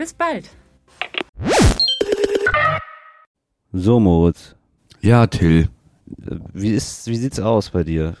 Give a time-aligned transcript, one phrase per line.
[0.00, 0.48] Bis bald!
[3.70, 4.54] So, Moritz.
[5.02, 5.68] Ja, Till.
[6.54, 8.16] Wie, ist, wie sieht's aus bei dir?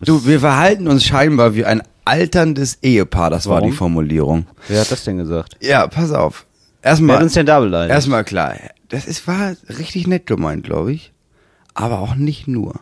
[0.00, 3.70] Du, wir verhalten uns scheinbar wie ein alterndes Ehepaar, das war Warum?
[3.70, 4.48] die Formulierung.
[4.66, 5.56] Wer hat das denn gesagt?
[5.60, 6.46] Ja, pass auf.
[6.82, 7.94] Wer Erstmal, hat uns denn da beleidigt?
[7.94, 8.56] erstmal klar,
[8.88, 11.12] das ist, war richtig nett gemeint, glaube ich.
[11.74, 12.80] Aber auch nicht nur.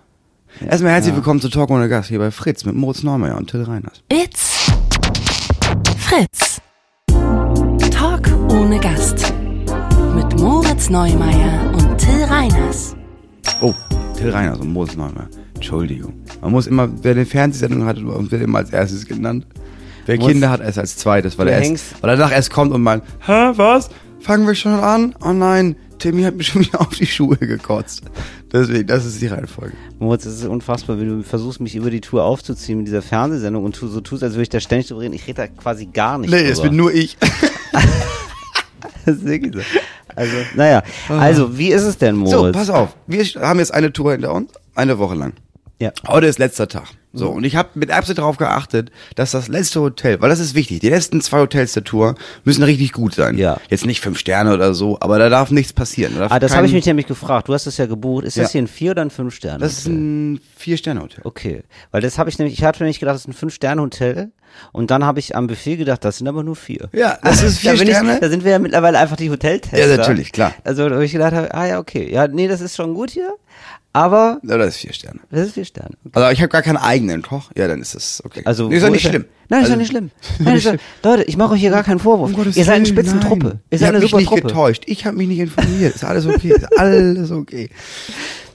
[0.66, 3.64] Erstmal herzlich willkommen zu Talk ohne Gast hier bei Fritz mit Moritz Neumeier und Till
[3.64, 4.02] Reiners.
[4.10, 4.72] It's
[5.98, 6.62] Fritz.
[7.90, 9.32] Talk ohne Gast.
[10.14, 12.94] Mit Moritz Neumeier und Till Reiners.
[13.60, 13.74] Oh,
[14.16, 15.28] Till Reiners und Moritz Neumeier.
[15.54, 16.14] Entschuldigung.
[16.40, 19.46] Man muss immer, wer eine Fernsehsendung hat, wird immer als erstes genannt.
[20.06, 22.72] Wer Muss- Kinder hat, erst als zweites, weil er erst, weil er danach erst kommt
[22.72, 23.90] und meint, hä, was?
[24.20, 25.14] Fangen wir schon an?
[25.24, 28.02] Oh nein, Timmy hat mir schon wieder auf die Schuhe gekotzt.
[28.52, 29.74] Deswegen, das ist die Reihenfolge.
[29.98, 33.64] Moritz, es ist unfassbar, wenn du versuchst, mich über die Tour aufzuziehen mit dieser Fernsehsendung
[33.64, 35.12] und tu, so tust, als würde ich da ständig drüber reden.
[35.14, 36.52] Ich rede da quasi gar nicht Nee, drüber.
[36.52, 37.16] es bin nur ich.
[39.06, 39.60] Das ist wirklich so.
[40.14, 40.82] Also, naja.
[41.08, 42.32] Also, wie ist es denn, Moritz?
[42.32, 42.96] So, pass auf.
[43.06, 45.32] Wir haben jetzt eine Tour hinter uns, eine Woche lang.
[45.78, 45.92] Ja.
[46.06, 46.88] Heute ist letzter Tag.
[47.18, 50.54] So, und ich habe mit Absicht darauf geachtet, dass das letzte Hotel, weil das ist
[50.54, 53.36] wichtig, die letzten zwei Hotels der Tour müssen richtig gut sein.
[53.36, 53.58] Ja.
[53.68, 56.14] Jetzt nicht fünf Sterne oder so, aber da darf nichts passieren.
[56.16, 57.48] Da Ah, das habe ich mich nämlich gefragt.
[57.48, 58.24] Du hast es ja gebucht.
[58.24, 58.52] Ist das Ja.
[58.52, 59.58] hier ein Vier- oder ein Fünf-Sterne?
[59.58, 61.20] Das ist ein Vier-Sterne-Hotel.
[61.24, 64.30] Okay, weil das habe ich nämlich, ich hatte nämlich gedacht, das ist ein Fünf-Sterne-Hotel
[64.72, 66.88] und dann habe ich am Buffet gedacht, das sind aber nur vier.
[66.92, 68.14] Ja, das ist vier da, Sterne.
[68.14, 69.78] Ich, da sind wir ja mittlerweile einfach die Hoteltester.
[69.78, 70.54] Ja, natürlich, klar.
[70.64, 73.34] Also, wo ich gedacht ah ja, okay, ja, nee, das ist schon gut hier,
[73.92, 75.20] aber Ja, das ist vier Sterne.
[75.30, 75.96] das ist vier Sterne.
[76.04, 76.10] Okay.
[76.20, 77.50] Also ich habe gar keinen eigenen Koch.
[77.56, 78.42] Ja, dann ist das okay.
[78.44, 79.24] Also, nee, ist doch nicht schlimm.
[79.48, 80.10] Nein, ist also, doch nicht schlimm.
[80.40, 82.32] Nein, ist doch, Leute, ich mache euch hier gar keinen Vorwurf.
[82.34, 83.46] Um Ihr seid eine Spitzentruppe.
[83.46, 83.60] nein.
[83.70, 84.42] Ihr Ich seid hab eine mich super nicht Truppe.
[84.42, 84.82] getäuscht.
[84.86, 85.94] Ich habe mich nicht informiert.
[85.94, 86.48] Ist alles okay.
[86.54, 87.70] Ist alles okay.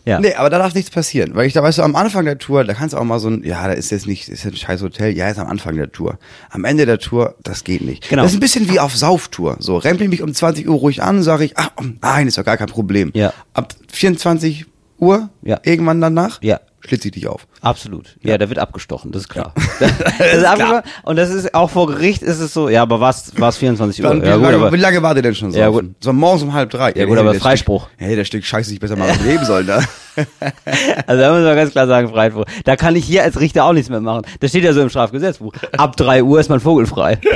[0.05, 0.19] Ja.
[0.19, 1.33] Nee, aber da darf nichts passieren.
[1.33, 3.29] Weil ich da, weißt du, am Anfang der Tour, da kannst du auch mal so
[3.29, 5.77] ein, ja, da ist jetzt nicht, ist jetzt ein scheiß Hotel, ja, ist am Anfang
[5.77, 6.19] der Tour.
[6.49, 8.09] Am Ende der Tour, das geht nicht.
[8.09, 8.23] Genau.
[8.23, 9.55] Das ist ein bisschen wie auf Sauftour.
[9.59, 12.43] So, rempel mich um 20 Uhr ruhig an, sage ich, ach, oh, nein, ist doch
[12.43, 13.11] gar kein Problem.
[13.13, 13.31] Ja.
[13.53, 14.65] Ab 24
[15.03, 15.59] Uhr, Ja.
[15.63, 16.59] irgendwann danach, Ja.
[16.79, 17.47] schlitze ich dich auf.
[17.61, 18.17] Absolut.
[18.23, 19.53] Ja, da wird abgestochen, das ist klar.
[19.79, 20.81] das ist abgestochen.
[21.03, 24.09] Und das ist auch vor Gericht ist es so, ja, aber war es 24 Uhr?
[24.09, 25.59] Dann, Ja, wie, gut, lange, aber, wie lange war der denn schon so?
[25.59, 25.85] Ja, gut.
[25.99, 26.91] So morgens um halb drei.
[26.93, 27.87] Ja, gut, aber das Freispruch.
[27.87, 29.77] Stück, hey, das Stück Scheiße sich besser mal leben sollen da.
[31.07, 32.45] also da muss man ganz klar sagen, Freispruch.
[32.65, 34.25] Da kann ich hier als Richter auch nichts mehr machen.
[34.39, 35.53] Das steht ja so im Strafgesetzbuch.
[35.77, 37.19] Ab 3 Uhr ist man vogelfrei.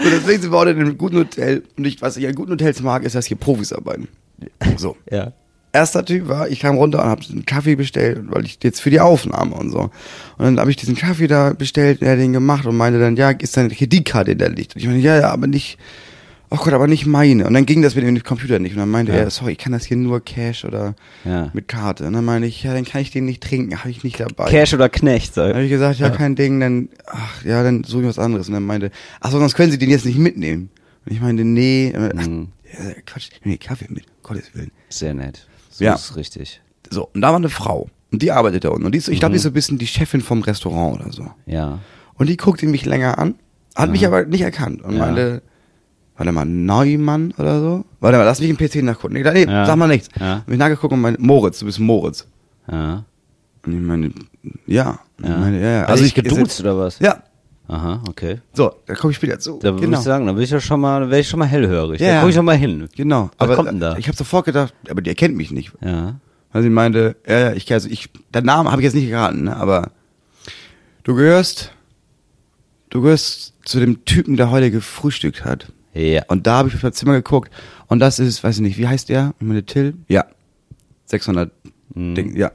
[0.00, 1.64] So, deswegen sind wir heute in einem guten Hotel.
[1.76, 4.06] Und ich, was ich an guten Hotels mag, ist, dass hier Profis arbeiten.
[4.76, 4.96] So.
[5.10, 5.32] Ja.
[5.72, 8.90] Erster Typ war, ich kam runter und habe einen Kaffee bestellt, weil ich jetzt für
[8.90, 9.80] die Aufnahme und so.
[10.38, 13.16] Und dann habe ich diesen Kaffee da bestellt, er hat den gemacht und meinte dann,
[13.16, 14.74] ja, ist deine Kreditkarte in der Licht?
[14.74, 15.76] Und ich meine, ja, ja, aber nicht,
[16.50, 17.46] oh Gott, aber nicht meine.
[17.46, 18.72] Und dann ging das mit dem Computer nicht.
[18.72, 19.18] Und dann meinte Ja.
[19.18, 20.94] er, sorry, ich kann das hier nur Cash oder
[21.26, 21.50] Ja.
[21.52, 22.06] mit Karte.
[22.06, 24.48] Und dann meinte ich, ja, dann kann ich den nicht trinken, habe ich nicht dabei.
[24.50, 27.84] Cash oder Knecht, Dann sag habe ich gesagt, ja, kein Ding, dann, ach, ja, dann
[27.84, 28.48] suche ich was anderes.
[28.48, 28.90] Und dann meinte,
[29.20, 30.70] ach so, sonst können Sie den jetzt nicht mitnehmen.
[31.04, 32.48] Und ich meinte, nee, ach, Mhm.
[32.72, 34.70] ja, Quatsch, nee, Kaffee mit, Gottes Willen.
[34.88, 35.46] Sehr nett.
[35.78, 35.94] So Ja.
[35.94, 36.60] ist richtig.
[36.90, 37.88] So, und da war eine Frau.
[38.10, 38.84] Und die arbeitet da unten.
[38.86, 39.20] Und die ist, ich Mhm.
[39.20, 41.26] glaube, die ist so ein bisschen die Chefin vom Restaurant oder so.
[41.46, 41.78] Ja.
[42.14, 43.36] Und die guckte mich länger an,
[43.76, 44.98] hat mich aber nicht erkannt und Ja.
[45.06, 45.42] meinte,
[46.16, 47.84] warte mal, Neumann oder so?
[48.00, 49.14] Warte mal, lass mich im PC nachgucken.
[49.14, 49.66] Nee, nee Ja.
[49.66, 50.08] sag mal nichts.
[50.18, 50.38] Ja.
[50.38, 52.26] Hab ich nachgeguckt und meinte, Moritz, du bist Moritz.
[52.68, 53.04] Ja.
[53.64, 54.10] Und ich meine,
[54.66, 54.84] ja.
[54.84, 54.98] Ja.
[55.22, 55.84] Ich meine, ja, ja.
[55.84, 56.98] Also ich geduzt oder was?
[56.98, 57.22] Ja.
[57.68, 58.40] Aha, okay.
[58.54, 59.58] So, da komme ich später zu.
[59.58, 59.98] Da würde genau.
[59.98, 62.00] ich sagen, da bin ich ja schon mal, wäre ich schon mal hellhörig.
[62.00, 62.88] Ja, da gucke ich schon mal hin.
[62.96, 63.30] Genau.
[63.36, 63.96] Was kommt denn da?
[63.98, 65.72] Ich habe sofort gedacht, aber die erkennt mich nicht.
[65.82, 66.18] Ja.
[66.52, 69.56] Weil sie meinte, ja, ich, also ich, der Name habe ich jetzt nicht geraten, ne,
[69.56, 69.90] aber
[71.04, 71.72] du gehörst,
[72.88, 75.70] du gehörst zu dem Typen, der heute gefrühstückt hat.
[75.92, 76.22] Ja.
[76.28, 77.52] Und da habe ich auf mein Zimmer geguckt
[77.88, 79.34] und das ist, weiß ich nicht, wie heißt der?
[79.38, 79.94] Ich meine, Till?
[80.08, 80.24] Ja.
[81.04, 81.50] 600
[81.94, 82.14] Mhm.
[82.14, 82.52] Ding, ja.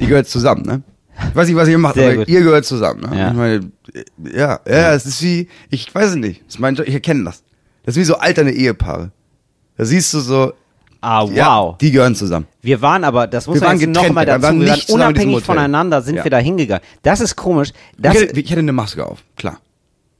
[0.00, 0.82] Die gehört zusammen, ne?
[1.30, 2.28] Ich weiß nicht, was ihr macht, Sehr aber gut.
[2.28, 3.18] ihr gehört zusammen, ne?
[3.18, 3.28] Ja.
[3.30, 3.70] Ich meine,
[4.34, 7.42] ja, ja, es ist wie, ich weiß es nicht, das ist mein, ich erkenne das.
[7.84, 9.10] Das ist wie so alterne Ehepaare.
[9.76, 10.52] Da siehst du so,
[11.00, 11.32] Ah, wow.
[11.32, 12.46] ja, die gehören zusammen.
[12.62, 16.16] Wir waren aber, das muss Wir man noch mal dazu, wir waren unabhängig voneinander, sind
[16.16, 16.24] Ja.
[16.24, 16.82] wir da hingegangen.
[17.02, 17.72] Das ist komisch.
[17.98, 19.60] Das, ich, hätte, ich hätte eine Maske auf, klar.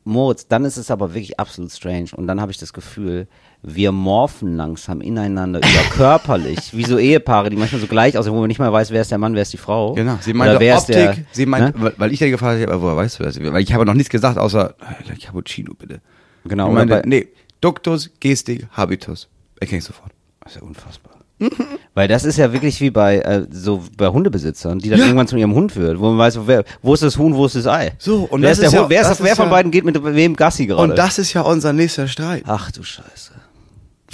[0.05, 2.11] Moritz, dann ist es aber wirklich absolut strange.
[2.15, 3.27] Und dann habe ich das Gefühl,
[3.69, 8.39] wir morphen langsam ineinander über körperlich, wie so Ehepaare, die manchmal so gleich aussehen, wo
[8.39, 9.93] man nicht mal weiß, wer ist der Mann, wer ist die Frau.
[9.95, 10.19] Genau.
[10.21, 11.93] Sie meinte wer ist Optik, der, sie meinte, ne?
[11.97, 13.39] weil- ich ja gefragt habe, aber woher weißt du das?
[13.43, 14.75] Weil ich habe noch nichts gesagt, außer
[15.11, 16.01] äh, Cappuccino bitte.
[16.45, 17.27] Genau, Ich meinte, nee,
[17.61, 19.29] Duktus, Gestik, Habitus.
[19.59, 20.13] Erkenne ich sofort.
[20.45, 21.13] Das ist ja unfassbar.
[21.95, 25.37] Weil das ist ja wirklich wie bei äh, so bei Hundebesitzern, die dann irgendwann zu
[25.37, 27.93] ihrem Hund wird, wo man weiß, wer, wo ist das Huhn, wo ist das Ei.
[27.99, 29.85] So, und wer das ist der ja- Hund, wer, ist, wer von ja- beiden geht
[29.85, 30.81] mit wem Gassi gerade?
[30.83, 32.45] Und das ist ja unser nächster Streit.
[32.47, 33.33] Ach du Scheiße.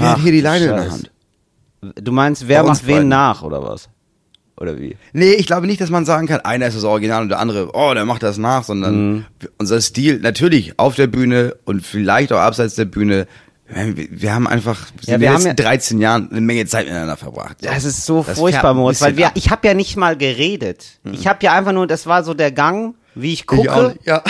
[0.02, 0.90] Wer hat Ach, hier die Leine in der.
[0.92, 1.10] Hand?
[1.96, 3.08] Du meinst, wer Bei uns macht wen beiden.
[3.08, 3.88] nach oder was?
[4.60, 4.96] Oder wie?
[5.12, 7.70] Nee, ich glaube nicht, dass man sagen kann, einer ist das Original und der andere,
[7.74, 9.24] oh, der macht das nach, sondern Mhm.
[9.58, 13.26] unser Stil, natürlich auf der Bühne und vielleicht auch abseits der Bühne.
[13.74, 16.66] Wir, wir haben einfach Ja, in wir den haben letzten ja- 13 Jahren eine Menge
[16.66, 17.56] Zeit miteinander verbracht.
[17.62, 19.32] Das ist so Das furchtbar, ein Moritz, weil bisschen wir, ab.
[19.34, 21.00] ich habe ja nicht mal geredet.
[21.10, 24.06] Ich habe ja einfach nur, das war so der Gang, wie ich auch gucke, nicht,
[24.06, 24.22] ja.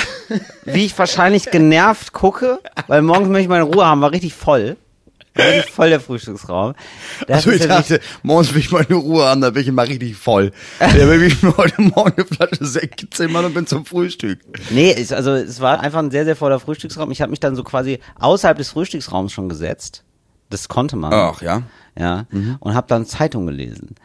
[0.65, 4.77] wie ich wahrscheinlich genervt gucke, weil morgens möchte ich meine Ruhe haben, war richtig voll.
[5.73, 6.75] Voll der Frühstücksraum.
[7.27, 9.87] Das Also ich dachte, morgens will ich mal eine Ruhe haben, da bin ich mal
[9.87, 10.53] richtig voll.
[10.79, 14.41] Da will ich mir heute Morgen eine Flasche Sekt zimmern und bin zum Frühstück.
[14.71, 17.11] Nee, also es war einfach ein sehr, sehr voller Frühstücksraum.
[17.11, 20.05] Ich habe mich dann so quasi außerhalb des Frühstücksraums schon gesetzt.
[20.53, 21.13] Das konnte man.
[21.13, 21.63] Ach, ja.
[21.95, 22.25] Ja,
[22.61, 23.97] und habe dann Zeitung gelesen.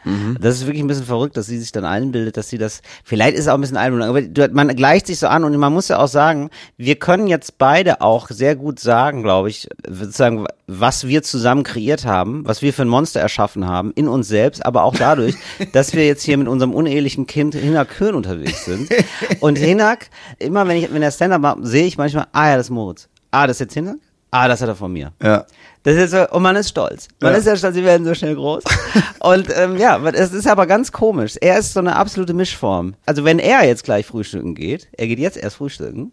[0.42, 3.32] Das ist wirklich ein bisschen verrückt, dass sie sich dann einbildet, dass sie das, vielleicht
[3.34, 5.72] ist es auch ein bisschen Einbildung, aber du- man gleicht sich so an und man
[5.72, 10.44] muss ja auch sagen, wir können jetzt beide auch sehr gut sagen, glaube ich, sozusagen,
[10.66, 14.66] was wir zusammen kreiert haben, was wir für ein Monster erschaffen haben, in uns selbst,
[14.66, 15.36] aber auch dadurch,
[15.72, 18.90] dass wir jetzt hier mit unserem unehelichen Kind Hinak Köhn unterwegs sind.
[19.40, 22.66] Und Hinak, immer wenn ich, wenn er Stand-up macht, sehe ich manchmal, ah ja, das
[22.66, 23.08] ist Moritz.
[23.30, 23.96] Ah, das ist jetzt Hinak?
[24.30, 25.12] Ah, das hat er von mir.
[25.22, 25.46] Ja.
[25.88, 27.08] Das ist so, und man ist stolz.
[27.20, 27.38] Man Ja.
[27.38, 28.62] ist ja stolz, sie werden so schnell groß.
[29.20, 31.36] und ähm, ja, es ist aber ganz komisch.
[31.40, 32.94] Er ist so eine absolute Mischform.
[33.06, 36.12] Also wenn er jetzt gleich frühstücken geht, er geht jetzt erst frühstücken,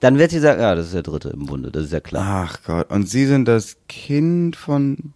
[0.00, 2.48] dann wird sie sagen, ja, das ist der dritte im Bunde, das ist ja klar.
[2.48, 5.12] Ach Gott, und Sie sind das Kind von...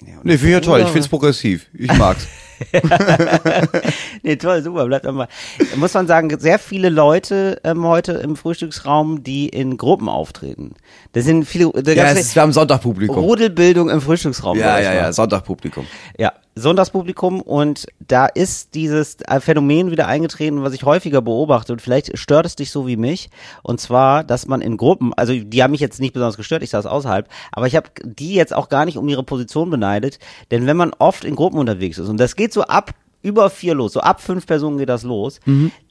[0.00, 1.66] Nee, finde ich ja toll, ich find's progressiv.
[1.74, 2.26] Ich mag's.
[4.22, 5.28] nee, toll, super, bleibt einmal.
[5.76, 10.74] Muss man sagen, sehr viele Leute ähm, heute im Frühstücksraum, die in Gruppen auftreten.
[11.12, 13.16] Das sind viele, da ja, es ist, wir haben Sonntagpublikum.
[13.16, 14.58] Rudelbildung im Frühstücksraum.
[14.58, 14.96] Ja, ja, mal.
[14.96, 15.86] ja, Sonntagpublikum.
[16.18, 21.80] Ja, Sonntagspublikum und da ist dieses äh, Phänomen wieder eingetreten, was ich häufiger beobachte und
[21.80, 23.30] vielleicht stört es dich so wie mich
[23.62, 26.70] und zwar, dass man in Gruppen, also die haben mich jetzt nicht besonders gestört, ich
[26.70, 30.18] saß außerhalb, aber ich habe die jetzt auch gar nicht um ihre Position beneidet,
[30.50, 32.92] denn wenn man oft in Gruppen unterwegs ist und das geht so ab
[33.22, 35.40] über vier los, so ab fünf Personen geht das los,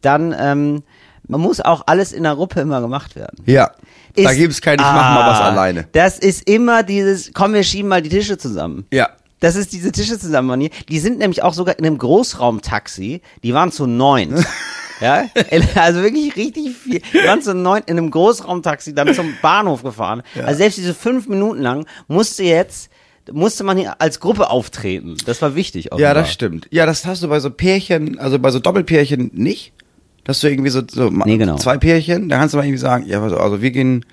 [0.02, 0.84] dann ähm,
[1.28, 3.38] man muss auch alles in der Gruppe immer gemacht werden.
[3.46, 3.72] Ja,
[4.16, 5.88] da Ist- gibt's kein, ich mach mal was Ah, alleine.
[5.92, 8.86] Das ist immer dieses, komm, wir schieben mal die Tische zusammen.
[8.92, 9.10] Ja.
[9.40, 10.70] Das ist diese Tische zusammen, Manier.
[10.90, 13.22] Die sind nämlich auch sogar in einem Großraumtaxi.
[13.44, 14.44] Die waren zu neun.
[15.02, 15.26] ja,
[15.76, 17.02] also wirklich richtig viel.
[17.14, 20.24] Die waren zu neun in einem Großraumtaxi dann zum Bahnhof gefahren.
[20.44, 22.90] Also selbst diese fünf Minuten lang musste jetzt,
[23.32, 25.18] musste man hier als Gruppe auftreten.
[25.26, 25.86] Das war wichtig.
[25.86, 26.14] Ja, offenbar.
[26.16, 26.68] das stimmt.
[26.72, 29.74] Ja, das hast du bei so Pärchen, also bei so Doppelpärchen nicht.
[30.24, 31.56] Dass du irgendwie so, so Nee, genau.
[31.56, 34.06] zwei Pärchen, da kannst du mal irgendwie sagen, ja, also, also wir gehen,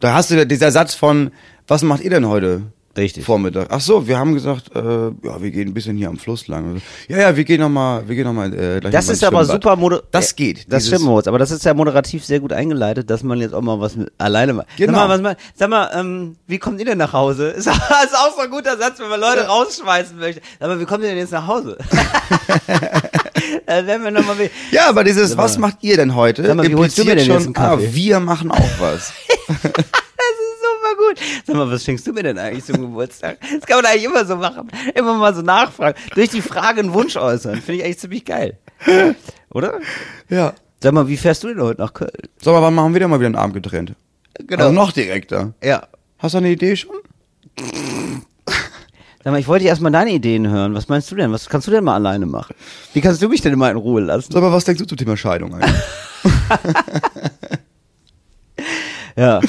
[0.00, 1.30] da hast du ja dieser Satz von,
[1.68, 2.62] was macht ihr denn heute?
[2.96, 3.24] Richtig.
[3.24, 3.68] Vormittag.
[3.70, 6.82] Ach so, wir haben gesagt, äh, ja, wir gehen ein bisschen hier am Fluss lang.
[7.08, 9.44] Ja, ja, wir gehen noch mal, wir gehen noch mal äh, gleich Das ist aber
[9.44, 10.72] super moder Das geht.
[10.72, 13.62] Das stimmt, Moritz, aber das ist ja moderativ sehr gut eingeleitet, dass man jetzt auch
[13.62, 14.66] mal was mit, alleine macht.
[14.76, 14.92] Genau.
[14.92, 17.48] Sag mal, was mal, sag mal ähm, wie kommt ihr denn nach Hause?
[17.60, 20.40] Ist, ist auch so ein guter Satz, wenn man Leute rausschmeißen möchte.
[20.58, 21.78] Sag mal, wie kommt ihr denn jetzt nach Hause?
[23.66, 24.36] äh, wenn wir noch mal.
[24.72, 26.44] Ja, aber dieses, was macht ihr denn heute?
[26.44, 27.86] Sag mal, wie holst du mir denn impliziert jetzt einen Kaffee?
[27.86, 29.12] Ah, wir machen auch was.
[30.20, 31.09] Das ist super gut.
[31.46, 33.38] Sag mal, was schenkst du mir denn eigentlich zum Geburtstag?
[33.40, 34.70] Das kann man eigentlich immer so machen.
[34.94, 35.98] Immer mal so nachfragen.
[36.14, 37.56] Durch die Frage einen Wunsch äußern.
[37.56, 38.58] Finde ich eigentlich ziemlich geil.
[39.50, 39.74] Oder?
[40.28, 40.54] ja.
[40.82, 42.10] Sag mal, wie fährst du denn heute nach Köln?
[42.40, 43.94] Sag mal, wann machen wir denn mal wieder einen Abend getrennt?
[44.38, 44.62] Genau.
[44.62, 45.52] Also noch direkter.
[45.62, 45.86] Ja.
[46.18, 46.96] Hast du eine Idee schon?
[49.22, 50.74] Sag mal, ich wollte erst mal deine Ideen hören.
[50.74, 51.30] Was meinst du denn?
[51.32, 52.54] Was kannst du denn mal alleine machen?
[52.94, 54.32] Wie kannst du mich denn immer in Ruhe lassen?
[54.32, 55.74] Sag mal, was denkst du zum Thema Scheidung eigentlich?
[59.16, 59.40] Ja.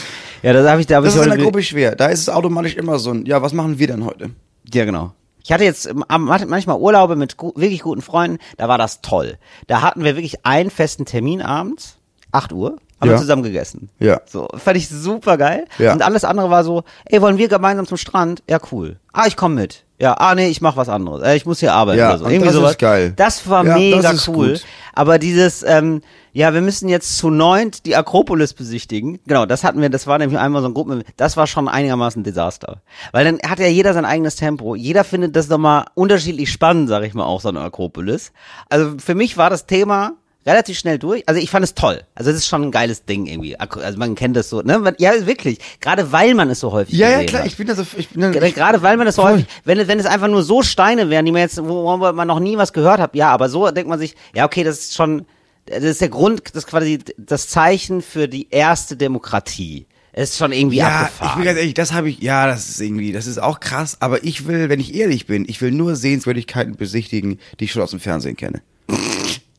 [0.44, 1.38] Ja, das habe ich, da habe Das ich ist in heute.
[1.42, 1.96] der Gruppe schwer.
[1.96, 4.32] Da ist es automatisch immer so ein, ja, was machen wir denn heute?
[4.74, 5.12] Ja, genau.
[5.44, 9.38] Ich hatte jetzt ähm, manchmal Urlaube mit wirklich guten Freunden, da war das toll.
[9.68, 11.98] Da hatten wir wirklich einen festen Termin abends,
[12.32, 13.16] 8 Uhr, haben Ja.
[13.16, 13.90] wir zusammen gegessen.
[14.00, 14.22] Ja.
[14.26, 15.66] So, fand ich super geil.
[15.80, 15.94] Ja.
[15.94, 18.44] Und alles andere war so, ey, wollen wir gemeinsam zum Strand?
[18.48, 18.98] Ja, cool.
[19.14, 19.84] Ah, ich komme mit.
[20.02, 21.22] Ja, ah, nee, ich mach was anderes.
[21.22, 22.26] Äh, ich muss hier arbeiten Ja, oder so.
[22.26, 22.78] Irgendwie das ist sowas.
[22.80, 23.14] geil.
[23.16, 24.54] Das war Ja, mega das ist cool.
[24.54, 24.64] gut.
[24.94, 26.02] Aber dieses, ähm,
[26.34, 29.20] ja, wir müssen jetzt zu neunt die Akropolis besichtigen.
[29.28, 32.22] Genau, das hatten wir, das war nämlich einmal so ein Gruppen, das war schon einigermaßen
[32.22, 32.82] ein Desaster.
[33.12, 34.74] Weil dann hat ja jeder sein eigenes Tempo.
[34.76, 38.32] Jeder findet das nochmal unterschiedlich spannend, sag ich mal, auch so eine Akropolis.
[38.70, 40.14] Also für mich war das Thema
[40.46, 41.24] relativ schnell durch.
[41.28, 42.02] Also ich fand es toll.
[42.16, 43.58] Also es ist schon ein geiles Ding irgendwie.
[43.60, 44.96] Also man kennt das so, ne?
[44.98, 45.60] Ja, wirklich.
[45.80, 47.48] Gerade weil man es so häufig Ja, ja, klar, hat.
[47.48, 49.32] ich bin da so, ich bin da, Gerade- ich, Gerade weil man das so Voll.
[49.34, 52.40] häufig, wenn, wenn es einfach nur so Steine wären, die man jetzt, wo man noch
[52.40, 55.26] nie was gehört hat, ja, aber so denkt man sich, ja, okay, das ist schon,
[55.68, 59.86] das ist der Grund, das ist quasi das Zeichen für die erste Demokratie.
[60.14, 61.36] Ist schon irgendwie Ja, ich abgefahren.
[61.38, 64.24] bin ganz ehrlich, das habe ich, ja, das ist irgendwie, das ist auch krass, aber
[64.26, 67.92] ich will, wenn ich ehrlich bin, ich will nur Sehenswürdigkeiten besichtigen, die ich schon aus
[67.92, 68.62] dem Fernsehen kenne.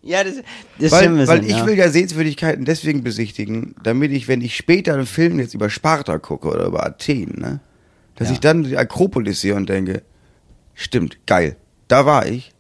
[0.03, 0.35] Ja, das,
[0.79, 1.67] das Weil, ein weil ich ja.
[1.67, 6.19] will ja Sehenswürdigkeiten deswegen besichtigen, damit ich, wenn ich später einen Film jetzt über Sparta
[6.19, 7.61] gucke oder über Athen, ne,
[8.17, 8.35] dass Ja.
[8.35, 10.03] ich dann die Akropolis sehe und denke,
[10.75, 11.57] stimmt, geil,
[11.89, 12.53] da war ich.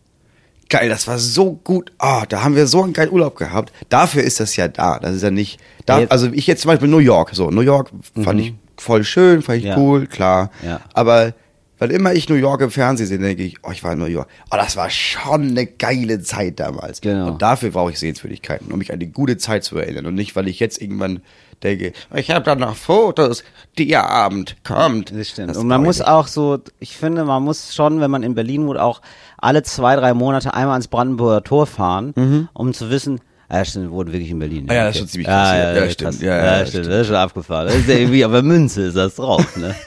[0.69, 1.93] Geil, das war so gut.
[1.99, 3.73] Ah, da haben wir so einen geilen Urlaub gehabt.
[3.91, 4.99] Dafür ist das ja da.
[4.99, 5.61] Das ist ja nicht.
[5.85, 7.31] Da, Jetzt- also ich jetzt zum Beispiel New York.
[7.35, 7.91] So, New York
[8.23, 9.69] fand ich voll schön, fand ich Mhm.
[9.71, 9.77] Ja.
[9.77, 10.51] cool, klar.
[10.95, 11.35] Aber
[11.83, 14.05] weil immer ich New York im Fernsehen sehe, denke ich, oh, ich war in New
[14.05, 14.29] York.
[14.53, 17.01] Oh, das war schon eine geile Zeit damals.
[17.01, 17.27] Genau.
[17.33, 20.07] Und dafür brauche ich Sehenswürdigkeiten, um mich an die gute Zeit zu erinnern.
[20.07, 21.23] Und nicht, weil ich jetzt irgendwann
[21.61, 23.43] denke, ich habe da noch Fotos,
[23.81, 25.11] der Abend kommt.
[25.13, 25.51] Das stimmt.
[25.51, 26.07] Das und man muss nicht.
[26.07, 29.03] auch so, ich finde, man muss schon, wenn man in Berlin wohnt, auch
[29.39, 33.21] alle zwei, drei Monate einmal ans Brandenburger Tor fahren, um zu wissen,
[33.51, 34.65] ja, stimmt, wohnen wirklich in Berlin.
[34.65, 34.71] Mhm.
[34.71, 35.63] Ah ja, das ist schon ziemlich krass Ja, hier.
[35.65, 36.21] ja, Ja, ja, stimmt.
[36.23, 36.69] Ja, Ja, ja, stimmt.
[36.69, 36.87] stimmt.
[36.87, 37.67] Das ist schon abgefahren.
[37.67, 39.75] Das ist ja irgendwie, aber Münze ist das drauf, ne?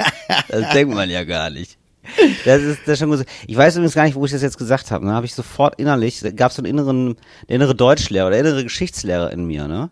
[0.49, 1.77] Das denkt man ja gar nicht.
[2.45, 3.25] Das ist, das ist schon gut.
[3.47, 5.05] Ich weiß übrigens gar nicht, wo ich das jetzt gesagt habe.
[5.05, 5.13] Ne?
[5.13, 7.15] Habe ich sofort innerlich, gab es so einen inneren,
[7.47, 9.89] der innere Deutschlehrer oder der innere Geschichtslehrer in mir, ne?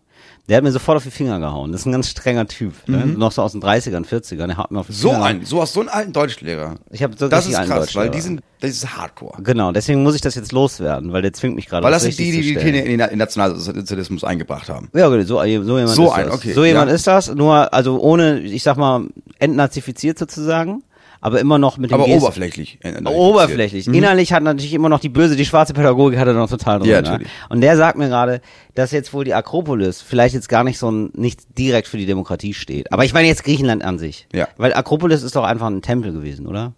[0.49, 1.71] Der hat mir sofort auf die Finger gehauen.
[1.71, 2.73] Das ist ein ganz strenger Typ.
[2.85, 3.05] Ne?
[3.05, 4.47] Noch so aus den 30ern, 40ern.
[4.47, 4.97] Der haut mir auf die Mhm.
[4.97, 6.75] So Finger ein, so hast so einen alten Deutschlehrer.
[6.91, 9.41] Ich habe so Das ist einen krass, weil die sind, das ist Hardcore.
[9.41, 11.85] Genau, deswegen muss ich das jetzt loswerden, weil der zwingt mich gerade.
[11.85, 12.55] Weil das sind die, die die.
[12.55, 14.89] Kinder in den Nationalsozialismus eingebracht haben.
[14.93, 16.35] Ja, gut, so, so jemand So ist ein, das.
[16.35, 16.95] okay, So jemand ja.
[16.95, 19.07] ist das, nur, also ohne, ich sag mal,
[19.39, 20.83] entnazifiziert sozusagen,
[21.25, 22.79] aber immer noch mit dem Aber Gest- oberflächlich.
[22.83, 23.87] äh, Oberflächlich.
[23.87, 26.89] Innerlich hat natürlich immer noch die böse, die schwarze Pädagogik hat er noch total drin.
[26.89, 27.09] Ja, ne?
[27.09, 27.31] natürlich.
[27.47, 28.41] Und der sagt mir gerade,
[28.75, 32.05] dass jetzt wohl die Akropolis vielleicht jetzt gar nicht so ein, nicht direkt für die
[32.05, 32.91] Demokratie steht.
[32.91, 34.27] Aber ich meine jetzt Griechenland an sich.
[34.33, 34.49] Ja.
[34.57, 36.73] Weil Akropolis ist doch einfach ein Tempel gewesen, oder?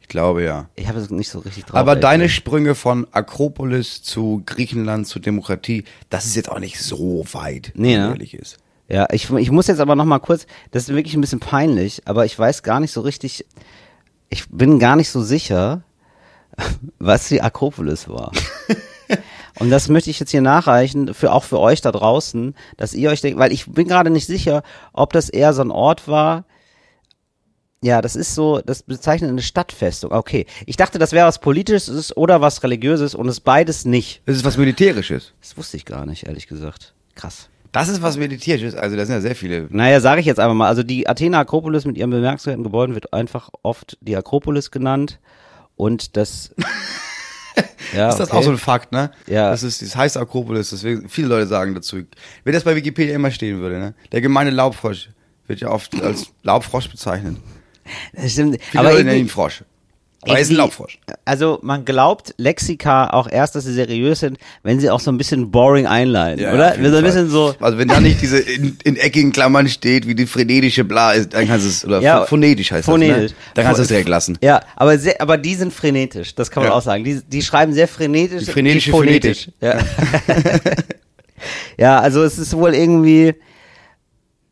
[0.00, 0.68] Ich glaube ja.
[0.76, 1.76] Ich habe es nicht so richtig drauf.
[1.76, 2.36] Aber deine gesagt.
[2.36, 7.96] Sprünge von Akropolis zu Griechenland zu Demokratie, das ist jetzt auch nicht so weit, Nee,
[7.96, 8.08] ne?
[8.10, 8.58] ehrlich ist.
[8.90, 12.02] Ja, ich, ich muss jetzt aber noch mal kurz, das ist wirklich ein bisschen peinlich,
[12.06, 13.46] aber ich weiß gar nicht so richtig,
[14.28, 15.84] ich bin gar nicht so sicher,
[16.98, 18.32] was die Akropolis war.
[19.60, 23.10] Und das möchte ich jetzt hier nachreichen, für, auch für euch da draußen, dass ihr
[23.10, 26.44] euch denkt, weil ich bin gerade nicht sicher, ob das eher so ein Ort war,
[27.82, 30.12] ja, das ist so, das bezeichnet eine Stadtfestung.
[30.12, 30.46] Okay.
[30.66, 34.20] Ich dachte, das wäre was Politisches oder was Religiöses und es ist beides nicht.
[34.26, 35.32] Das ist was Militärisches.
[35.40, 36.94] Das wusste ich gar nicht, ehrlich gesagt.
[37.14, 37.48] Krass.
[37.72, 39.68] Das ist was Militärisches, also da sind ja sehr viele.
[39.70, 40.68] Naja, sage ich jetzt einfach mal.
[40.68, 45.20] Also die Athener Akropolis mit ihren bemerkenswerten Gebäuden wird einfach oft die Akropolis genannt.
[45.76, 46.54] Und das.
[47.94, 48.38] ja, ist das okay.
[48.38, 49.12] auch so ein Fakt, ne?
[49.26, 49.50] Ja.
[49.50, 52.02] Das ist, das heißt Akropolis, deswegen, viele Leute sagen dazu.
[52.44, 53.94] Wenn das bei Wikipedia immer stehen würde, ne?
[54.12, 55.10] Der gemeine Laubfrosch
[55.46, 57.36] wird ja oft als Laubfrosch bezeichnet.
[58.12, 58.62] Das stimmt.
[58.62, 59.64] Viele Aber Leute nennen ihn Frosch.
[60.22, 60.98] Aber ist ein irgendwie- Laubfrosch.
[61.24, 65.16] Also man glaubt Lexika auch erst, dass sie seriös sind, wenn sie auch so ein
[65.16, 66.76] bisschen boring einleiten, Ja, oder?
[66.76, 67.54] jeden so ein bisschen so.
[67.58, 71.32] Also wenn da nicht diese in, in eckigen Klammern steht, wie die frenetische Bla ist,
[71.32, 73.16] dann kannst du es, oder Ja, phonetisch heißt phonetisch.
[73.16, 73.36] das, ne?
[73.54, 74.36] Dann kannst du es direkt lassen.
[74.42, 76.76] Ja, aber sehr, aber die sind frenetisch, das kann man Ja.
[76.76, 77.02] auch sagen.
[77.04, 78.44] Die, die schreiben sehr frenetisch.
[78.44, 79.48] Die frenetische phonetisch.
[79.62, 79.78] Ja.
[81.78, 83.34] ja, also es ist wohl irgendwie.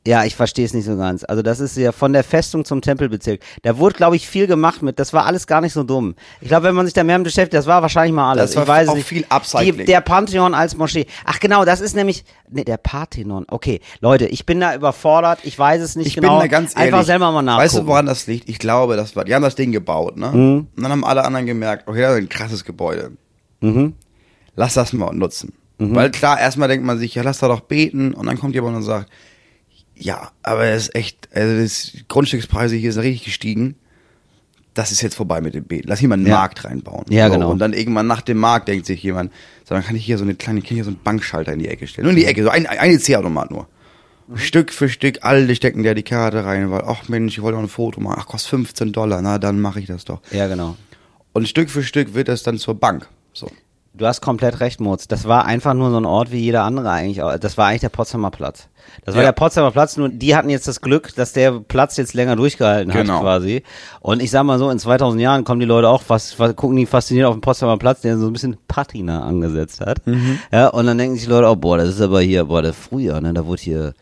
[0.09, 1.23] Ja, ich verstehe es nicht so ganz.
[1.23, 3.43] Also das ist ja von der Festung zum Tempelbezirk.
[3.61, 4.99] Da wurde, glaube ich, viel gemacht mit.
[4.99, 6.15] Das war alles gar nicht so dumm.
[6.41, 8.53] Ich glaube, wenn man sich da mehr mit beschäftigt, das war wahrscheinlich mal alles.
[8.53, 9.07] Das war ich weiß auch nicht.
[9.07, 9.77] viel Upcycling.
[9.81, 11.05] Die, der Pantheon als Moschee.
[11.27, 13.45] Ach genau, das ist nämlich nee, der Parthenon.
[13.51, 15.41] Okay, Leute, ich bin da überfordert.
[15.43, 16.39] Ich weiß es nicht Ich genau.
[16.39, 16.95] bin da ganz ehrlich.
[16.95, 17.65] Einfach selber mal nachgucken.
[17.65, 18.49] Weißt du, woran das liegt?
[18.49, 20.31] Ich glaube, das war, die haben das Ding gebaut, ne?
[20.33, 20.69] Mhm.
[20.75, 23.11] Und dann haben alle anderen gemerkt, okay, das ist ein krasses Gebäude.
[23.61, 23.93] Mhm.
[24.57, 25.53] Lass das mal nutzen.
[25.81, 28.13] Weil klar, erstmal denkt man sich, ja, lass da doch beten.
[28.13, 29.09] Und dann kommt jemand und sagt,
[29.99, 33.77] ja, aber es ist echt, also das Grundstückspreise hier sind richtig gestiegen.
[34.75, 35.89] Das ist jetzt vorbei mit dem Beten.
[35.89, 36.37] Lass hier mal einen Ja.
[36.37, 37.05] Markt reinbauen.
[37.09, 37.51] Ja, genau.
[37.51, 39.33] Und dann irgendwann nach dem Markt denkt sich jemand,
[39.69, 41.59] so, dann kann ich hier so eine kleine, kann ich hier so einen Bankschalter in
[41.59, 42.05] die Ecke stellen.
[42.05, 43.67] Nur in die Ecke, so ein, eine C-Automat nur.
[44.35, 47.63] Stück für Stück, alle stecken da die Karte rein, weil, ach Mensch, ich wollte auch
[47.63, 48.19] ein Foto machen.
[48.21, 50.21] Ach, kostet 15 Dollar, na, dann mache ich das doch.
[50.31, 50.77] Ja, genau.
[51.33, 53.09] Und Stück für Stück wird das dann zur Bank.
[53.33, 53.51] So.
[53.99, 55.09] Du hast komplett recht, Mutz.
[55.09, 57.21] Das war einfach nur so ein Ort wie jeder andere eigentlich.
[57.23, 57.37] auch.
[57.37, 58.69] Das war eigentlich der Potsdamer Platz.
[59.05, 59.29] Das war Ja.
[59.29, 62.93] der Potsdamer Platz, nur die hatten jetzt das Glück, dass der Platz jetzt länger durchgehalten
[62.95, 63.21] hat Genau.
[63.21, 63.63] quasi.
[64.01, 66.77] Und ich sag mal so, in 2000 Jahren kommen die Leute auch fast, fast gucken
[66.77, 70.07] die fasziniert auf den Potsdamer Platz, der so ein bisschen Patina angesetzt hat.
[70.07, 70.39] Mhm.
[70.53, 72.73] Ja, und dann denken sich die Leute, oh boah, das ist aber hier, boah, der
[72.75, 73.95] früher, ne, da wurde hier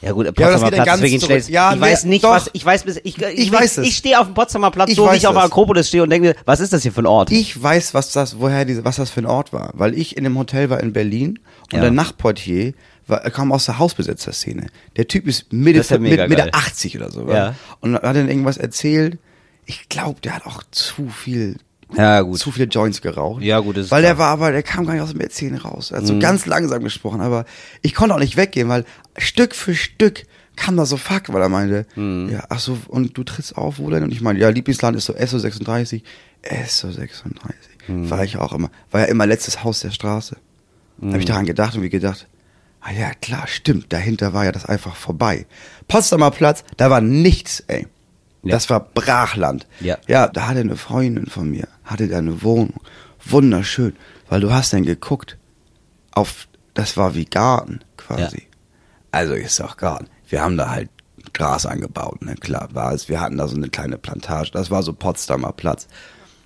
[0.00, 1.48] ja gut, Potsdamer ja Platz ist wirklich schlecht.
[1.48, 2.30] Ja, ich weiß nicht, doch.
[2.30, 3.86] was ich weiß bis ich ich, Ich weiß es.
[3.86, 5.44] Ich stehe auf dem Potsdamer Platz, Ich so wie ich auf der.
[5.44, 7.30] Akropolis stehe und denke, mir, was ist das hier für ein Ort?
[7.30, 10.24] Ich weiß, was das, woher diese, was das für ein Ort war, weil ich in
[10.24, 11.80] dem Hotel war in Berlin und Ja.
[11.80, 12.72] der Nachtportier
[13.06, 14.66] war, kam aus der Hausbesetzerszene.
[14.96, 16.50] Der Typ ist Mitte, ist ja mit, Mitte geil.
[16.52, 17.28] 80 oder so.
[17.30, 17.54] Ja.
[17.80, 19.18] Und hat dann irgendwas erzählt.
[19.66, 21.56] Ich glaube, der hat auch zu viel,
[21.94, 22.38] ja, gut.
[22.38, 23.42] zu viele Joints geraucht.
[23.42, 24.14] Ja, gut, das Weil der.
[24.14, 24.18] Mhm.
[24.18, 25.90] war aber, der kam gar nicht aus dem Erzählen raus.
[25.90, 27.44] Er hat so ganz langsam gesprochen, aber
[27.82, 28.84] ich konnte auch nicht weggehen, weil
[29.16, 30.24] Stück für Stück
[30.56, 33.90] kam da so fuck, weil er meinte, ja, ach so, und du trittst auf, wo
[33.90, 34.02] denn?
[34.02, 36.02] Und ich meine, ja, Lieblingsland ist so SO36.
[36.42, 37.52] SO36.
[37.88, 38.70] War ich auch immer.
[38.90, 40.36] War ja immer letztes Haus der Straße.
[40.98, 42.26] Da habe ich daran gedacht und wie gedacht,
[42.80, 45.46] ah ja, klar, stimmt, dahinter war ja das einfach vorbei.
[45.88, 47.86] Potsdamer Platz, da war nichts, ey.
[48.52, 49.66] Das war Brachland.
[49.80, 49.98] Ja.
[50.06, 52.80] Ja, da hatte eine Freundin von mir, hatte da eine Wohnung.
[53.24, 53.96] Wunderschön,
[54.28, 55.36] weil du hast dann geguckt
[56.12, 58.46] auf, das war wie Garten quasi.
[59.10, 60.08] Also ist doch Garten.
[60.28, 60.90] Wir haben da halt
[61.32, 63.08] Gras angebaut, ne, klar war es.
[63.08, 64.50] Wir hatten da so eine kleine Plantage.
[64.52, 65.88] Das war so Potsdamer Platz.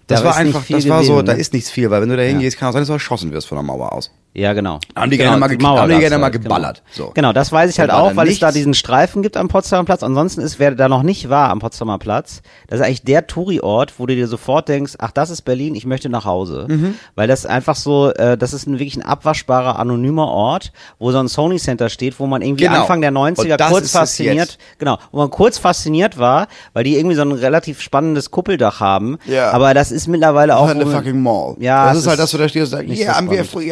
[0.07, 1.39] Das Da war einfach, das war so, da ne?
[1.39, 3.47] ist nichts viel, weil wenn du da hingehst, kann es sein, dass du erschossen wirst
[3.47, 4.11] von der Mauer aus.
[4.33, 4.79] Ja, genau.
[4.95, 7.09] Haben die genau, gerne mal ge- haben die gerne mal halt, geballert, Genau.
[7.09, 7.13] so.
[7.15, 8.55] genau, das weiß ich halt auch, weil es da nichts?
[8.59, 10.05] diesen Streifen gibt am Potsdamer Platz.
[10.05, 13.95] Ansonsten ist, wer da noch nicht war am Potsdamer Platz, das ist eigentlich der Touri-Ort,
[13.99, 16.67] wo du dir sofort denkst, ach, das ist Berlin, ich möchte nach Hause.
[16.69, 16.95] Mhm.
[17.17, 20.71] Weil das einfach so, äh, das ist ein wirklich ein abwaschbarer, anonymer Ort,
[21.01, 22.83] wo so ein Sony Center steht, wo man irgendwie Genau.
[22.83, 26.85] Anfang der 90er Und das kurz ist fasziniert, genau, wo man kurz fasziniert war, weil
[26.85, 29.19] die irgendwie so ein relativ spannendes Kuppeldach haben.
[29.27, 29.51] Ja.
[29.51, 30.69] Aber das ist mittlerweile auch.
[30.69, 31.57] eine wo- fucking Mall.
[31.59, 33.43] Ja, das ist halt ist das, wo da steht und sagt, nicht hier haben wir
[33.45, 33.67] spannend.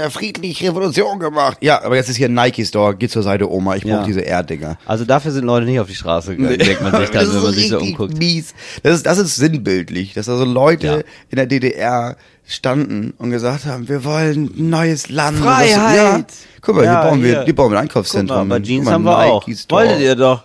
[0.57, 1.59] Friedlich Revolution gemacht.
[1.61, 3.97] Ja, aber jetzt ist hier ein Nike-Store, geh zur Seite, Oma, ich Ja.
[3.97, 4.79] brauche diese Erddinger.
[4.87, 7.35] Also dafür sind Leute nicht auf die Straße gegangen, denkt man sich dann, Das ist
[7.37, 8.19] wenn man sich so richtig umguckt.
[8.19, 8.55] Mies.
[8.83, 10.97] Das ist, das ist sinnbildlich, dass also Leute Ja.
[11.31, 15.39] in der DDR standen und gesagt haben, wir wollen ein neues Land.
[15.39, 15.97] Freiheit!
[15.97, 16.25] Ja.
[16.63, 17.45] Guck mal, Ja, hier bauen wir, hier.
[17.45, 18.49] hier bauen wir ein Guck mal, Einkaufszentrum.
[18.49, 18.61] bei.
[18.61, 19.47] Jeans mal, haben wir auch.
[19.69, 20.43] Wolltet ihr doch.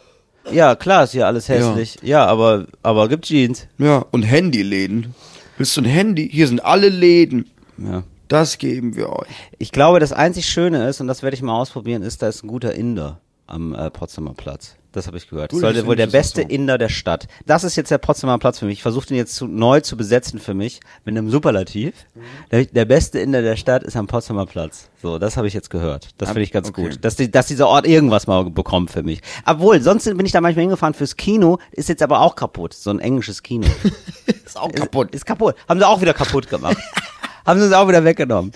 [0.51, 1.95] Ja, klar, ist hier alles hässlich.
[2.01, 3.67] Ja, aber, aber gibt Jeans.
[3.77, 5.15] Ja, und Handyläden.
[5.57, 6.27] Willst du ein Handy?
[6.29, 7.49] Hier sind alle Läden.
[7.77, 8.03] Ja.
[8.27, 9.27] Das geben wir euch.
[9.57, 12.43] Ich glaube, das einzig Schöne ist, und das werde ich mal ausprobieren, ist, da ist
[12.43, 14.75] ein guter Inder am äh, Potsdamer Platz.
[14.93, 15.51] Das habe ich gehört.
[15.51, 16.47] Das Gut, sollte wohl der beste so.
[16.47, 17.27] Inder der Stadt.
[17.47, 18.77] Das ist jetzt der Potsdamer Platz für mich.
[18.77, 21.95] Ich versuche den jetzt zu, neu zu besetzen für mich mit einem Superlativ.
[22.13, 22.21] Mhm.
[22.51, 24.89] Der, der beste Inder der Stadt ist am Potsdamer Platz.
[25.01, 26.09] So, das habe ich jetzt gehört.
[26.19, 26.89] Das finde ich ganz okay.
[26.89, 26.99] gut.
[27.03, 29.21] Dass, die, dass dieser Ort irgendwas mal bekommt für mich.
[29.47, 32.73] Obwohl, sonst bin ich da manchmal hingefahren fürs Kino, ist jetzt aber auch kaputt.
[32.73, 33.67] So ein englisches Kino.
[34.45, 35.07] Ist auch kaputt.
[35.09, 35.55] Ist, ist kaputt.
[35.67, 36.77] Haben sie auch wieder kaputt gemacht.
[37.45, 38.51] Haben sie es auch wieder weggenommen.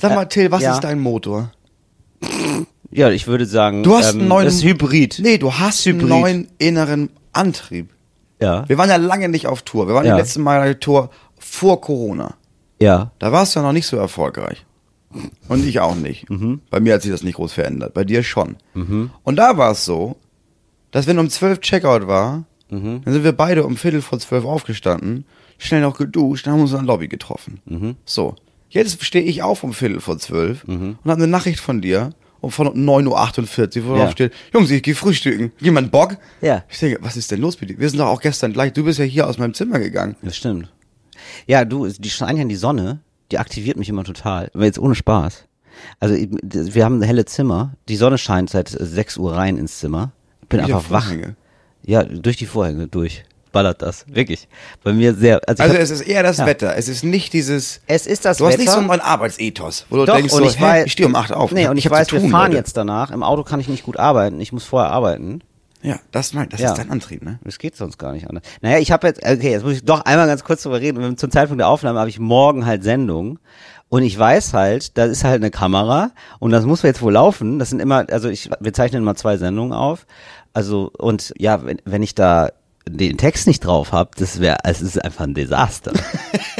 [0.00, 0.72] Sag mal, Till, was ja.
[0.74, 1.50] ist dein Motor?
[2.90, 4.44] Ja, ich würde sagen, Du hast ähm, einen neuen.
[4.46, 5.20] das ist Hybrid.
[5.22, 6.00] Nee, du hast Hybrid.
[6.10, 7.90] einen neuen inneren Antrieb.
[8.40, 8.68] Ja.
[8.68, 9.86] Wir waren ja lange nicht auf Tour.
[9.86, 10.14] Wir waren Ja.
[10.16, 12.34] die letzten Mal auf Tour vor Corona.
[12.80, 13.12] Ja.
[13.18, 14.64] Da warst du ja noch nicht so erfolgreich.
[15.48, 16.28] Und ich auch nicht.
[16.30, 16.60] Mhm.
[16.70, 17.94] Bei mir hat sich das nicht groß verändert.
[17.94, 18.56] Bei dir schon.
[18.74, 20.16] Und da war es so,
[20.90, 23.02] dass wenn um zwölf Checkout war, Mhm.
[23.04, 25.24] dann sind wir beide um Viertel vor zwölf aufgestanden,
[25.60, 27.60] schnell noch geduscht, dann haben wir uns in der Lobby getroffen.
[27.66, 27.96] Mhm.
[28.04, 28.34] So.
[28.68, 32.50] Jetzt stehe ich auf um Viertel vor zwölf und habe eine Nachricht von dir um
[32.50, 34.04] von 9.48 Uhr, wo Ja.
[34.04, 35.52] drauf steht, Jungs, ich gehe frühstücken.
[35.60, 36.16] Jemand Bock?
[36.40, 36.64] Ja.
[36.68, 37.78] Ich denke, was ist denn los mit dir?
[37.78, 40.16] Wir sind doch auch gestern gleich, du bist ja hier aus meinem Zimmer gegangen.
[40.22, 40.72] Das stimmt.
[41.46, 44.50] Ja, du, die Schein die Sonne, die aktiviert mich immer total.
[44.54, 45.44] Aber jetzt ohne Spaß.
[45.98, 47.74] Also wir haben ein helle Zimmer.
[47.88, 50.12] Die Sonne scheint seit 6 Uhr rein ins Zimmer.
[50.42, 51.12] Ich bin Wieder einfach wach.
[51.82, 53.24] Ja, durch die Vorhänge, durch.
[53.52, 54.04] Ballert das.
[54.08, 54.48] Wirklich.
[54.84, 55.40] Bei mir sehr.
[55.46, 56.46] Also, ich Also hab, es ist eher das Ja.
[56.46, 56.76] Wetter.
[56.76, 57.80] Es ist nicht dieses.
[57.86, 58.62] es ist das du hast Wetter.
[58.62, 61.14] nicht so einen Arbeitsethos, wo du Doch, denkst und so, ich weiß, ich stehe um
[61.16, 61.52] 8 auf.
[61.52, 62.58] Nee, und ich, hab weiß, zu wir tun, fahren Leute.
[62.58, 63.10] jetzt danach.
[63.10, 64.40] Im Auto kann ich nicht gut arbeiten.
[64.40, 65.40] Ich muss vorher arbeiten.
[65.82, 66.72] Ja, das mein, das Ja.
[66.72, 67.38] ist dein Antrieb, ne?
[67.42, 68.44] Das geht sonst gar nicht anders.
[68.60, 71.16] Naja, ich habe jetzt, okay, jetzt muss ich doch einmal ganz kurz drüber reden.
[71.16, 73.38] Zum Zeitpunkt der Aufnahme habe ich morgen halt Sendung.
[73.88, 77.58] Und ich weiß halt, da ist halt eine Kamera und das muss jetzt wohl laufen.
[77.58, 80.06] Das sind immer, also ich, wir zeichnen immer zwei Sendungen auf.
[80.52, 82.50] Also, und ja, wenn, wenn ich da
[82.88, 85.92] den Text nicht drauf habe, das wäre, es ist einfach ein Desaster.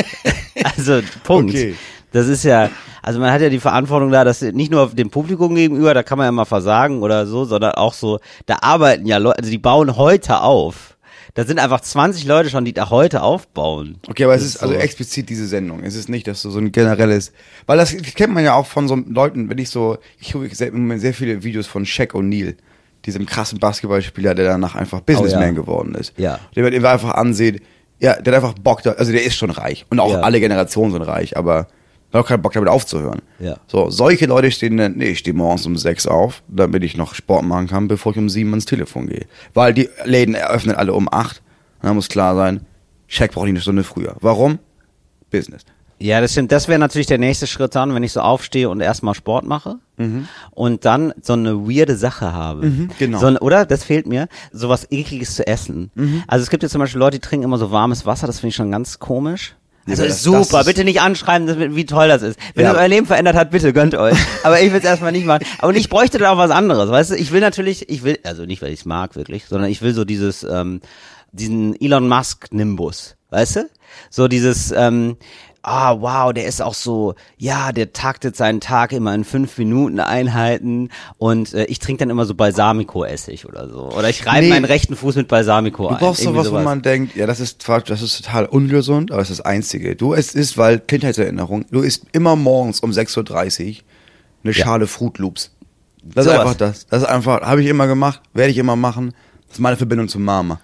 [0.64, 1.50] also, Punkt.
[1.50, 1.74] Okay.
[2.12, 2.70] Das ist ja,
[3.02, 6.18] also man hat ja die Verantwortung da, dass nicht nur dem Publikum gegenüber, da kann
[6.18, 9.59] man ja mal versagen oder so, sondern auch so, da arbeiten ja Leute, also die
[9.59, 10.96] bauen heute auf.
[11.35, 13.98] Da sind einfach 20 Leute schon, die da heute aufbauen.
[14.09, 14.80] Okay, aber es Das ist also so.
[14.80, 15.85] explizit diese Sendung.
[15.85, 17.33] Es ist nicht, dass du so ein generelles,
[17.66, 20.72] weil das kennt man ja auch von so Leuten, wenn ich so, ich gucke sehr,
[20.96, 22.56] sehr viele Videos von Shaq O'Neal,
[23.06, 25.50] diesem krassen Basketballspieler, der danach einfach Businessman Oh ja.
[25.52, 26.12] geworden ist.
[26.18, 26.38] Ja.
[26.54, 27.62] Der man einfach ansieht,
[27.98, 30.20] ja, der hat einfach Bock, da, also der ist schon reich und auch Ja.
[30.20, 31.66] alle Generationen sind reich, aber
[32.12, 33.20] hat auch keinen Bock damit aufzuhören.
[33.38, 33.56] Ja.
[33.66, 37.14] So, solche Leute stehen dann, nee, ich stehe morgens um sechs auf, damit ich noch
[37.14, 39.26] Sport machen kann, bevor ich um sieben ans Telefon gehe.
[39.54, 41.40] Weil die Läden eröffnen alle um acht.
[41.80, 42.66] Und dann muss klar sein,
[43.06, 44.16] Shaq braucht nicht eine Stunde früher.
[44.20, 44.58] Warum?
[45.30, 45.62] Business.
[46.02, 46.50] Ja, das stimmt.
[46.50, 49.76] Das wäre natürlich der nächste Schritt dann, wenn ich so aufstehe und erstmal Sport mache
[50.52, 52.72] und dann so eine weirde Sache habe.
[52.98, 53.18] genau.
[53.18, 53.66] So, ein- oder?
[53.66, 54.28] Das fehlt mir.
[54.50, 55.90] So was ekliges zu essen.
[56.26, 58.26] Also es gibt jetzt zum Beispiel Leute, die trinken immer so warmes Wasser.
[58.26, 59.54] Das finde ich schon ganz komisch.
[59.86, 60.38] Also das- super.
[60.38, 62.38] das ist- bitte nicht anschreiben, wie toll das ist.
[62.54, 62.72] Wenn Ja.
[62.72, 64.16] es euer Leben verändert hat, bitte gönnt euch.
[64.42, 65.44] Aber ich will es erstmal nicht machen.
[65.58, 66.88] Aber ich bräuchte da auch was anderes.
[66.90, 69.68] Weißt du, ich will natürlich, ich will, also nicht, weil ich es mag wirklich, sondern
[69.70, 70.80] ich will so dieses, ähm,
[71.32, 73.16] diesen Elon Musk Nimbus.
[73.30, 73.70] Weißt du?
[74.10, 75.16] So dieses, ähm,
[75.62, 80.01] ah, wow, der ist auch so, ja, der taktet seinen Tag immer in fünf Minuten
[80.01, 83.90] Einheiten und äh, ich trinke dann immer so Balsamico-Essig oder so.
[83.90, 84.49] Oder ich reibe Nee.
[84.51, 85.99] meinen rechten Fuß mit Balsamico Du ein.
[85.99, 89.31] brauchst Irgendwie sowas, wo man denkt, ja, das ist das ist total ungesund, aber es
[89.31, 89.96] ist das Einzige.
[89.96, 93.75] Du es ist, weil Kindheitserinnerung, du isst immer morgens um 6.30 Uhr
[94.42, 95.51] eine Schale Fruit Loops.
[96.03, 96.40] Das ist Sowas.
[96.46, 96.87] einfach das.
[96.87, 99.12] Das ist einfach, habe ich immer gemacht, werde ich immer machen.
[99.46, 100.59] Das ist meine Verbindung zu Mama.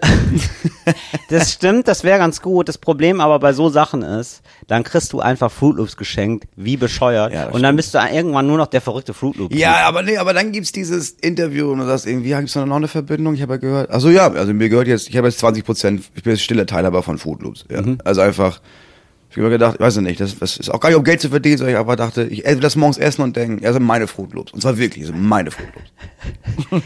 [1.28, 2.68] Das stimmt, das wäre ganz gut.
[2.68, 6.76] Das Problem aber bei so Sachen ist, dann kriegst du einfach Fruit Loops geschenkt, wie
[6.76, 7.32] bescheuert.
[7.32, 9.54] Ja, und dann bist du irgendwann nur noch der verrückte Fruit Loop.
[9.54, 12.66] Ja, aber nee, aber dann gibt's dieses Interview und du sagst irgendwie, ja, gibt's da
[12.66, 13.34] noch eine Verbindung?
[13.34, 13.90] Ich habe ja gehört.
[13.90, 16.66] Also ja, also mir gehört jetzt, ich habe jetzt 20 Prozent, ich bin jetzt stiller
[16.66, 17.64] Teilhaber von Fruit Loops.
[17.70, 17.82] Ja.
[18.04, 18.60] Also einfach,
[19.32, 21.20] ich habe mir gedacht, ich weiß nicht, das, das ist auch gar nicht um Geld
[21.20, 24.06] zu verdienen, sondern ich einfach dachte, ich das morgens essen und denken, ja, sind meine
[24.06, 24.52] Fruit Loops.
[24.52, 25.90] Und zwar wirklich, das sind meine Fruit Loops.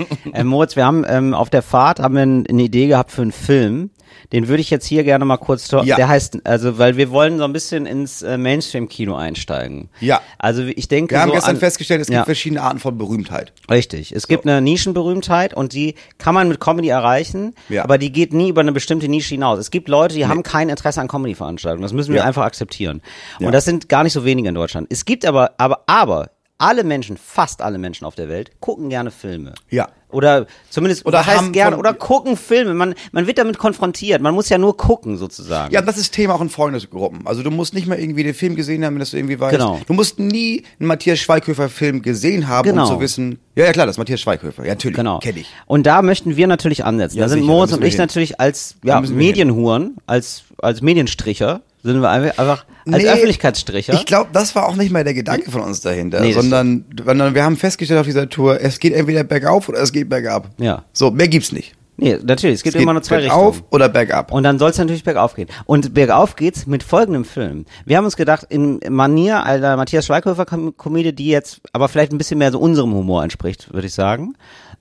[0.32, 3.32] Äh, Moritz, wir haben ähm, auf der Fahrt haben wir eine Idee gehabt für einen
[3.32, 3.90] Film.
[4.32, 5.82] Den würde ich jetzt hier gerne mal kurz, Ja.
[5.96, 9.88] der heißt, also, weil wir wollen so ein bisschen ins äh, Mainstream-Kino einsteigen.
[10.00, 10.20] Ja.
[10.38, 12.24] Also ich denke Wir haben so gestern an, festgestellt, es gibt Ja.
[12.24, 13.52] verschiedene Arten von Berühmtheit.
[13.70, 14.10] Richtig.
[14.12, 17.84] Es gibt eine Nischenberühmtheit und die kann man mit Comedy erreichen, Ja.
[17.84, 19.58] aber die geht nie über eine bestimmte Nische hinaus.
[19.60, 21.82] Es gibt Leute, die haben kein Interesse an Comedy-Veranstaltungen.
[21.82, 22.24] Das müssen wir Ja.
[22.36, 23.02] Einfach akzeptieren.
[23.40, 23.46] Ja.
[23.46, 24.86] Und das sind gar nicht so wenige in Deutschland.
[24.90, 29.10] Es gibt aber, aber, aber, alle Menschen, fast alle Menschen auf der Welt, gucken gerne
[29.10, 29.52] Filme.
[29.68, 29.88] Ja.
[30.08, 32.72] Oder zumindest, Oder was heißt gerne, oder gucken Filme.
[32.72, 34.22] Man, man wird damit konfrontiert.
[34.22, 35.74] Man muss ja nur gucken, sozusagen.
[35.74, 37.26] Ja, das ist Thema auch in Freundesgruppen.
[37.26, 39.58] Also du musst nicht mal irgendwie den Film gesehen haben, dass du irgendwie weißt.
[39.58, 39.80] Genau.
[39.86, 42.84] Du musst nie einen Matthias Schweighöfer Film gesehen haben, Genau.
[42.88, 44.62] um zu wissen, ja, ja klar, das ist Matthias Schweighöfer.
[44.64, 45.18] Ja, natürlich, Genau.
[45.18, 45.48] kenn ich.
[45.66, 47.18] Und da möchten wir natürlich ansetzen.
[47.18, 47.98] Ja, da sind sicher, Moritz und ich hin.
[47.98, 49.00] natürlich als ja.
[49.00, 53.94] Medienhuren, als, als Medienstricher, sind wir einfach, als Nee, Öffentlichkeitsstricher.
[53.94, 57.34] Ich glaube, das war auch nicht mal der Gedanke von uns dahinter, Nee, sondern, sondern
[57.34, 60.50] wir haben festgestellt auf dieser Tour, es geht entweder bergauf oder es geht bergab.
[60.58, 60.84] Ja.
[60.92, 61.74] So, mehr gibt's nicht.
[61.98, 63.72] Nee, natürlich, es gibt Es geht immer nur zwei bergauf Richtungen.
[63.72, 64.30] oder bergab.
[64.30, 65.48] Und dann soll es natürlich bergauf gehen.
[65.64, 67.64] Und bergauf geht's mit folgendem Film.
[67.86, 72.36] Wir haben uns gedacht, in Manier einer Matthias Schweighöfer-Komödie, die jetzt aber vielleicht ein bisschen
[72.38, 74.34] mehr so unserem Humor entspricht, würde ich sagen.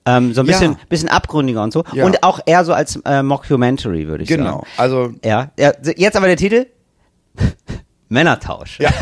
[0.04, 0.52] Ähm, so ein Ja.
[0.52, 1.84] bisschen, bisschen abgründiger und so.
[1.94, 2.04] Ja.
[2.04, 4.42] Und auch eher so als äh, Mockumentary, würde ich sagen.
[4.44, 4.64] genau.
[4.76, 6.66] Also, Ja, ja, jetzt aber der Titel.
[8.08, 8.78] Männertausch.
[8.78, 8.90] ja.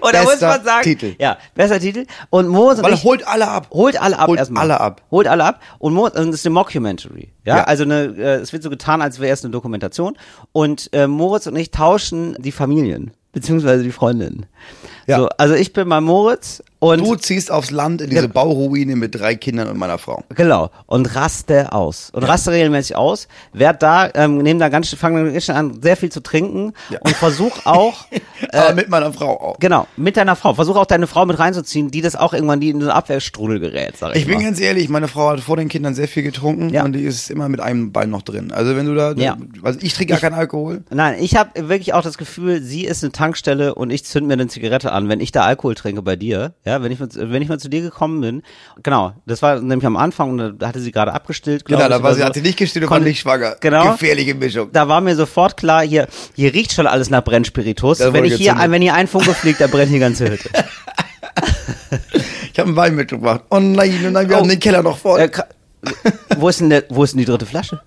[0.00, 0.82] Oder muss Bester man sagen.
[0.84, 1.14] Titel.
[1.18, 2.06] Ja, besser Titel.
[2.30, 3.68] Und Moritz und Weil ich, holt alle ab.
[3.72, 4.62] holt alle ab Holt erstmal.
[4.62, 5.02] alle ab.
[5.10, 5.60] Holt alle ab.
[5.78, 7.30] Und Moritz, und das ist eine Mockumentary.
[7.44, 7.64] Ja, Ja.
[7.64, 10.16] also eine, äh, es wird so getan, als wäre es eine Dokumentation.
[10.52, 13.12] Und äh, Moritz und ich tauschen die Familien.
[13.32, 14.44] Beziehungsweise die Freundinnen.
[15.06, 15.18] Ja.
[15.18, 18.28] So, also ich bin bei Moritz und Du ziehst aufs Land in diese Ja.
[18.28, 20.24] Bauruine mit drei Kindern und meiner Frau.
[20.34, 20.70] Genau.
[20.86, 22.10] Und raste aus.
[22.12, 23.28] Und raste regelmäßig aus.
[23.52, 26.72] Werd da, ähm, nehmen da ganz, fangen dann ganz schnell an, sehr viel zu trinken
[26.90, 26.98] Ja.
[27.02, 28.04] und versuch auch,
[28.52, 29.58] Aber mit meiner Frau auch.
[29.60, 30.54] genau, mit deiner Frau.
[30.54, 33.96] Versuch auch deine Frau mit reinzuziehen, die das auch irgendwann, die in einen Abwehrstrudel gerät,
[33.96, 34.44] sag ich, Ich bin mal.
[34.44, 36.84] ganz ehrlich, meine Frau hat vor den Kindern sehr viel getrunken Ja.
[36.84, 38.50] und die ist immer mit einem Bein noch drin.
[38.52, 39.36] Also wenn du da, Ja.
[39.62, 40.82] also ich trinke gar keinen Alkohol.
[40.90, 44.32] Nein, ich habe wirklich auch das Gefühl, sie ist eine Tankstelle und ich zünd mir
[44.34, 46.54] eine Zigarette an, wenn ich da Alkohol trinke bei dir.
[46.64, 48.42] Ja, wenn ich, wenn ich mal zu dir gekommen bin.
[48.82, 51.64] Genau, das war nämlich am Anfang und da hatte sie gerade abgestillt.
[51.64, 52.26] Genau, ich, da war sie, so.
[52.26, 53.56] hat sie nicht gestillt und war nicht schwanger.
[53.60, 53.92] Genau.
[53.92, 54.70] Gefährliche Mischung.
[54.72, 57.98] Da war mir sofort klar, hier, hier riecht schon alles nach Brennspiritus.
[57.98, 58.62] Da Wenn ich hier, gezündet.
[58.64, 60.48] ein, wenn hier ein Funke fliegt, dann brennt die ganze Hütte.
[62.52, 63.42] Ich habe einen Wein mitgebracht.
[63.50, 64.40] Oh nein, oh nein, wir Oh.
[64.40, 65.20] haben den Keller noch voll.
[65.20, 65.30] Äh,
[66.36, 67.80] wo ist denn der, wo ist denn die dritte Flasche?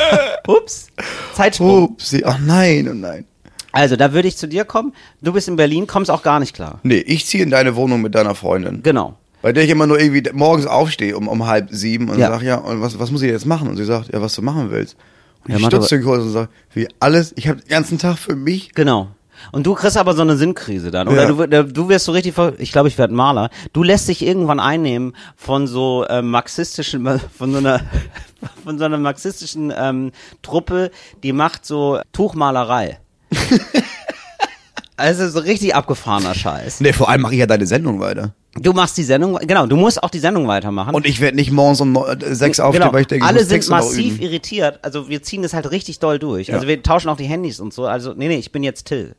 [0.46, 0.86] Ups.
[1.34, 1.84] Zeitsprung.
[1.84, 3.26] Upsi, oh nein, oh nein.
[3.72, 4.92] Also, da würde ich zu dir kommen.
[5.22, 6.78] Du bist in Berlin, kommst auch gar nicht klar.
[6.82, 8.82] Nee, ich ziehe in deine Wohnung mit deiner Freundin.
[8.82, 9.14] Genau.
[9.40, 12.28] Bei der ich immer nur irgendwie morgens aufstehe um, um halb sieben und Ja.
[12.28, 13.66] sag, ja, und was, was muss ich jetzt machen?
[13.68, 14.96] Und sie sagt, ja, was du machen willst.
[15.44, 18.36] Und Ja, ich stutze kurz und sag, wie alles, ich habe den ganzen Tag für
[18.36, 18.72] mich.
[18.74, 19.08] Genau.
[19.50, 21.08] Und du kriegst aber so eine Sinnkrise dann.
[21.08, 21.46] Oder Ja.
[21.46, 23.50] du, du wirst so richtig, ich glaube, ich werde Maler.
[23.72, 27.04] Du lässt dich irgendwann einnehmen von so ähm, marxistischen,
[27.36, 27.80] von so einer,
[28.64, 30.92] von so einer marxistischen ähm, Truppe,
[31.24, 32.98] die macht so Tuchmalerei.
[34.96, 36.80] also so richtig abgefahrener Scheiß.
[36.80, 38.34] Nee, vor allem mache ich ja deine Sendung weiter.
[38.54, 40.94] Du machst die Sendung, genau, du musst auch die Sendung weitermachen.
[40.94, 42.92] Und ich werde nicht morgens um äh, sechs aufstehen, genau.
[42.92, 44.80] weil ich denke, ich alle muss sind massiv irritiert.
[44.82, 46.48] Also wir ziehen das halt richtig doll durch.
[46.48, 46.54] Ja.
[46.54, 47.86] Also wir tauschen auch die Handys und so.
[47.86, 49.16] Also nee, nee, ich bin jetzt Till.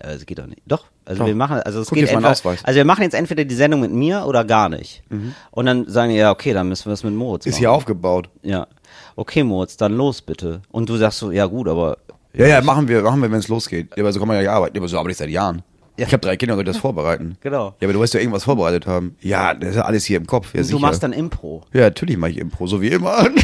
[0.00, 0.62] Ja, das geht doch nicht.
[0.66, 0.84] Doch.
[1.04, 1.26] Also Doch.
[1.26, 3.92] wir machen, also es Guck, geht entweder, also wir machen jetzt entweder die Sendung mit
[3.92, 5.02] mir oder gar nicht.
[5.52, 7.48] Und dann sagen die, ja, okay, dann müssen wir es mit Moritz machen.
[7.48, 7.52] Mhm.
[7.52, 8.28] Ist hier aufgebaut.
[8.42, 8.66] Ja.
[9.14, 10.62] Okay, Moritz, dann los bitte.
[10.70, 11.98] Und du sagst so, ja gut, aber
[12.36, 13.88] Ja, ja, machen wir, machen wir, wenn es losgeht.
[13.96, 14.76] Ja, aber so kann man ja arbeiten.
[14.76, 15.62] Ja, aber so arbeite ich seit Jahren.
[15.96, 16.06] Ja.
[16.06, 17.38] Ich habe drei Kinder, soll ich das vorbereiten?
[17.40, 17.74] Genau.
[17.80, 19.16] Ja, aber du wirst ja irgendwas vorbereitet haben.
[19.22, 20.52] Ja, das ist ja alles hier im Kopf.
[20.52, 20.78] Ja, du sicher.
[20.78, 21.64] machst dann Impro.
[21.72, 23.28] Ja, natürlich mache ich Impro, so wie immer.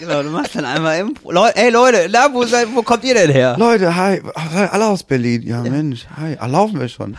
[0.00, 1.30] Genau, du machst dann einmal Impro.
[1.30, 3.54] Leu ey Leute, na, wo, seid, wo kommt ihr denn her?
[3.58, 4.22] Leute, hi.
[4.34, 5.42] Hi, Alle aus Berlin.
[5.42, 6.38] Ja, Mensch, hi.
[6.38, 7.18] Ah, laufen wir schon.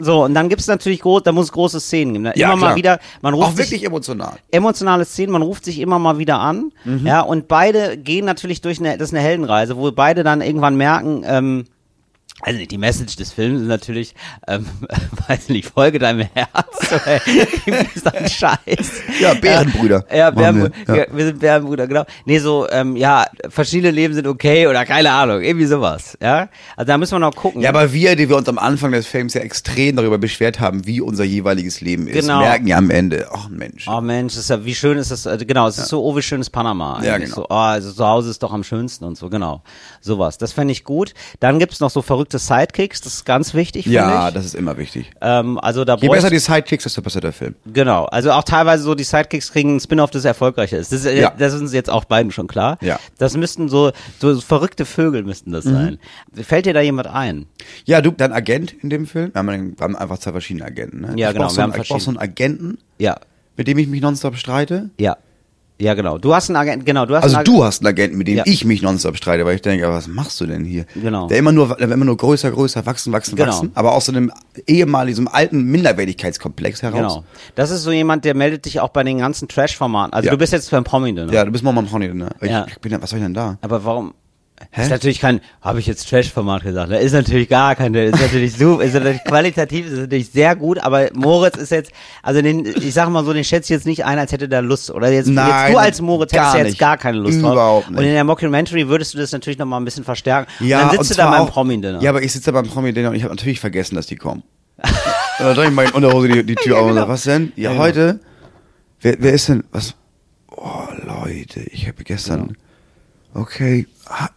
[0.00, 2.22] So, und dann gibt's natürlich groß, da muss es große Szenen geben.
[2.24, 2.32] ne?
[2.36, 2.76] Ja, immer mal klar.
[2.76, 4.34] wieder, man ruft Auch sich, wirklich emotional.
[4.52, 7.06] emotionale Szenen, man ruft sich immer mal wieder an, Mhm.
[7.06, 10.76] ja, und beide gehen natürlich durch eine, das ist eine Heldenreise, wo beide dann irgendwann
[10.76, 11.64] merken, ähm,
[12.42, 14.14] also die Message des Films ist natürlich,
[14.46, 14.66] ähm,
[15.28, 18.92] weiß nicht, folge deinem Herz, oder irgendwie so ein Scheiß.
[19.20, 20.04] Ja, Bärenbrüder.
[20.14, 21.06] Ja, Machen Bären, wir, ja.
[21.10, 22.04] wir sind Bärenbrüder, genau.
[22.24, 26.48] Nee, so, ähm, ja, verschiedene Leben sind okay oder keine Ahnung, irgendwie sowas, ja.
[26.76, 27.60] Also da müssen wir noch gucken.
[27.62, 30.86] Ja, aber wir, die wir uns am Anfang des Films ja extrem darüber beschwert haben,
[30.86, 32.40] wie unser jeweiliges Leben ist, Genau.
[32.40, 33.86] merken ja am Ende, ach Mensch.
[33.88, 36.22] Oh Mensch, ist ja, wie schön ist das, also genau, es ist so, oh, wie
[36.22, 37.00] schön ist Panama.
[37.02, 37.34] Ja, genau.
[37.34, 39.62] So, oh, also zu Hause ist doch am schönsten und so, genau.
[40.00, 40.38] Sowas.
[40.38, 41.14] Das fände ich gut.
[41.40, 44.34] Dann gibt's noch so verrückte Sidekicks, das ist ganz wichtig, finde ja, ich.
[44.34, 45.10] das ist immer wichtig.
[45.22, 47.54] ähm, also da Je besser die Sidekicks, desto besser der Film.
[47.72, 50.92] Genau, also auch teilweise so die Sidekicks kriegen ein Spin-off, das erfolgreicher ist.
[50.92, 51.32] Das, ist Ja.
[51.38, 52.76] das ist uns jetzt auch beiden schon klar.
[52.82, 52.96] Ja.
[52.96, 52.98] Mhm.
[53.18, 55.98] Das müssten so, so verrückte Vögel müssten das sein.
[56.34, 57.46] Fällt dir da jemand ein?
[57.86, 61.00] Ja, du, dein Agent in dem Film, wir haben, wir haben einfach zwei verschiedene Agenten.
[61.00, 61.12] Ne?
[61.16, 63.16] Ja, ich genau, brauch So wir einen, haben ich brauch so einen Agenten, Ja,
[63.56, 64.90] mit dem ich mich nonstop streite.
[64.98, 65.16] ja,
[65.80, 66.18] ja, genau.
[66.18, 68.38] Du hast einen Agent, genau, du hast Also einen du hast einen Agenten, mit dem
[68.38, 68.42] Ja.
[68.46, 70.84] ich mich nonstop streite, weil ich denke, aber was machst du denn hier?
[70.94, 71.28] Genau.
[71.28, 73.48] Der immer nur, der immer nur größer, größer, wachsen, wachsen, Genau.
[73.52, 74.32] wachsen, aber aus so einem
[74.66, 76.96] ehemaligen, so einem alten Minderwertigkeitskomplex heraus.
[77.14, 77.24] Genau.
[77.54, 80.12] Das ist so jemand, der meldet dich auch bei den ganzen Trash-Formaten.
[80.12, 80.32] Also Ja.
[80.32, 81.28] du bist jetzt beim Promi, ne?
[81.30, 82.28] Ja, du bist Mama Honey, ne?
[82.40, 82.66] Ich, Ja.
[82.68, 83.58] ich bin was soll ich denn da?
[83.60, 84.14] Aber warum?
[84.70, 84.82] Hä?
[84.82, 86.98] Ist natürlich kein, habe ich jetzt Trash-Format gesagt, ne?
[86.98, 91.08] Ist natürlich gar kein, ist natürlich super, ist natürlich qualitativ, ist natürlich sehr gut, aber
[91.14, 91.92] Moritz ist jetzt,
[92.22, 94.62] also den, ich sag mal so, den schätze ich jetzt nicht ein, als hätte der
[94.62, 97.52] Lust, oder jetzt, Nein, jetzt du als Moritz hättest ja jetzt gar keine Lust drauf.
[97.52, 97.98] Überhaupt nicht.
[97.98, 100.50] Und in der Mockumentary würdest du das natürlich nochmal ein bisschen verstärken.
[100.60, 102.02] Ja, und dann sitzt und du da beim Promi-Dinner.
[102.02, 104.42] Ja, aber ich sitze da beim Promi-Dinner und ich habe natürlich vergessen, dass die kommen.
[104.82, 104.90] und
[105.38, 107.00] dann drehe ich mal in Unterhose die, die Tür auf und genau.
[107.02, 107.52] sage, was denn?
[107.56, 108.20] Ja, heute?
[109.00, 109.94] Wer, wer ist denn, was?
[110.50, 112.56] Oh, Leute, ich habe gestern,
[113.40, 113.86] okay,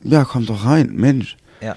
[0.03, 1.37] ja, kommt doch rein, Mensch.
[1.61, 1.75] ja.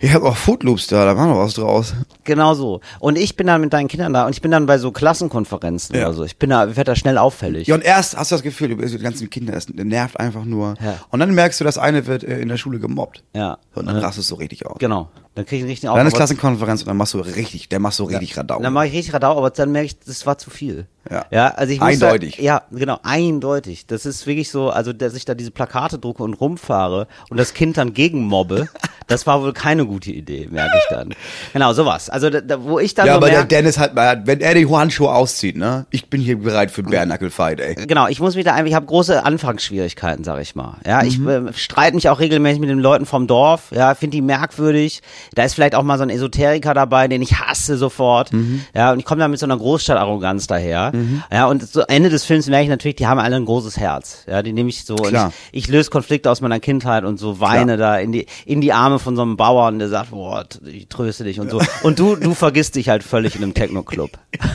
[0.00, 1.94] Ich habe auch Footloops da, da war noch was draus.
[2.24, 2.80] Genau so.
[2.98, 5.96] Und ich bin dann mit deinen Kindern da und ich bin dann bei so Klassenkonferenzen
[5.96, 6.02] Ja.
[6.08, 6.24] oder so.
[6.24, 7.68] Ich bin da, ich werde da schnell auffällig.
[7.68, 10.20] Ja, und erst hast du das Gefühl, du bist mit den ganzen Kindern, das nervt
[10.20, 10.74] einfach nur.
[10.84, 10.98] Ja.
[11.08, 13.22] Und dann merkst du, das eine wird äh, in der Schule gemobbt.
[13.34, 13.56] Ja.
[13.74, 14.76] Und dann rastest du richtig aus.
[14.78, 15.08] Genau.
[15.34, 16.14] Dann krieg ich einen richtigen Dann ist.
[16.14, 18.60] Klassenkonferenz und dann machst du richtig, der machst du richtig Radau.
[18.60, 20.86] Dann mache ich richtig Radau, aber dann merke ich, das war zu viel.
[21.10, 21.26] Ja.
[21.30, 22.36] ja also ich muss Eindeutig.
[22.36, 23.86] Da, ja, genau, eindeutig.
[23.86, 27.52] Das ist wirklich so, also dass ich da diese Plakate drucke und rumfahre und das
[27.52, 28.68] Kind dann gegenmobbe,
[29.08, 31.14] das war wohl keine gute Idee, merke ich dann.
[31.52, 32.08] Genau, sowas.
[32.10, 34.54] Also da, da, wo ich dann Ja, so aber der merke, Dennis hat wenn er
[34.54, 35.86] die Handschuhe auszieht, ne?
[35.90, 37.74] Ich bin hier bereit für Bare Fight, ey.
[37.74, 40.78] Genau, ich muss mich da einfach, ich habe große Anfangsschwierigkeiten, sag ich mal.
[40.86, 41.48] Ja, ich Mhm.
[41.48, 45.02] äh, streite mich auch regelmäßig mit den Leuten vom Dorf, ja, finde die merkwürdig.
[45.34, 48.32] Da ist vielleicht auch mal so ein Esoteriker dabei, den ich hasse sofort.
[48.32, 48.64] Mhm.
[48.74, 50.92] Ja, und ich komme da mit so einer Großstadtarroganz daher.
[51.32, 54.24] Ja, und zu Ende des Films merke ich natürlich, die haben alle ein großes Herz.
[54.26, 55.26] Ja, die nehme ich so Klar.
[55.26, 58.60] und ich, ich löse Konflikte aus meiner Kindheit und so weine da in die in
[58.60, 61.60] die Arme von so einem Bauern, der sagt, boah, ich tröste dich und so.
[61.82, 64.10] Und du du vergisst dich halt völlig in einem Techno-Club.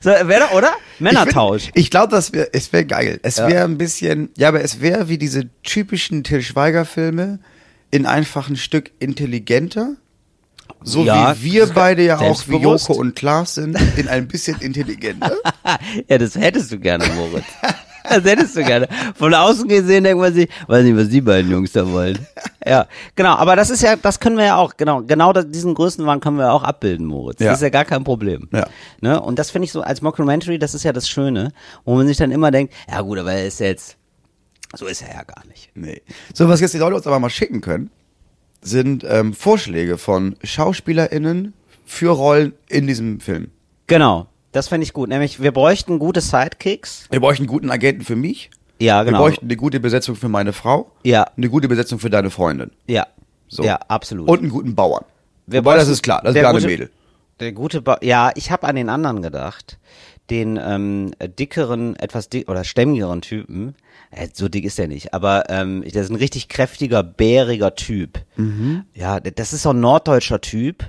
[0.00, 0.72] so, wäre doch, oder?
[0.98, 1.68] Männertausch.
[1.74, 3.20] Ich, ich glaube, das wäre, es wäre geil.
[3.22, 7.38] Es wäre ein bisschen, ja, aber es wäre wie diese typischen Till Schweiger Filme
[7.90, 9.96] in einfach ein Stück intelligenter.
[10.82, 12.56] So Ja, wie wir beide ja auch wie.
[12.56, 15.32] Joko und Klaas sind, in ein bisschen intelligenter.
[16.08, 17.44] Ja, das hättest du gerne, Moritz.
[18.08, 18.88] Das hättest du gerne.
[19.16, 22.18] Von außen gesehen denkt man sich, weiß nicht, was die beiden Jungs da wollen.
[22.64, 23.34] Ja, genau.
[23.34, 26.46] Aber das ist ja, das können wir ja auch, genau, genau diesen Größenwahn können wir
[26.46, 27.40] ja auch abbilden, Moritz.
[27.40, 27.48] Ja.
[27.48, 28.48] Das ist ja gar kein Problem.
[28.52, 28.66] Ja.
[29.00, 29.20] Ne?
[29.20, 31.52] Und das finde ich so als Mockumentary, das ist ja das Schöne,
[31.84, 33.96] wo man sich dann immer denkt, ja gut, aber er ist jetzt,
[34.74, 35.70] so ist er ja gar nicht.
[35.74, 36.02] Nee.
[36.34, 37.90] So, was jetzt die Leute uns aber mal schicken können,
[38.60, 43.50] sind ähm, Vorschläge von SchauspielerInnen für Rollen in diesem Film.
[43.86, 44.26] Genau.
[44.52, 45.08] Das fände ich gut.
[45.08, 47.06] Nämlich, wir bräuchten gute Sidekicks.
[47.10, 48.50] Wir bräuchten einen guten Agenten für mich.
[48.78, 49.18] Ja, genau.
[49.18, 50.90] Wir bräuchten eine gute Besetzung für meine Frau.
[51.04, 51.26] Ja.
[51.36, 52.70] Eine gute Besetzung für deine Freundin.
[52.86, 53.06] Ja.
[53.48, 53.62] So.
[53.62, 54.28] Ja, absolut.
[54.28, 55.04] Und einen guten Bauern.
[55.46, 56.90] Wir Wobei, das ist klar, das ist gar eine gute- Mädel.
[57.38, 59.78] Der gute ba ja, ich habe an den anderen gedacht.
[60.30, 63.76] Den ähm, dickeren, etwas dick oder stämmigeren Typen.
[64.10, 68.20] Äh, so dick ist der nicht, aber ähm, der ist ein richtig kräftiger, bäriger Typ.
[68.36, 68.84] Mhm.
[68.94, 70.84] Ja, das ist so ein norddeutscher Typ.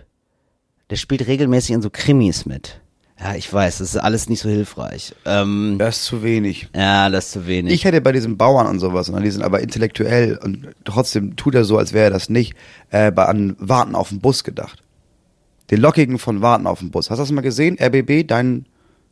[0.89, 2.79] Der spielt regelmäßig in so Krimis mit.
[3.19, 5.13] Ja, ich weiß, das ist alles nicht so hilfreich.
[5.25, 6.69] Ähm, Das ist zu wenig.
[6.75, 7.73] ja, das ist zu wenig.
[7.73, 11.55] Ich hätte bei diesem Bauern und sowas, und die sind aber intellektuell und trotzdem tut
[11.55, 12.53] er so, als wäre er das nicht,
[12.91, 14.83] äh, bei an Warten auf den Bus gedacht.
[15.71, 17.09] Den Lockigen von Warten auf den Bus.
[17.09, 17.77] Hast du das mal gesehen?
[17.81, 18.67] RBB, dein,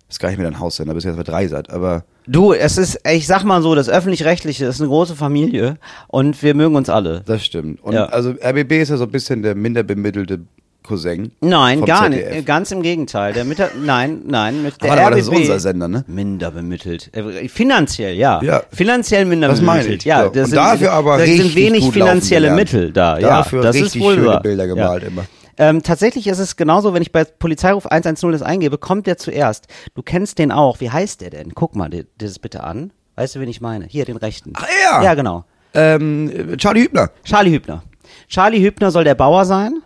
[0.09, 2.99] ist gar nicht mehr dein Haussender, bis jetzt bei drei seid, aber du, es ist,
[3.11, 7.21] ich sag mal so, das öffentlich-rechtliche ist eine große Familie und wir mögen uns alle.
[7.25, 7.83] das stimmt.
[7.83, 8.05] Und Ja.
[8.05, 10.41] also RBB ist ja so ein bisschen der minder bemittelte
[10.83, 11.31] Cousin.
[11.41, 12.35] Nein, gar ZDF.
[12.35, 12.45] nicht.
[12.45, 13.33] Ganz im Gegenteil.
[13.33, 16.05] Der Mitter nein, nein, mit der Aber, aber das ist unser Sender, ne?
[16.07, 17.09] minder bemittelt.
[17.11, 18.39] Äh, Finanziell, ja.
[18.43, 18.61] Ja.
[18.71, 20.03] Finanziell minder Das meine bemittelt.
[20.03, 20.05] ich.
[20.05, 22.51] Ja, das Und sind, dafür aber da richtig sind wenig finanzielle.
[22.51, 23.17] Mittel da.
[23.17, 24.39] Dafür ja, das richtig ist wohl schöne.
[24.43, 25.07] Bilder gemalt ja.
[25.09, 25.25] immer.
[25.57, 29.67] Ähm, tatsächlich ist es genauso, wenn ich bei Polizeiruf 110 das eingebe, kommt der zuerst.
[29.93, 30.79] Du kennst den auch.
[30.79, 31.53] Wie heißt der denn?
[31.55, 32.91] Guck mal dir das bitte an.
[33.15, 33.85] Weißt du, wen ich meine?
[33.85, 34.53] Hier, den rechten.
[34.55, 35.01] Ach, er?
[35.03, 35.45] Ja, genau.
[35.73, 37.11] Ähm, Charlie Hübner.
[37.23, 37.83] Charlie Hübner.
[38.27, 39.81] Charlie Hübner soll der Bauer sein,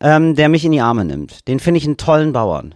[0.00, 1.46] ähm, der mich in die Arme nimmt.
[1.48, 2.74] Den finde ich einen tollen Bauern.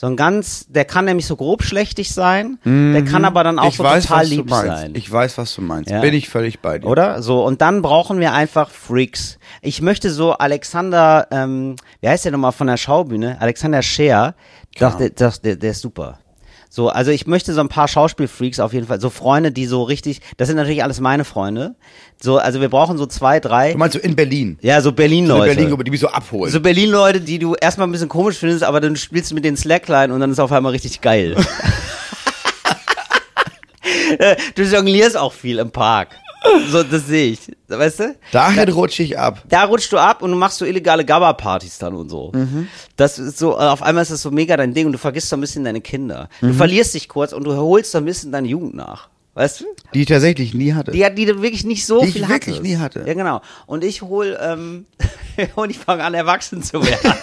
[0.00, 3.64] So ein ganz, der kann nämlich so grob schlechtig sein, der kann aber dann auch
[3.64, 3.68] Mhm.
[3.68, 4.92] ich so weiß, total lieb sein.
[4.94, 5.90] Ich weiß, was du meinst.
[5.90, 6.00] Ja.
[6.00, 6.86] Bin ich völlig bei dir.
[6.86, 7.20] Oder?
[7.20, 9.38] So, und dann brauchen wir einfach Freaks.
[9.60, 13.38] Ich möchte so Alexander, ähm, wie heißt der nochmal von der Schaubühne?
[13.42, 14.36] Alexander Scheer.
[14.78, 16.19] Doch, der, doch, der, der ist super.
[16.72, 19.82] So, also ich möchte so ein paar Schauspielfreaks auf jeden Fall, so Freunde, die so
[19.82, 21.74] richtig, das sind natürlich alles meine Freunde.
[22.22, 24.56] So, also wir brauchen so zwei, drei, Du meinst so in Berlin?
[24.62, 25.54] ja, so So in Berlin-Leute.
[25.56, 26.52] Berlin, die mich so abholen.
[26.52, 29.56] so Berlin-Leute, die du erstmal ein bisschen komisch findest, aber dann spielst du mit den
[29.56, 31.34] Slackline und dann ist auf einmal richtig geil.
[34.54, 36.16] Du jonglierst auch viel im Park.
[36.70, 37.40] So, das sehe ich.
[37.68, 38.16] Weißt du?
[38.32, 39.42] Dahin rutsche ich ab.
[39.48, 42.32] Da rutschst du ab und du machst so illegale Gabba-Partys dann und so.
[42.96, 45.28] Das ist so, äh, auf einmal ist das so mega dein Ding und du vergisst
[45.28, 46.28] so ein bisschen deine Kinder.
[46.40, 49.08] Du verlierst dich kurz und du holst so ein bisschen deine Jugend nach.
[49.34, 49.64] Weißt du?
[49.94, 50.90] Die ich tatsächlich nie hatte.
[50.92, 52.62] Die, hat- die du wirklich nicht so Die ich viel wirklich hattest.
[52.62, 53.04] nie hatte.
[53.06, 53.42] Ja, genau.
[53.66, 54.86] Und ich hol, ähm,
[55.56, 57.14] und ich fange an, erwachsen zu werden.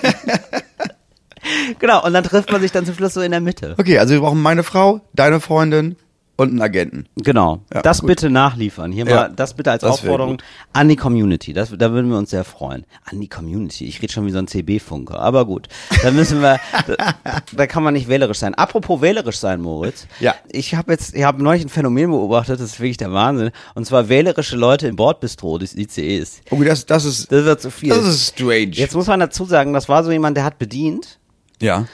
[1.79, 3.75] genau, und dann trifft man sich dann zum Schluss so in der Mitte.
[3.77, 5.95] Okay, also wir brauchen meine Frau, deine Freundin
[6.37, 7.07] und einen Agenten.
[7.17, 7.61] Genau.
[7.73, 8.07] Ja, das gut.
[8.07, 8.91] bitte nachliefern.
[8.91, 11.51] Hier Ja, mal, das bitte als das Aufforderung an die Community.
[11.51, 12.85] Das, da würden wir uns sehr freuen.
[13.05, 13.85] An die Community.
[13.85, 15.19] Ich rede schon wie so ein CB-Funker.
[15.19, 15.67] Aber gut.
[16.03, 17.13] Da müssen wir, da,
[17.51, 18.53] da kann man nicht wählerisch sein.
[18.53, 20.07] Apropos wählerisch sein, Moritz.
[20.19, 20.35] Ja.
[20.49, 23.49] Ich habe jetzt, ich habe neulich ein Phänomen beobachtet, das ist wirklich der Wahnsinn.
[23.73, 26.41] Und zwar wählerische Leute im Bordbistro des ICEs.
[26.51, 27.89] Okay, das, das ist, Das wird zu viel.
[27.89, 28.71] das ist strange.
[28.73, 31.19] Jetzt muss man dazu sagen, das war so jemand, der hat bedient.
[31.59, 31.85] ja.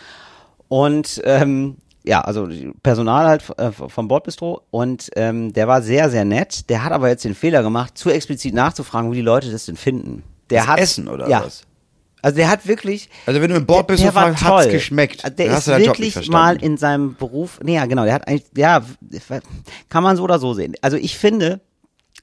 [0.67, 2.47] Und ähm, ja, also
[2.81, 6.69] Personal halt äh, vom Bordbistro und ähm, der war sehr, sehr nett.
[6.69, 9.77] Der hat aber jetzt den Fehler gemacht, zu explizit nachzufragen, wie die Leute das denn
[9.77, 10.23] finden.
[10.49, 11.43] Der Das hat Essen oder ja.
[11.45, 11.63] was?
[12.21, 13.09] Also der hat wirklich.
[13.25, 15.37] Also wenn du im Bord bist, der war fragst, hat's geschmeckt.
[15.37, 17.59] Der ist wirklich mal in seinem Beruf.
[17.61, 18.05] Nee, ja, genau.
[18.05, 18.81] Der hat eigentlich, ja,
[19.89, 20.73] kann man so oder so sehen.
[20.81, 21.59] Also ich finde,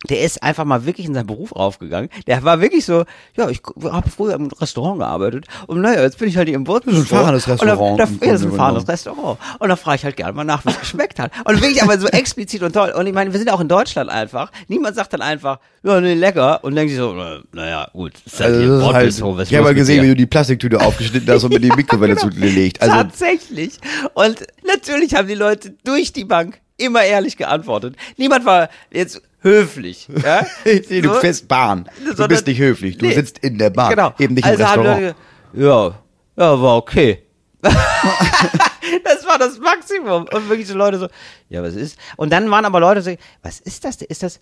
[0.08, 2.08] der ist einfach mal wirklich in seinen Beruf aufgegangen.
[2.26, 3.04] Der war wirklich so,
[3.36, 6.64] ja, ich habe früher im Restaurant gearbeitet und naja, jetzt bin ich halt hier im
[6.64, 7.00] Bordbistro.
[7.00, 8.88] Das ist ein fahrendes Restaurant da, da, ja, das ist ein fahrendes.
[8.88, 9.38] Restaurant.
[9.58, 11.32] Und da frage ich halt gerne mal nach, wie es geschmeckt hat.
[11.44, 12.90] Und wirklich aber so explizit und toll.
[12.96, 14.50] Und ich meine, wir sind auch in Deutschland einfach.
[14.68, 16.64] Niemand sagt dann einfach, ja, nee, lecker.
[16.64, 19.56] Und denkt sich so, na, naja, gut, ist halt Also ist halt, was ist ich
[19.56, 22.80] habe mal gesehen, wie du die Plastiktüte aufgeschnitten hast und mit die Mikrowelle zugelegt.
[22.80, 23.78] Also Tatsächlich.
[24.14, 27.96] Und natürlich haben die Leute durch die Bank immer ehrlich geantwortet.
[28.16, 30.09] Niemand war jetzt höflich.
[30.24, 30.46] Ja?
[30.64, 31.14] Du So.
[31.20, 31.88] fährst Bahn.
[31.98, 32.98] Du Sondern- bist nicht höflich.
[32.98, 33.14] Du Nee.
[33.14, 33.90] sitzt in der Bahn.
[33.90, 34.12] Genau.
[34.18, 35.00] Eben nicht also im Restaurant.
[35.03, 35.14] Leute,
[35.55, 35.94] ja,
[36.37, 37.22] ja, war okay.
[37.62, 40.26] das war das Maximum.
[40.33, 41.09] Und wirklich so Leute so,
[41.48, 41.98] ja, was ist?
[42.16, 43.96] Und dann waren aber Leute so, was ist das?
[44.03, 44.40] Ist das,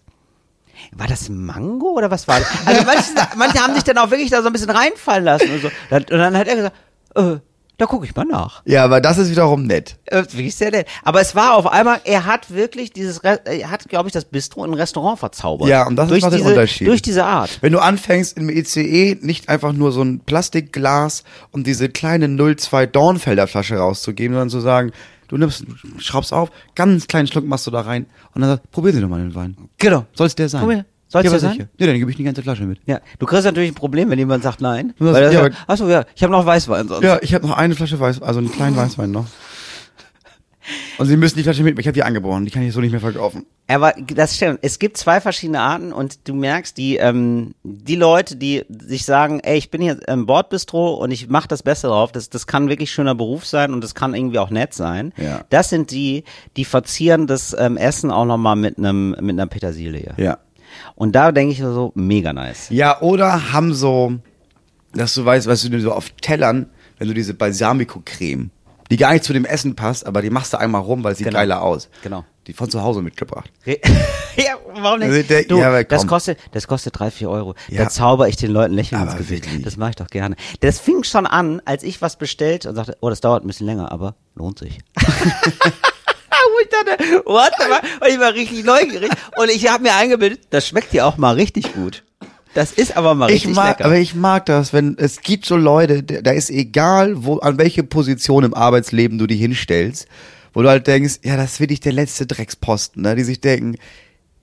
[0.93, 2.49] war das Mango oder was war das?
[2.67, 5.63] Also manche, manche haben sich dann auch wirklich da so ein bisschen reinfallen lassen und
[5.63, 5.71] so.
[5.91, 6.77] Und dann hat er gesagt,
[7.17, 7.37] äh,
[7.79, 8.63] da gucke ich mal nach.
[8.67, 9.97] ja, aber das ist wiederum nett.
[10.07, 10.87] Äh, Wirklich sehr nett.
[11.05, 14.25] Aber es war auf einmal, er hat wirklich dieses, Re er hat, glaube ich, das
[14.25, 15.69] Bistro in ein Restaurant verzaubert.
[15.69, 16.89] Ja, und das durch den diese, Unterschied.
[16.89, 17.59] Durch diese Art.
[17.61, 22.87] Wenn du anfängst im ECE nicht einfach nur so ein Plastikglas und diese kleine 02
[22.87, 24.91] Dornfelder Flasche rauszugeben, sondern zu sagen,
[25.29, 25.65] du nimmst,
[25.99, 29.09] schraubst auf, ganz kleinen Schluck machst du da rein und dann sagst, probieren Sie doch
[29.09, 29.57] mal den Wein.
[29.79, 30.05] Genau.
[30.15, 30.63] Soll es der sein?
[30.63, 30.85] Probier.
[31.09, 31.53] Soll's ja, aber sein?
[31.53, 31.69] sicher.
[31.79, 32.81] Nee, dann gebe ich die ganze Flasche mit.
[32.87, 34.93] Ja, du kriegst natürlich ein Problem, wenn jemand sagt nein.
[34.99, 37.03] Du hast- Weil das ja, ja, achso, ja, ich habe noch Weißwein sonst.
[37.05, 39.27] Ja, ich habe noch eine Flasche Weiß, also einen kleinen Weißwein noch.
[40.99, 42.91] Und Sie müssen die Flasche mit, ich habe die angebrochen, die kann ich so nicht
[42.91, 43.47] mehr verkaufen.
[43.69, 44.59] Aber das stimmt.
[44.61, 49.41] Es gibt zwei verschiedene Arten und du merkst, die ähm, die Leute, die sich sagen,
[49.41, 52.69] ey, ich bin hier im Bordbistro und ich mache das Beste drauf, das, das kann
[52.69, 55.15] wirklich schöner Beruf sein und das kann irgendwie auch nett sein.
[55.17, 55.41] Ja.
[55.49, 56.25] Das sind die,
[56.59, 60.13] die verzieren das ähm, Essen auch nochmal mit einem mit einer Petersilie.
[60.19, 60.39] Ja.
[60.95, 62.69] Und da denke ich so, mega nice.
[62.71, 64.15] Ja, oder haben so,
[64.95, 68.51] dass du weißt, weißt du, so auf Tellern, wenn du diese Balsamico-Creme,
[68.91, 71.25] die gar nicht zu dem Essen passt, aber die machst du einmal rum, weil sie
[71.25, 71.37] Genau.
[71.39, 71.89] geiler aus.
[72.03, 72.25] Genau.
[72.47, 73.51] Die von zu Hause mitgebracht.
[74.37, 75.31] Ja, warum Also nicht?
[75.31, 77.57] der- Du, ja, das kostet, das kostet drei, vier Euro.
[77.69, 77.83] Ja.
[77.83, 79.47] Da zauber ich den Leuten Lächeln ins Aber Gesicht.
[79.47, 79.65] wirklich.
[79.65, 80.37] Das mache ich doch gerne.
[80.61, 83.67] Das fing schon an, als ich was bestellt und sagte, oh, das dauert ein bisschen
[83.67, 84.79] länger, aber lohnt sich.
[86.53, 87.83] Wo ich dachte, what the fuck?
[88.03, 91.35] Und ich war richtig neugierig und ich habe mir eingebildet, das schmeckt dir auch mal
[91.35, 92.05] richtig gut.
[92.55, 93.85] Das ist aber mal Ich richtig mag, lecker.
[93.85, 97.83] aber ich mag das, wenn es gibt so Leute, da ist egal, wo, an welche
[97.85, 100.07] Position im Arbeitsleben du die hinstellst,
[100.55, 103.15] wo du halt denkst, ja, das will ich der letzte Drecksposten, ne?
[103.15, 103.77] die sich denken,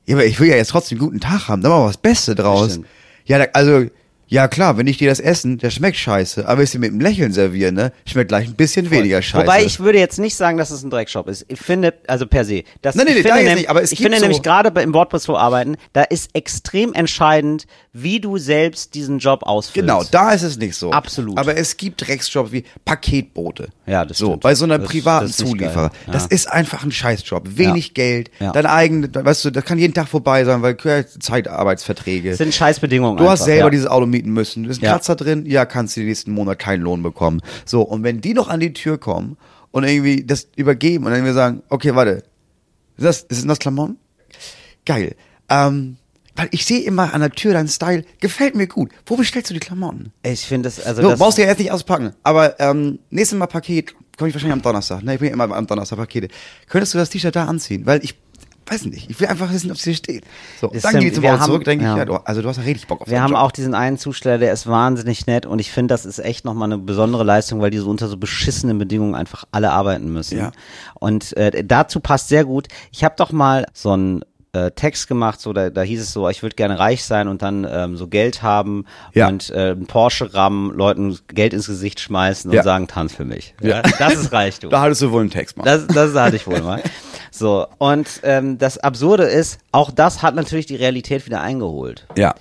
[0.06, 1.98] ja, aber ich will ja jetzt trotzdem einen guten Tag haben, da machen wir was
[1.98, 2.80] Beste draus.
[3.26, 3.88] Ja, da, also
[4.28, 6.92] Ja klar, wenn ich dir das Essen, der schmeckt scheiße, aber wenn ich dir mit
[6.92, 9.44] einem Lächeln serviere, ne, schmeckt gleich ein bisschen weniger scheiße.
[9.46, 11.46] Wobei ich würde jetzt nicht sagen, dass es ein Dreckshop ist.
[11.48, 12.64] Ich finde, also per se.
[12.82, 14.70] Das, Nein, nein, ich nein, finde, nehm- nicht, aber es ich finde so- nämlich gerade
[14.82, 19.88] im Wortbistro arbeiten, da ist extrem entscheidend, wie du selbst diesen Job ausfüllst.
[19.88, 20.92] Genau, da ist es nicht so.
[20.92, 21.38] Absolut.
[21.38, 23.70] Aber es gibt Drecksjobs wie Paketboote.
[23.86, 24.42] Ja, das So, stimmt.
[24.44, 25.92] bei so einer Das- privaten das Zulieferer.
[26.08, 26.14] Ja.
[26.14, 27.58] Das ist einfach ein Scheißjob.
[27.58, 27.94] Wenig Ja.
[27.94, 28.52] Geld, Ja.
[28.52, 30.76] dein eigenes, weißt du, das kann jeden Tag vorbei sein, weil
[31.20, 32.30] Zeitarbeitsverträge.
[32.30, 33.18] Das sind Scheißbedingungen.
[33.18, 33.70] Du hast einfach, selber ja.
[33.70, 34.64] dieses Auto mieten müssen.
[34.64, 34.92] Du bist ein Ja.
[34.94, 37.42] Kratzer drin, ja, kannst du den nächsten Monat keinen Lohn bekommen.
[37.66, 39.38] So, und wenn die noch an die Tür kommen
[39.72, 42.24] und irgendwie das übergeben und dann wir sagen, okay, warte,
[42.98, 43.98] ist das, ist das Klamotten?
[44.86, 45.16] Geil.
[45.50, 45.98] Ähm,
[46.36, 48.92] weil ich sehe immer an der Tür deinen Style, gefällt mir gut.
[49.06, 50.12] Wo bestellst du die Klamotten?
[50.24, 52.12] Ich finde das, also So, das, brauchst du ja jetzt nicht auspacken.
[52.24, 55.04] Aber ähm, nächstes Mal Paket, komme ich wahrscheinlich am Donnerstag.
[55.04, 56.28] Ne, ich bringe immer am Donnerstag Pakete.
[56.68, 57.86] Könntest du das T-Shirt da anziehen?
[57.86, 58.16] Weil ich
[58.68, 60.24] weiß nicht, ich will einfach wissen, ob es hier steht.
[60.60, 61.94] So, dann gehe ich zum Auto zurück, denke ja.
[61.94, 63.40] ich, ja, du, also du hast ja richtig Bock auf Wir haben Job.
[63.42, 66.72] auch diesen einen Zusteller, der ist wahnsinnig nett und ich finde, das ist echt nochmal
[66.72, 70.38] eine besondere Leistung, weil die so unter so beschissenen Bedingungen einfach alle arbeiten müssen.
[70.38, 70.52] Ja.
[70.96, 72.68] Und äh, dazu passt sehr gut.
[72.92, 74.22] Ich habe doch mal so einen
[74.54, 77.42] äh, Text gemacht, so da, da hieß es so, ich würde gerne reich sein und
[77.42, 79.28] dann ähm, so Geld haben Ja.
[79.28, 82.64] und äh, einen Porsche rammen, Leuten Geld ins Gesicht schmeißen und Ja.
[82.64, 83.54] sagen, tanz für mich.
[83.62, 83.82] Ja.
[84.00, 84.70] Das ist Reichtum.
[84.76, 85.66] Da hattest du wohl einen Text mal.
[85.66, 86.82] Das, das hatte ich wohl mal.
[87.38, 92.08] So, und ähm, das Absurde ist, auch das hat natürlich die Realität wieder eingeholt.
[92.16, 92.34] ja.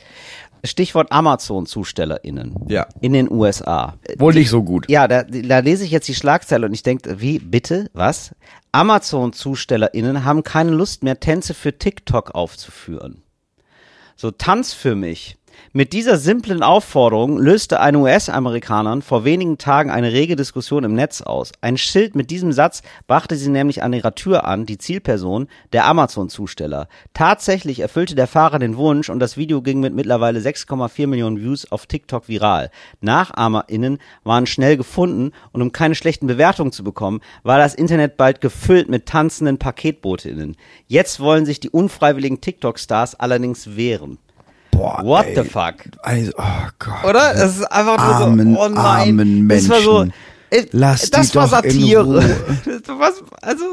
[0.67, 2.55] Stichwort Amazon-ZustellerInnen.
[2.69, 2.87] Ja.
[3.03, 3.99] In den USA.
[4.17, 4.89] Wohl nicht so gut.
[4.89, 8.35] Ja, da, da lese ich jetzt die Schlagzeile und ich denke, wie, bitte, was?
[8.73, 13.23] Amazon-ZustellerInnen haben keine Lust mehr, Tänze für TikTok aufzuführen.
[14.17, 15.37] So, tanz für mich.
[15.73, 21.21] Mit dieser simplen Aufforderung löste ein US-Amerikaner vor wenigen Tagen eine rege Diskussion im Netz
[21.21, 21.51] aus.
[21.61, 25.87] Ein Schild mit diesem Satz brachte sie nämlich an ihrer Tür an, die Zielperson, der
[25.87, 26.87] Amazon-Zusteller.
[27.13, 31.71] Tatsächlich erfüllte der Fahrer den Wunsch und das Video ging mit mittlerweile 6,4 Millionen Views
[31.73, 32.71] auf TikTok viral.
[33.01, 38.41] NachahmerInnen waren schnell gefunden und um keine schlechten Bewertungen zu bekommen, war das Internet bald
[38.41, 40.57] gefüllt mit tanzenden PaketboteInnen.
[40.87, 44.19] Jetzt wollen sich die unfreiwilligen TikTok-Stars allerdings wehren.
[44.77, 45.35] Boah, What ey.
[45.37, 45.75] the fuck?
[46.03, 47.05] Also, oh Gott.
[47.09, 47.35] Oder?
[47.35, 48.77] Es ist einfach nur Armen, so, oh nein.
[49.19, 50.15] armen Das war so, Menschen.
[50.51, 52.07] äh, Lass das die war Satire.
[52.99, 53.65] Was, also,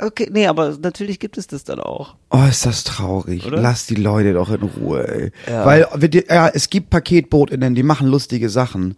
[0.00, 2.16] okay, nee, aber natürlich gibt es das dann auch.
[2.30, 3.46] Oh, ist das traurig.
[3.46, 3.60] Oder?
[3.60, 5.32] Lass die Leute doch in Ruhe, ey.
[5.50, 5.64] Ja.
[5.64, 5.86] Weil,
[6.28, 8.96] ja, es gibt PaketbotInnen, die machen lustige Sachen.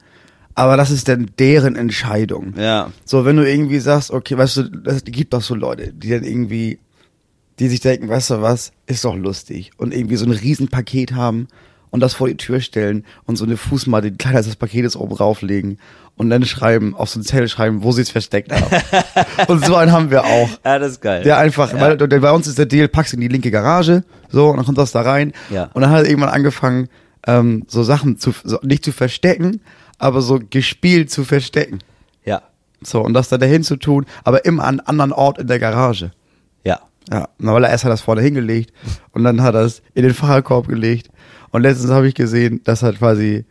[0.55, 2.55] Aber das ist dann deren Entscheidung.
[2.59, 2.91] Ja.
[3.05, 6.25] So, wenn du irgendwie sagst, okay, weißt du, es gibt doch so Leute, die dann
[6.25, 6.81] irgendwie,
[7.59, 9.73] die sich denken, weißt du was, ist doch lustig.
[9.77, 11.49] Und irgendwie so ein Riesenpaket haben
[11.91, 14.85] und das vor die Tür stellen und so eine Fußmatte, die kleiner als das Paket
[14.85, 15.79] ist, oben rauflegen
[16.17, 18.83] und dann schreiben, auf so ein Zettel schreiben, wo sie es versteckt haben.
[19.49, 20.49] und so einen haben wir auch.
[20.65, 21.23] Ja, das ist geil.
[21.23, 24.49] Der einfach, weil der, bei uns ist der Deal, packst in die linke Garage, so,
[24.49, 25.33] und dann kommt das da rein.
[25.51, 25.71] Ja.
[25.75, 26.89] Und dann hat er irgendwann angefangen,
[27.27, 29.61] ähm, so Sachen zu, so, nicht zu verstecken,
[29.99, 31.79] aber so gespielt zu verstecken.
[32.25, 32.43] ja,
[32.83, 35.59] So, und das da dahin zu tun, aber immer an einem anderen Ort in der
[35.59, 36.11] Garage.
[37.11, 37.29] Ja.
[37.39, 38.73] Na, weil er erst hat das vorne hingelegt
[39.13, 41.11] und dann hat er es in den Fahrradkorb gelegt.
[41.51, 43.45] Und letztens habe ich gesehen, dass er quasi,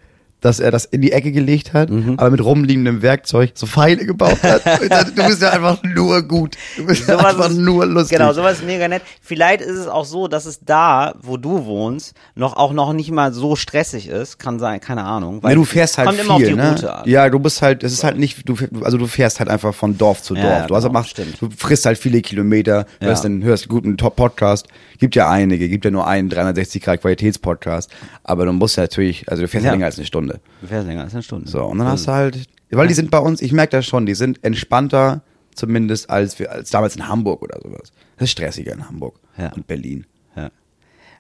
[0.47, 2.15] dass er das in die Ecke gelegt hat, Mhm.
[2.17, 4.65] aber mit rumliegendem Werkzeug so Pfeile gebaut hat.
[4.89, 6.55] Dachte, du bist ja einfach nur gut.
[6.77, 8.17] Du bist ja Sowas einfach ist- nur lustig.
[8.17, 9.01] Genau, sowas ist mega nett.
[9.21, 13.11] Vielleicht ist es auch so, dass es da, wo du wohnst, noch auch noch nicht
[13.11, 14.39] mal so stressig ist.
[14.39, 15.41] Kann sein, keine Ahnung.
[15.43, 16.69] Ja, du fährst halt kommt viel, immer auf die ne?
[16.69, 17.09] Route an.
[17.09, 19.97] Ja, du bist halt, es ist halt nicht, du, also du fährst halt einfach von
[19.97, 20.45] Dorf zu Dorf.
[20.45, 21.41] ja, du, also genau, machst, stimmt.
[21.41, 23.07] du frisst halt viele Kilometer, Ja.
[23.07, 24.67] hörst dann, hörst guten Top-Podcast.
[24.99, 27.91] Gibt ja einige, gibt ja nur einen 360 Grad Qualitätspodcast.
[28.23, 29.71] Aber du musst ja natürlich, also du fährst Ja.
[29.71, 30.36] länger als eine Stunde.
[30.61, 31.49] Du fährst länger als eine Stunde.
[31.49, 34.05] So, und dann hast du halt, weil die sind bei uns, ich merke das schon,
[34.05, 35.21] die sind entspannter,
[35.55, 37.91] zumindest als wir, als damals in Hamburg oder sowas.
[38.17, 39.51] Das ist stressiger in Hamburg Ja.
[39.53, 40.05] und Berlin.
[40.35, 40.49] Ja.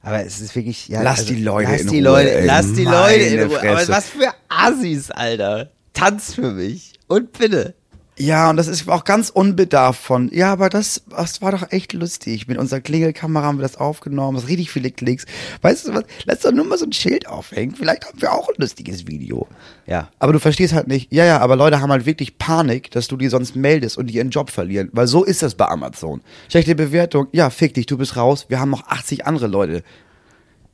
[0.01, 1.01] Aber es ist wirklich, ja.
[1.01, 2.45] Lass die Leute lass in die Ruhe, Leute, ey.
[2.45, 3.59] lass die Leute in Ruhe.
[3.59, 3.91] Aber Fresse.
[3.91, 5.71] was für Assis, Alter.
[5.93, 6.93] Tanz für mich.
[7.07, 7.73] Und bitte.
[8.19, 11.93] Ja, und das ist auch ganz unbedarft von, ja, aber das, das war doch echt
[11.93, 12.47] lustig.
[12.47, 15.25] Mit unserer Klingelkamera haben wir das aufgenommen, das richtig viele Klicks.
[15.61, 18.49] Weißt du was, lass doch nur mal so ein Schild aufhängen, vielleicht haben wir auch
[18.49, 19.47] ein lustiges Video.
[19.85, 20.09] Ja.
[20.17, 23.17] Aber du verstehst halt nicht, ja, ja, aber Leute haben halt wirklich Panik, dass du
[23.17, 24.89] die sonst meldest und die ihren Job verlieren.
[24.93, 26.21] Weil so ist das bei Amazon.
[26.49, 28.47] Schlechte Bewertung, ja, fick dich, du bist raus.
[28.49, 29.83] Wir haben noch 80 andere Leute,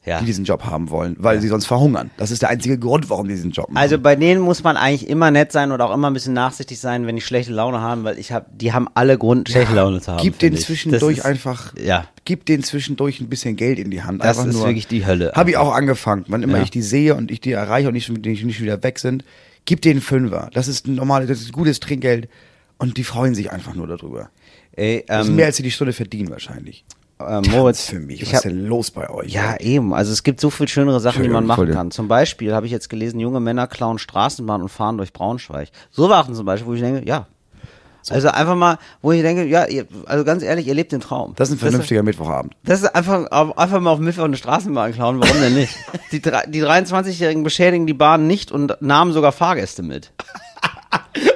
[0.05, 0.19] Ja.
[0.19, 2.11] die diesen Job haben wollen, weil sie sonst verhungern.
[2.17, 3.77] Das ist der einzige Grund, warum die diesen Job machen.
[3.81, 6.77] Also bei denen muss man eigentlich immer nett sein oder auch immer ein bisschen nachsichtig
[6.79, 10.01] sein, wenn die schlechte Laune haben, weil ich habe, die haben alle Grund, schlechte Laune
[10.01, 10.21] zu haben.
[10.21, 10.65] Gib denen ich.
[10.65, 12.05] zwischendurch ist- einfach, Ja.
[12.25, 14.21] gib denen zwischendurch ein bisschen Geld in die Hand.
[14.21, 15.31] Das einfach ist nur, wirklich die Hölle.
[15.35, 16.25] Habe ich auch angefangen.
[16.27, 16.63] Wann immer Ja.
[16.63, 19.23] ich die sehe und ich die erreiche und nicht, nicht, nicht wieder weg sind,
[19.63, 20.49] gib denen Fünfer.
[20.53, 22.27] Das ist ein normales, das ist gutes Trinkgeld
[22.77, 24.29] und die freuen sich einfach nur darüber.
[24.75, 26.83] Ey, Das ist ähm, mehr, als sie die Stunde verdienen wahrscheinlich.
[27.19, 28.21] Äh, Moritz, für mich.
[28.21, 29.31] ich Was ist denn los bei euch?
[29.31, 31.91] ja eben, also es gibt so viel schönere Sachen, die man machen kann.
[31.91, 35.69] Zum Beispiel habe ich jetzt gelesen, junge Männer klauen Straßenbahn und fahren durch Braunschweig.
[35.91, 37.27] So Sachen zum Beispiel, wo ich denke, ja.
[38.09, 41.33] Also einfach mal, wo ich denke, ja, ihr, also ganz ehrlich, ihr lebt den Traum.
[41.37, 42.53] Das ist ein vernünftiger Mittwochabend.
[42.63, 45.73] Das ist einfach, einfach mal auf Mittwoch eine Straßenbahn klauen, warum denn nicht?
[46.11, 50.11] Die, die 23-Jährigen beschädigen die Bahn nicht und nahmen sogar Fahrgäste mit.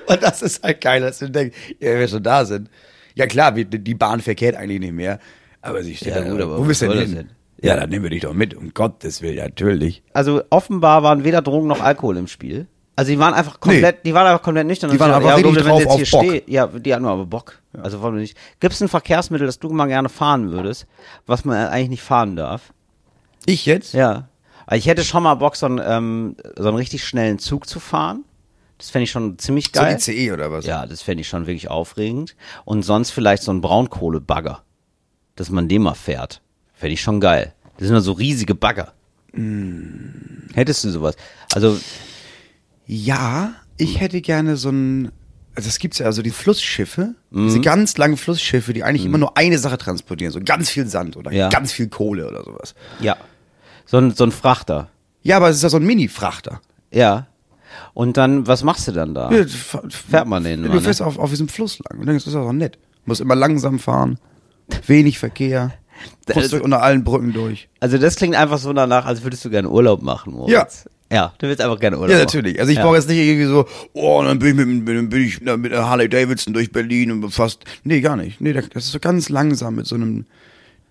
[0.07, 2.69] Und das ist halt geil, dass du denkst, ja, wenn wir schon da sind.
[3.15, 5.19] Ja klar, die Bahn verkehrt eigentlich nicht mehr.
[5.67, 7.15] Aber sie steht Ja, da, gut, aber wo bist denn hin?
[7.15, 7.29] denn?
[7.61, 10.03] Ja, dann nehmen wir dich doch mit, um Gottes Willen, natürlich.
[10.13, 12.67] Also offenbar waren weder Drogen noch Alkohol im Spiel.
[12.95, 14.89] Also die waren einfach komplett, die waren einfach komplett nüchtern.
[14.91, 16.29] Die waren einfach dachte, richtig wenn drauf auf jetzt hier Bock.
[16.29, 17.59] steht- Ja, die hatten aber Bock.
[17.73, 18.37] Also wollen wir nicht.
[18.59, 20.87] Gibt es ein Verkehrsmittel, das du mal gerne fahren würdest,
[21.27, 22.73] was man eigentlich nicht fahren darf?
[23.45, 23.93] Ich jetzt?
[23.93, 24.29] Ja.
[24.65, 27.79] Also ich hätte schon mal Bock, so einen, ähm, so einen richtig schnellen Zug zu
[27.79, 28.23] fahren.
[28.79, 29.95] Das fände ich schon ziemlich So geil.
[29.97, 30.65] ICE oder was?
[30.65, 32.35] Ja, das fände ich schon wirklich aufregend.
[32.65, 34.61] Und sonst vielleicht so ein Braunkohlebagger,
[35.37, 36.41] dass man den mal fährt.
[36.73, 37.53] Fände ich schon geil.
[37.77, 38.93] Das sind nur so riesige Bagger.
[40.53, 41.15] Hättest du sowas?
[41.53, 41.79] Also,
[42.85, 45.11] Ja, ich hätte gerne so ein,
[45.55, 47.47] also es gibt ja also die Flussschiffe, Mhm.
[47.47, 51.17] diese ganz langen Flussschiffe, die eigentlich immer nur eine Sache transportieren, so ganz viel Sand
[51.17, 51.49] oder Ja.
[51.49, 52.75] ganz viel Kohle oder sowas.
[52.99, 53.17] ja.
[53.89, 54.89] So ein, so ein Frachter.
[55.23, 56.59] Ja, aber es ist ja so ein Mini-Frachter.
[56.91, 57.27] Ja.
[57.93, 59.31] Und dann, was machst du dann da?
[59.31, 59.45] Ja,
[59.89, 60.81] Fährt man den Du mal, ne?
[60.81, 62.77] fährst auf, auf diesem Fluss lang und denkst, das ist doch nett.
[63.05, 64.17] Muss immer langsam fahren,
[64.85, 65.73] wenig Verkehr,
[66.31, 67.69] kommst durch unter allen Brücken durch.
[67.79, 70.85] Also das klingt einfach so danach, als würdest du gerne Urlaub machen, Moritz.
[70.85, 70.91] Ja.
[71.09, 72.59] Ja, du willst einfach gerne Urlaub Ja, natürlich.
[72.59, 72.83] Also ich ja.
[72.83, 76.09] brauche jetzt nicht irgendwie so, oh, dann bin ich mit, mit, bin ich mit Harley
[76.09, 77.63] Davidson durch Berlin und fast.
[77.85, 78.41] Nee, gar nicht.
[78.41, 80.25] Nee, das ist so ganz langsam mit so einem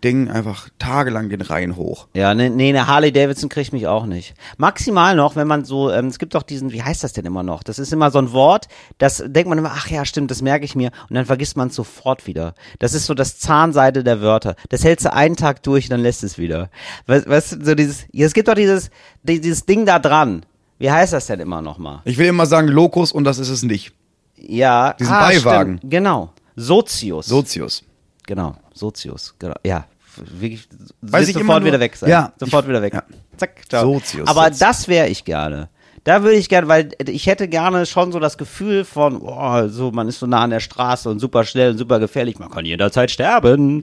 [0.05, 2.07] Ding einfach tagelang den Rhein hoch.
[2.15, 4.35] Ja, nee, nee, eine Harley Davidson kriegt mich auch nicht.
[4.59, 7.43] Maximal noch, wenn man so, ähm, es gibt doch diesen, wie heißt das denn immer
[7.43, 7.63] noch?
[7.63, 8.69] Das ist immer so ein Wort,
[8.99, 11.69] das denkt man immer, ach ja, stimmt, das merke ich mir und dann vergisst man
[11.69, 12.55] es sofort wieder.
[12.79, 14.55] Das ist so das Zahnseide der Wörter.
[14.69, 16.71] Das hältst du einen Tag durch, dann lässt es wieder.
[17.07, 18.91] Weißt du, so dieses, es gibt doch dieses,
[19.23, 20.45] die- dieses Ding da dran.
[20.79, 22.03] Wie heißt das denn immer noch mal?
[22.05, 23.93] Ich will immer sagen Lokus und das ist es nicht.
[24.37, 25.79] Ja, Diesen ah, Beiwagen.
[25.79, 26.33] Stimmt, genau.
[26.55, 27.27] Sozius.
[27.27, 27.83] Sozius.
[28.27, 29.35] Genau, Sozius.
[29.39, 29.55] Genau.
[29.65, 30.69] Ja, wirklich.
[31.01, 32.11] Weiß ich sofort wieder weg sein.
[32.11, 32.95] Ja, sofort ich- wieder weg.
[32.95, 33.03] ja.
[33.37, 33.95] Zack, ciao.
[33.95, 34.63] Sozius Aber sitzt.
[34.63, 35.69] das wäre ich gerne.
[36.05, 39.91] Da würde ich gerne, weil ich hätte gerne schon so das Gefühl von, oh, so
[39.91, 42.65] man ist so nah an der Straße und super schnell und super gefährlich, man kann
[42.65, 43.83] jederzeit sterben.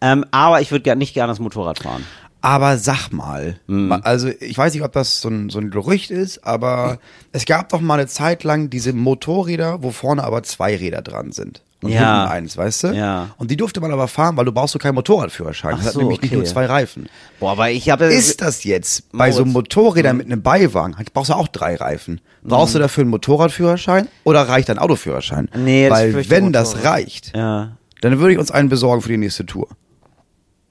[0.00, 2.04] Ähm, aber ich würde nicht gerne das Motorrad fahren.
[2.40, 3.90] Aber sag mal, Mhm.
[4.04, 6.98] also ich weiß nicht, ob das so ein, so ein Gerücht ist, aber
[7.32, 11.32] es gab doch mal eine Zeit lang diese Motorräder, wo vorne aber zwei Räder dran
[11.32, 11.62] sind.
[11.84, 12.20] Und Ja.
[12.22, 12.86] hinten eins, weißt du?
[12.88, 13.28] Ja.
[13.36, 15.72] Und die durfte man aber fahren, weil du brauchst so keinen Motorradführerschein.
[15.74, 16.36] Ach das hat so, nämlich nicht okay.
[16.36, 17.08] nur zwei Reifen.
[17.40, 19.54] Boah, aber ich habe Ist das jetzt bei so Moritz.
[19.54, 22.20] Motorrädern mit einem Beiwagen, brauchst du auch drei Reifen.
[22.42, 25.48] Brauchst du dafür einen Motorradführerschein oder reicht ein Autoführerschein?
[25.56, 27.76] Nee, das Weil wenn das reicht, ja.
[28.00, 29.68] dann würde ich uns einen besorgen für die nächste Tour.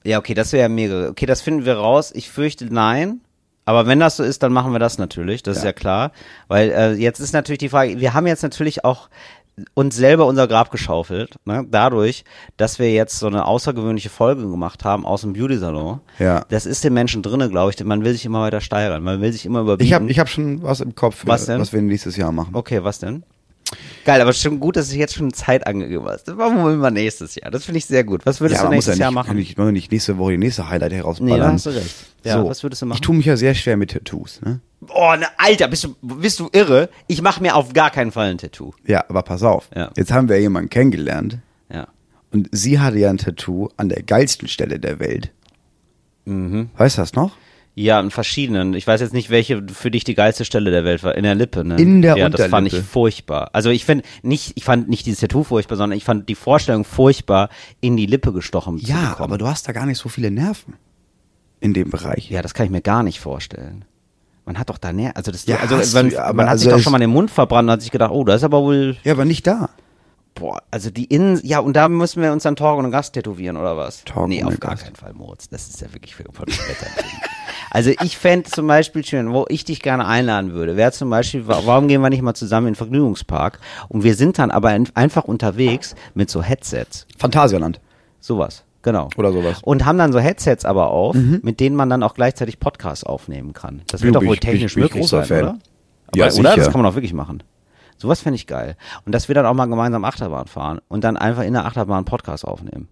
[0.03, 1.07] Ja, okay, das wäre mega.
[1.09, 2.11] Okay, das finden wir raus.
[2.13, 3.21] Ich fürchte nein.
[3.65, 5.41] Aber wenn das so ist, dann machen wir das natürlich.
[5.41, 5.69] Das ist Ja.
[5.69, 6.11] ja klar.
[6.49, 9.07] Weil äh, jetzt ist natürlich die Frage, wir haben jetzt natürlich auch
[9.75, 11.65] uns selber unser Grab geschaufelt, ne?
[11.69, 12.23] dadurch,
[12.57, 15.99] dass wir jetzt so eine außergewöhnliche Folge gemacht haben aus dem Beauty-Salon.
[16.19, 16.45] Ja.
[16.49, 17.75] Das ist den Menschen drinne, glaube ich.
[17.75, 19.03] denn Man will sich immer weiter steigern.
[19.03, 19.87] Man will sich immer überbieten.
[19.87, 21.59] Ich habe ich hab schon was im Kopf, Was denn?
[21.61, 22.55] was wir nächstes Jahr machen.
[22.55, 23.23] Okay, was denn?
[24.05, 26.25] Geil, aber schon gut, dass du jetzt schon Zeit angegeben hast.
[26.27, 27.49] Das machen wir mal nächstes Jahr.
[27.49, 28.25] Das finde ich sehr gut.
[28.25, 29.27] Was würdest du man muss nächstes ja Jahr nicht, machen?
[29.27, 31.39] Kann ich nur nicht nächste Woche die nächste Highlight Nee, herausballern.
[31.39, 31.95] da hast du recht.
[32.23, 32.97] Ja, so, was würdest du machen?
[32.97, 34.41] Ich tue mich ja sehr schwer mit Tattoos.
[34.41, 34.59] Ne?
[34.93, 36.89] Oh, ne, Alter, bist du, bist du irre?
[37.07, 38.71] Ich mache mir auf gar keinen Fall ein Tattoo.
[38.85, 39.69] Ja, aber pass auf.
[39.75, 39.91] Ja.
[39.95, 41.37] Jetzt haben wir jemanden kennengelernt
[41.71, 41.87] Ja.
[42.31, 45.31] und sie hatte ja ein Tattoo an der geilsten Stelle der Welt.
[46.25, 46.69] Mhm.
[46.77, 47.31] Weißt du das noch?
[47.75, 48.75] Ja, in verschiedenen.
[48.75, 51.15] Ich weiß jetzt nicht, welche für dich die geilste Stelle der Welt war.
[51.15, 51.75] In der Lippe, ne?
[51.77, 52.87] In der Ja, das fand ich Unterlippe.
[52.91, 53.49] furchtbar.
[53.53, 56.85] Also ich finde nicht, ich fand nicht dieses Tattoo furchtbar, sondern ich fand die Vorstellung
[56.85, 57.49] furchtbar,
[57.81, 59.23] in die Lippe gestochen zu Ja, bekommen.
[59.23, 60.75] aber du hast da gar nicht so viele Nerven
[61.61, 62.29] in dem Bereich.
[62.29, 63.85] Ja, das kann ich mir gar nicht vorstellen.
[64.45, 66.73] Man hat doch da näher, also das, Ja, also man, du man hat also sich
[66.73, 68.97] doch schon mal den Mund verbrannt und hat sich gedacht, oh, das ist aber wohl,
[69.03, 69.69] Ja, aber nicht da.
[70.35, 73.55] boah, also die Innen, ja, und da müssen wir uns dann Torgen und Gast tätowieren,
[73.55, 74.03] oder was?
[74.03, 74.83] Torgen nee, auf gar Gast.
[74.83, 75.47] keinen Fall, Moritz.
[75.47, 76.87] Das ist ja wirklich für Wetter.
[77.71, 81.47] Also ich fände zum Beispiel schön, wo ich dich gerne einladen würde, wäre zum Beispiel,
[81.47, 83.59] wa- warum gehen wir nicht mal zusammen in den Vergnügungspark?
[83.89, 87.07] Und wir sind dann aber ein- einfach unterwegs mit so Headsets.
[87.17, 87.79] Phantasialand.
[88.19, 89.09] Sowas, genau.
[89.17, 89.59] Oder sowas.
[89.63, 93.53] Und haben dann so Headsets aber auf, mit denen man dann auch gleichzeitig Podcasts aufnehmen
[93.53, 93.81] kann.
[93.87, 95.43] Das wird Ja, doch bin wohl bin technisch ich- bin ich möglich großer sein, Fan.
[95.49, 95.59] oder?
[96.15, 96.55] Ja, Aber, oder?
[96.55, 97.41] Das kann man auch wirklich machen.
[97.97, 98.75] Sowas fände ich geil.
[99.05, 101.97] Und dass wir dann auch mal gemeinsam Achterbahn fahren und dann einfach in der Achterbahn
[101.97, 102.87] einen Podcast aufnehmen.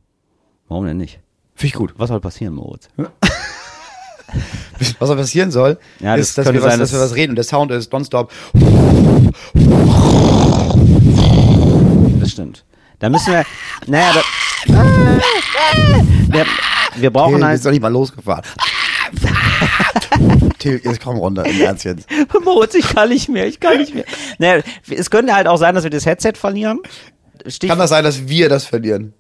[0.70, 1.20] Warum denn nicht?
[1.54, 1.94] Finde ich gut.
[1.98, 2.88] Was soll passieren, Moritz?
[5.00, 7.16] Was da passieren soll, Ja, das ist, dass, könnte wir was, sein, dass wir was
[7.16, 8.32] reden und der Sound ist nonstop.
[12.20, 12.64] Das stimmt.
[13.00, 13.44] Da müssen wir,
[13.88, 14.22] naja, da,
[14.68, 16.46] wir,
[16.96, 17.54] wir brauchen Till, halt.
[17.56, 18.44] bist doch nicht mal losgefahren.
[20.60, 22.08] Till, jetzt komm runter, im Ernst jetzt.
[22.44, 24.06] Moritz, ich kann nicht mehr, ich kann nicht mehr.
[24.38, 26.80] Naja, es könnte halt auch sein, dass wir das Headset verlieren.
[27.48, 29.14] Stich, Kann das sein, dass wir das verlieren?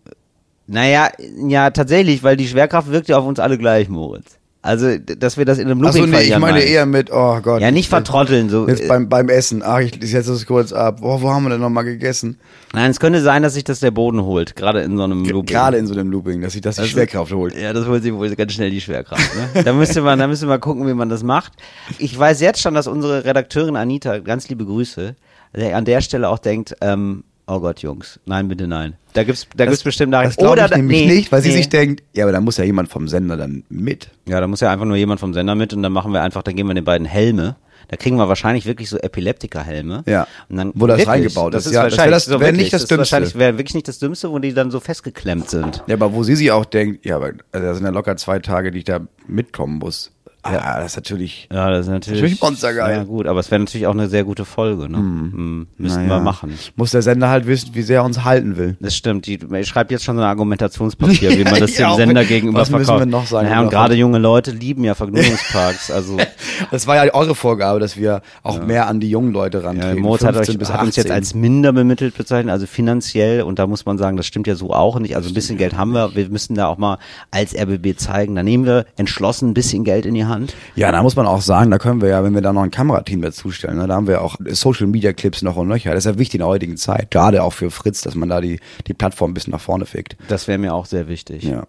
[0.68, 1.10] naja,
[1.48, 4.38] ja, tatsächlich, weil die Schwerkraft wirkt ja auf uns alle gleich, Moritz.
[4.64, 7.40] Also, dass wir das in einem Looping Achso, nee, ich meine meine eher mit, oh
[7.42, 7.62] Gott.
[7.62, 8.68] Ja, nicht vertrotteln, so.
[8.68, 9.64] Jetzt beim, beim Essen.
[9.66, 11.00] Ach, ich setze das kurz ab.
[11.02, 12.38] Oh, wo haben wir denn nochmal gegessen?
[12.72, 15.48] Nein, es könnte sein, dass sich das der Boden holt, gerade in so einem Looping.
[15.48, 17.56] Gerade in so einem Looping, dass sich das die Schwerkraft holt.
[17.56, 19.32] Ja, das holt sich wohl ganz schnell die Schwerkraft.
[19.36, 19.64] Ne?
[19.64, 21.54] da müsste man, da müsste man gucken, wie man das macht.
[21.98, 25.16] Ich weiß jetzt schon, dass unsere Redakteurin Anita, ganz liebe Grüße,
[25.54, 27.24] an der Stelle auch denkt, ähm,
[27.54, 28.96] oh Gott, Jungs, nein, bitte nein.
[29.14, 31.56] Da gibt's, da gibt's bestimmt Das glaube ich da- nämlich nee, nicht, weil sie nee.
[31.58, 34.10] sich denkt, ja, aber da muss ja jemand vom Sender dann mit.
[34.28, 36.44] Ja, da muss ja einfach nur jemand vom Sender mit und dann machen wir einfach,
[36.44, 37.58] dann geben wir den beiden Helme.
[37.90, 40.04] Da kriegen wir wahrscheinlich wirklich so Epileptiker-Helme.
[40.06, 40.26] Ja.
[40.48, 41.72] Und dann, Wo das wirklich, reingebaut das ist.
[41.72, 41.76] ist.
[41.76, 43.40] Ja, das wär wahrscheinlich das- so wär nicht das ist wahrscheinlich, Dümmste.
[43.40, 45.84] wäre wirklich nicht das Dümmste, wo die dann so festgeklemmt sind.
[45.88, 48.40] Ja, aber wo sie sich auch denkt, ja, aber also das sind ja locker zwei
[48.40, 50.12] Tage, die ich da mitkommen muss.
[50.44, 51.48] Ja, das ist natürlich.
[51.52, 52.22] Ja, das ist natürlich.
[52.22, 52.98] Natürlich monstergeil.
[52.98, 54.98] Ja, gut, aber es wäre natürlich auch eine sehr gute Folge, ne?
[54.98, 55.68] Hm.
[55.78, 56.58] Müssten naja, wir machen.
[56.76, 58.76] Muss der Sender halt wissen, wie sehr er uns halten will.
[58.80, 59.28] Das stimmt.
[59.28, 61.94] Die, ich schreibe jetzt schon so ein Argumentationspapier, wie man das dem.
[61.94, 63.06] Sender gegenüber Was müssen verkauft.
[63.06, 63.48] wir noch sagen?
[63.48, 65.92] Naja, und gerade junge Leute lieben ja Vergnügungsparks.
[65.92, 66.18] Also
[66.70, 70.02] Das war ja eure Vorgabe, dass wir auch mehr an die jungen Leute ja, rantreten.
[70.02, 71.16] Moritz hat, euch, 15 bis hat uns jetzt 18.
[71.16, 73.42] als minder bemittelt bezeichnet, also finanziell.
[73.44, 75.16] Und da muss man sagen, das stimmt ja so auch nicht.
[75.16, 76.16] Also ein bisschen Geld haben wir.
[76.16, 76.98] Wir müssen da auch mal
[77.32, 78.36] als RBB zeigen.
[78.36, 80.31] Da nehmen wir entschlossen ein bisschen Geld in die Hand.
[80.76, 82.72] Ja, da muss man auch sagen, da können wir ja, wenn wir da noch ein
[82.72, 85.92] Kamerateam dazustellen, ne, da haben wir auch Social Media Clips noch und nöcher.
[85.94, 88.42] Das ist ja wichtig in der heutigen Zeit, gerade auch für Fritz, dass man da
[88.42, 90.18] die, die Plattform ein bisschen nach vorne fickt.
[90.28, 91.44] Das wäre mir auch sehr wichtig.
[91.44, 91.66] Ja.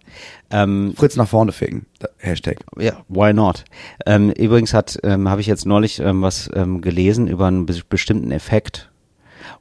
[0.51, 1.87] Ähm, Fritz nach vorne ficken.
[2.19, 2.59] Hashtag.
[2.79, 3.65] Ja, why not?
[4.07, 7.81] Ähm, übrigens hat, ähm, habe ich jetzt neulich ähm, was ähm, gelesen über einen be
[7.89, 8.91] bestimmten Effekt.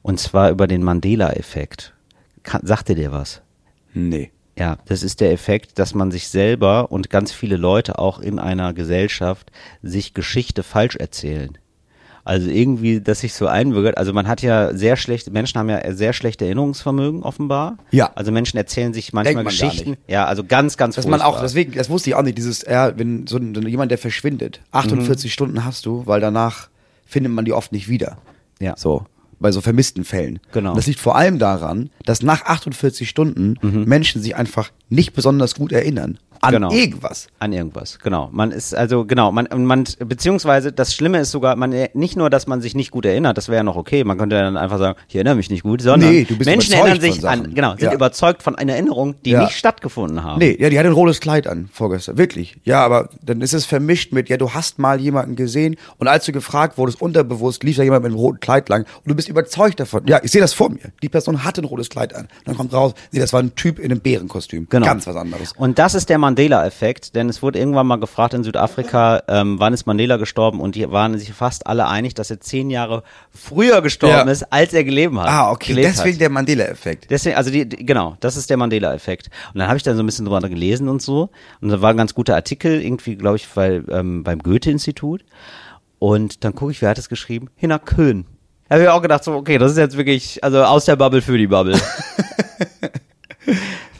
[0.02, 1.94] Und zwar über den Mandela-Effekt.
[2.62, 3.40] Sagt dir der was?
[3.94, 4.30] Nee.
[4.62, 8.38] Ja, das ist der Effekt, dass man sich selber und ganz viele Leute auch in
[8.38, 9.50] einer Gesellschaft
[9.82, 11.58] sich Geschichte falsch erzählen.
[12.22, 13.98] Also irgendwie, dass sich so einbürgert.
[13.98, 17.78] Also man hat ja sehr schlechte, Menschen haben ja sehr schlechte Erinnerungsvermögen offenbar.
[17.90, 18.12] Ja.
[18.14, 19.96] Also Menschen erzählen sich manchmal man Geschichten.
[20.06, 22.96] Ja, also ganz, ganz Dass man auch, deswegen, das wusste ich auch nicht, dieses, ja,
[22.96, 26.68] wenn so, jemand, der verschwindet, 48 Stunden hast du, weil danach
[27.04, 28.18] findet man die oft nicht wieder.
[28.60, 28.74] Ja.
[28.76, 29.06] So.
[29.42, 30.38] Bei so vermissten Fällen.
[30.52, 30.70] Genau.
[30.70, 35.54] Und das liegt vor allem daran, dass nach 48 Stunden Menschen sich einfach nicht besonders
[35.54, 36.18] gut erinnern.
[36.44, 36.72] An Genau.
[36.72, 37.28] irgendwas.
[37.38, 38.28] An irgendwas, genau.
[38.32, 42.48] Man ist also genau, man man beziehungsweise das Schlimme ist sogar, man nicht nur, dass
[42.48, 44.02] man sich nicht gut erinnert, das wäre ja noch okay.
[44.02, 47.00] Man könnte ja dann einfach sagen, ich erinnere mich nicht gut, sondern Nee, Menschen erinnern
[47.00, 47.92] sich an, genau, sind Ja.
[47.94, 49.44] überzeugt von einer Erinnerung, die Ja.
[49.44, 50.40] nicht stattgefunden haben.
[50.40, 52.18] Nee, ja, die hat ein rotes Kleid an, vorgestern.
[52.18, 52.56] Wirklich.
[52.64, 56.24] Ja, aber dann ist es vermischt mit, ja, du hast mal jemanden gesehen und als
[56.26, 59.28] du gefragt wurdest, unterbewusst, lief da jemand mit einem roten Kleid lang und du bist
[59.28, 60.02] überzeugt davon.
[60.08, 60.80] Ja, ich sehe das vor mir.
[61.04, 62.26] Die Person hatte ein rotes Kleid an.
[62.46, 64.66] Dann kommt raus, nee, das war ein Typ in einem Bärenkostüm.
[64.68, 64.86] Genau.
[64.86, 65.52] Ganz was anderes.
[65.56, 69.74] Und das ist der Mandela-Effekt, denn es wurde irgendwann mal gefragt in Südafrika, ähm, wann
[69.74, 73.82] ist Mandela gestorben und die waren sich fast alle einig, dass er zehn Jahre früher
[73.82, 74.32] gestorben Ja.
[74.32, 75.28] ist, als er gelebt hat.
[75.28, 76.20] Ah, okay, deswegen hat.
[76.20, 77.10] der Mandela-Effekt.
[77.10, 79.28] Deswegen, also die, die, genau, das ist der Mandela-Effekt.
[79.52, 81.28] Und dann habe ich dann so ein bisschen drüber gelesen und so.
[81.60, 85.24] Und da war ein ganz guter Artikel, irgendwie, glaube ich, weil, ähm, beim Goethe-Institut.
[85.98, 87.50] Und dann gucke ich, wer hat es geschrieben?
[87.56, 88.24] Hinner Köhn.
[88.68, 91.20] Da habe ich auch gedacht, so, okay, das ist jetzt wirklich, also aus der Bubble
[91.20, 91.76] für die Bubble.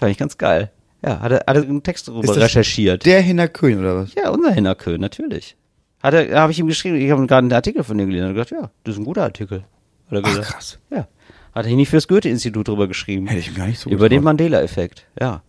[0.00, 0.70] Fand ich ganz geil.
[1.04, 3.04] Ja, hat er, hat er einen Text darüber Ist das recherchiert.
[3.04, 4.14] Der Hinner Köhn, oder was?
[4.14, 5.56] ja, unser Hinner Köhn, natürlich.
[6.02, 8.34] Hat er, habe ich ihm geschrieben, ich habe gerade einen Artikel von dir gelesen und
[8.34, 9.64] gedacht, ja, das ist ein guter Artikel.
[10.10, 10.48] Hat er Ach, gesagt.
[10.48, 10.78] krass.
[10.90, 11.08] Ja.
[11.54, 13.26] Hat er nicht fürs Goethe-Institut drüber geschrieben.
[13.26, 14.22] Hätte ich mir gar nicht so Über den.
[14.22, 15.42] Mandela-Effekt, ja.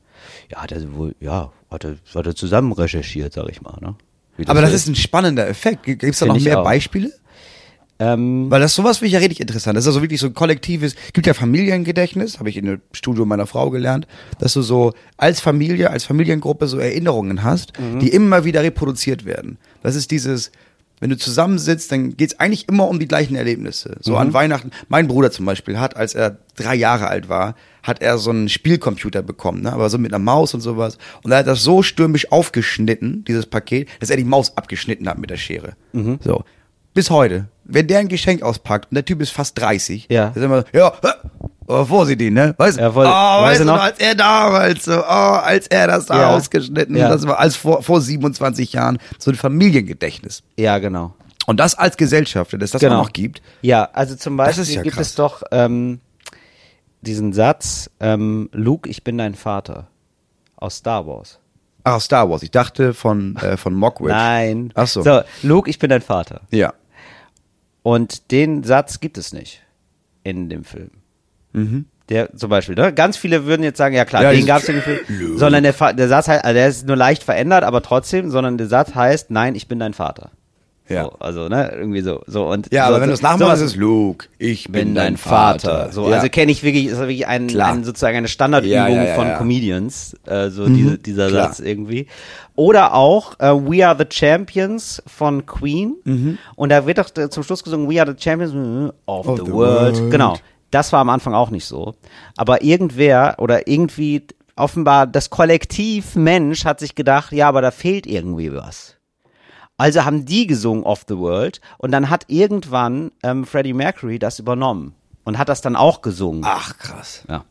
[0.52, 3.96] Ja, hat er wohl, ja, hat er, hat er zusammen recherchiert, sag ich mal, ne?
[4.38, 5.84] Wie Aber das ist ein spannender Effekt.
[5.84, 6.64] Gibt es da noch mehr auch.
[6.64, 7.12] Beispiele?
[8.00, 9.78] Ähm, Weil das sowas finde ich ja richtig interessant.
[9.78, 13.26] Das ist also wirklich so ein kollektives, gibt ja Familiengedächtnis, habe ich in dem Studio
[13.26, 14.08] meiner Frau gelernt,
[14.40, 18.00] dass du so als Familie, als Familiengruppe so Erinnerungen hast, Mhm.
[18.00, 19.58] die immer wieder reproduziert werden.
[19.84, 20.52] Das ist dieses,
[21.00, 23.98] wenn du zusammensitzt, dann geht's eigentlich immer um die gleichen Erlebnisse.
[24.02, 24.18] So Mhm.
[24.18, 28.18] an Weihnachten, mein Bruder zum Beispiel hat, als er drei Jahre alt war, hat er
[28.18, 29.74] so einen Spielcomputer bekommen, ne?
[29.74, 30.98] aber so mit einer Maus und sowas.
[31.24, 35.18] Und er hat das so stürmisch aufgeschnitten, dieses Paket, dass er die Maus abgeschnitten hat
[35.18, 35.74] mit der Schere.
[35.92, 36.20] Mhm.
[36.24, 36.44] So.
[36.94, 37.48] Bis heute.
[37.66, 40.28] Wenn der ein Geschenk auspackt und der Typ ist fast 30, Ja.
[40.30, 40.92] ist immer so, ja,
[41.68, 42.54] aber vorsichtig, ne?
[42.58, 43.82] Weißt, Ja, voll- oh, weißt weißt du noch?
[43.82, 46.36] als er damals so, oh, als er das da Ja.
[46.36, 47.10] ausgeschnitten, Ja.
[47.10, 50.44] das war als vor, vor 27 Jahren, so ein Familiengedächtnis.
[50.58, 51.14] ja, genau.
[51.46, 53.00] Und das als Gesellschaft, dass das Genau.
[53.00, 53.42] auch noch gibt.
[53.62, 55.08] Ja, also zum Beispiel ja gibt krass.
[55.08, 56.00] es doch ähm,
[57.02, 59.88] diesen Satz, ähm, Luke, ich bin dein Vater.
[60.56, 61.40] Aus Star Wars.
[61.84, 62.44] Ah, Star Wars.
[62.44, 64.14] Ich dachte von, äh, von Mockridge.
[64.14, 64.72] Nein.
[64.76, 65.02] Ach so.
[65.02, 66.40] So, Luke, ich bin dein Vater.
[66.50, 66.74] Ja.
[67.84, 69.62] Und den Satz gibt es nicht
[70.24, 70.90] in dem Film.
[72.10, 72.92] Der zum Beispiel, ne?
[72.94, 75.38] Ganz viele würden jetzt sagen, ja klar, Ja, den dieses gab's in dem Film.
[75.38, 78.68] Sondern der, der Satz heißt, also der ist nur leicht verändert, aber trotzdem, sondern der
[78.68, 80.32] Satz heißt, nein, ich bin dein Vater.
[80.90, 81.04] Ja.
[81.06, 82.22] So, also, ne, irgendwie so.
[82.28, 84.96] so und Ja, so, aber wenn du es nachmachst, sowas- ist es Luke, ich bin
[84.96, 85.92] dein Vater.
[85.94, 86.16] So, ja.
[86.18, 89.30] also kenne ich wirklich, ist wirklich ein, ein sozusagen eine Standardübung Ja, ja, von.
[89.30, 89.36] Mhm.
[89.38, 91.48] Comedians, äh, so diese, dieser klar.
[91.48, 92.08] Satz irgendwie.
[92.56, 95.96] Oder auch äh, We Are the Champions von Queen.
[96.04, 96.38] Mhm.
[96.56, 99.40] Und da wird doch äh, zum Schluss gesungen We Are the Champions äh, of, Of
[99.40, 99.98] the, the world.
[99.98, 100.12] world.
[100.12, 100.38] Genau.
[100.72, 101.96] Das war am Anfang auch nicht so.
[102.38, 104.26] Aber irgendwer oder irgendwie
[104.56, 108.96] offenbar das Kollektiv Mensch hat sich gedacht, ja, aber da fehlt irgendwie was.
[109.78, 114.40] Also haben die gesungen Off the World und dann hat irgendwann ähm, Freddie Mercury das
[114.40, 114.94] übernommen
[115.24, 116.44] und hat das dann auch gesungen.
[116.46, 117.24] Ach, krass.
[117.28, 117.44] Ja.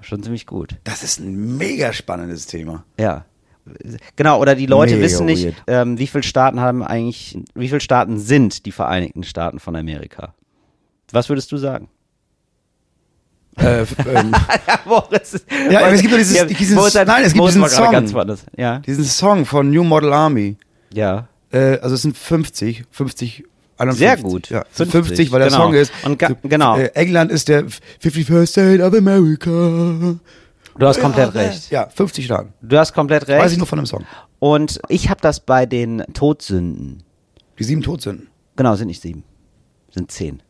[0.00, 0.76] Schon ziemlich gut.
[0.84, 2.84] Das ist ein mega spannendes Thema.
[2.98, 3.24] Ja.
[4.16, 7.80] Genau, oder die Leute Mega wissen nicht, ähm, wie viele Staaten haben eigentlich, wie viele
[7.80, 10.34] Staaten sind die Vereinigten Staaten von Amerika?
[11.12, 11.88] Was würdest du sagen?
[13.56, 14.32] Äh, ähm,
[15.70, 17.92] ja, aber es gibt doch dieses- nein, es gibt Moritz diesen Song.
[18.56, 20.56] Ja, diesen Song von New Model Army.
[20.92, 21.26] ja.
[21.52, 23.42] Äh, also es sind 50, 50,
[23.76, 23.98] 51.
[23.98, 24.50] Sehr gut.
[24.50, 25.62] Ja, 50, 50, weil der genau.
[25.64, 25.92] Song ist.
[26.04, 26.76] Und ga- genau.
[26.78, 27.64] Äh, England ist der
[28.00, 30.14] 51st State of America.
[30.80, 31.70] Du hast komplett recht.
[31.70, 32.52] Ja, 50 Staaten.
[32.62, 33.40] Du hast komplett recht.
[33.42, 34.04] Weiß ich nur von dem Song.
[34.38, 37.02] Und ich habe das bei den Todsünden.
[37.58, 38.28] Die sieben Todsünden.
[38.56, 39.22] Genau, sind nicht sieben.
[39.90, 40.42] Sind zehn.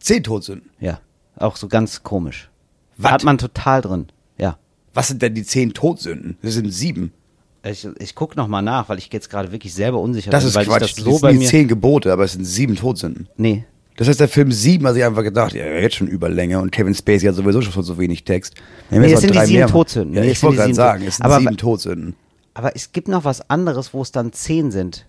[0.00, 0.70] Zehn Todsünden.
[0.80, 1.00] Ja.
[1.36, 2.50] Auch so ganz komisch.
[2.96, 3.12] Was?
[3.12, 4.06] Hat man total drin.
[4.38, 4.58] Ja.
[4.94, 6.38] Was sind denn die zehn Todsünden?
[6.40, 7.12] Das sind sieben.
[7.62, 10.48] Ich, ich guck noch mal nach, weil ich jetzt gerade wirklich selber unsicher Das bin,
[10.48, 10.82] ist weil Quatsch.
[10.82, 11.48] ich das das so sind bei die mir.
[11.48, 13.28] zehn Gebote, aber es sind sieben Todsünden.
[13.36, 13.66] Nee.
[13.96, 16.94] Das heißt, der Film sieben hat sich einfach gedacht, ja, jetzt schon Überlänge und Kevin
[16.94, 18.54] Spacey hat sowieso schon so wenig Text.
[18.90, 19.66] Nee, es sind die sieben mehr.
[19.68, 20.14] Todsünden.
[20.14, 22.14] Ja, Nee, ich wollte gerade sagen, es sind Aber- sieben Todsünden.
[22.54, 25.06] Aber es gibt noch was anderes, wo es dann zehn sind.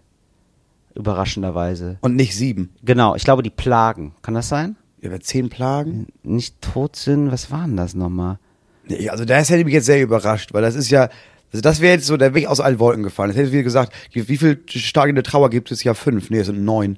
[0.96, 1.98] Überraschenderweise.
[2.02, 2.74] Und nicht sieben.
[2.84, 4.14] Genau, ich glaube die Plagen.
[4.22, 4.76] Kann das sein?
[5.02, 6.08] Ja, zehn Plagen?
[6.24, 8.40] Nicht Todsünden, was waren das nochmal?
[8.88, 11.10] Nee, also das hätte mich jetzt sehr überrascht, weil das ist ja,
[11.52, 13.30] also das wäre jetzt so der Weg aus allen Wolken gefallen.
[13.30, 15.84] Das hätte wieder gesagt, wie viele Tage in der Trauer gibt es?
[15.84, 16.30] Ja, fünf.
[16.30, 16.98] Nee, es sind neun.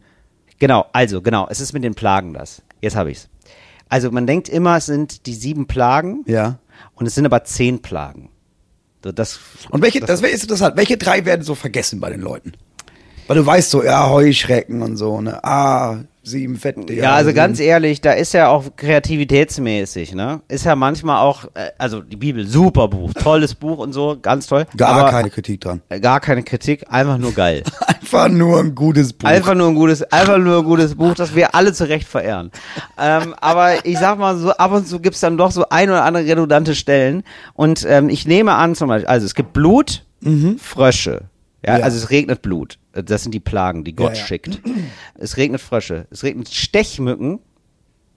[0.60, 2.62] Genau, also genau, es ist mit den Plagen das.
[2.82, 3.30] Jetzt habe ich's.
[3.88, 6.60] Also man denkt immer, es sind die sieben Plagen Ja.
[6.95, 8.30] und es sind aber zehn Plagen.
[9.03, 9.39] So, das,
[9.72, 12.51] Und welche, das wäre jetzt interessant, welche drei werden so vergessen bei den Leuten?
[13.28, 15.41] Weil du weißt so, ja, Heuschrecken und so, ne?
[15.43, 16.91] Ah, sieben fette.
[16.93, 20.41] ja, also ganz ehrlich, da ist ja auch kreativitätsmäßig, ne?
[20.47, 24.47] Ist ja manchmal auch, äh, also die Bibel, super Buch, tolles Buch und so, ganz
[24.47, 24.66] toll.
[24.76, 25.82] Gar keine Kritik dran.
[26.01, 27.64] Gar keine Kritik, einfach nur geil.
[28.14, 29.28] Einfach nur ein gutes Buch.
[29.30, 32.51] Einfach nur ein gutes, einfach nur ein gutes Buch, das wir alle zu Recht verehren.
[32.97, 36.03] ähm, aber ich sag mal so, ab und zu gibt's dann doch so ein oder
[36.05, 37.24] andere redundante Stellen.
[37.53, 40.03] Und ähm, ich nehme an, zum Beispiel, also es gibt Blut,
[40.57, 41.26] Frösche.
[41.66, 41.84] Ja, Ja.
[41.84, 42.78] also es regnet Blut.
[42.93, 44.26] Das sind die Plagen, die Gott Ja, ja.
[44.26, 44.60] schickt.
[45.16, 46.07] Es regnet Frösche.
[46.10, 47.39] Es regnet Stechmücken.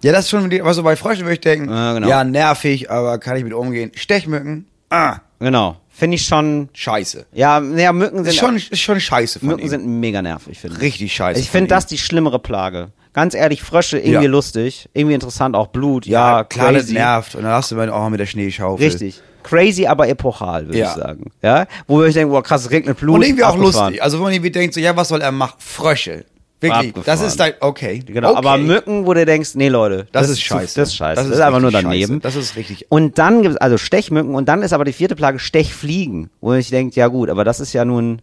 [0.03, 2.09] Ja, das ist schon, was so bei Fröschen würde ich denken, Ja, genau.
[2.09, 3.93] ja, nervig, aber kann ich mit umgehen.
[3.95, 5.77] Stechmücken, ah, Genau.
[5.95, 6.69] Finde ich schon.
[6.73, 7.27] scheiße.
[7.33, 9.69] Ja, naja, Mücken sind Ist schon, ist schon scheiße von Mücken ihm.
[9.69, 10.83] sind mega nervig, finde ich.
[10.83, 12.89] Richtig scheiße Ich finde das die schlimmere Plage.
[13.13, 14.31] Ganz ehrlich, Frösche irgendwie Ja.
[14.31, 16.95] lustig, irgendwie interessant, auch Blut, ja, klar, das crazy.
[16.95, 17.35] nervt.
[17.35, 18.87] Und dann hast du mal auch mit der Schneeschaufel.
[18.87, 19.21] Richtig.
[19.43, 20.91] Crazy, aber epochal, würde Ja.
[20.97, 21.31] ich sagen.
[21.43, 23.17] Ja, wo ich denke, boah, krass, es regnet Blut.
[23.17, 23.87] Und irgendwie auch abgefahren.
[23.89, 24.03] lustig.
[24.03, 25.57] Also, wo man irgendwie denkt, so, ja, was soll er machen?
[25.59, 26.25] Frösche.
[26.63, 26.89] Wirklich.
[26.91, 27.19] Abgefahren.
[27.19, 27.99] Das ist dein, okay.
[28.07, 28.39] Genau, okay.
[28.39, 30.81] aber Mücken, wo du denkst, nee, Leute, Das, ist zu- scheiße.
[30.81, 31.17] Das ist scheiße.
[31.17, 32.15] Das ist, Das einfach nur daneben.
[32.15, 32.21] scheiße.
[32.21, 32.87] Das ist richtig.
[32.89, 36.53] Und dann gibt es also Stechmücken und dann ist aber die vierte Plage Stechfliegen, wo
[36.55, 38.23] ich denke, ja gut, aber das ist ja nun,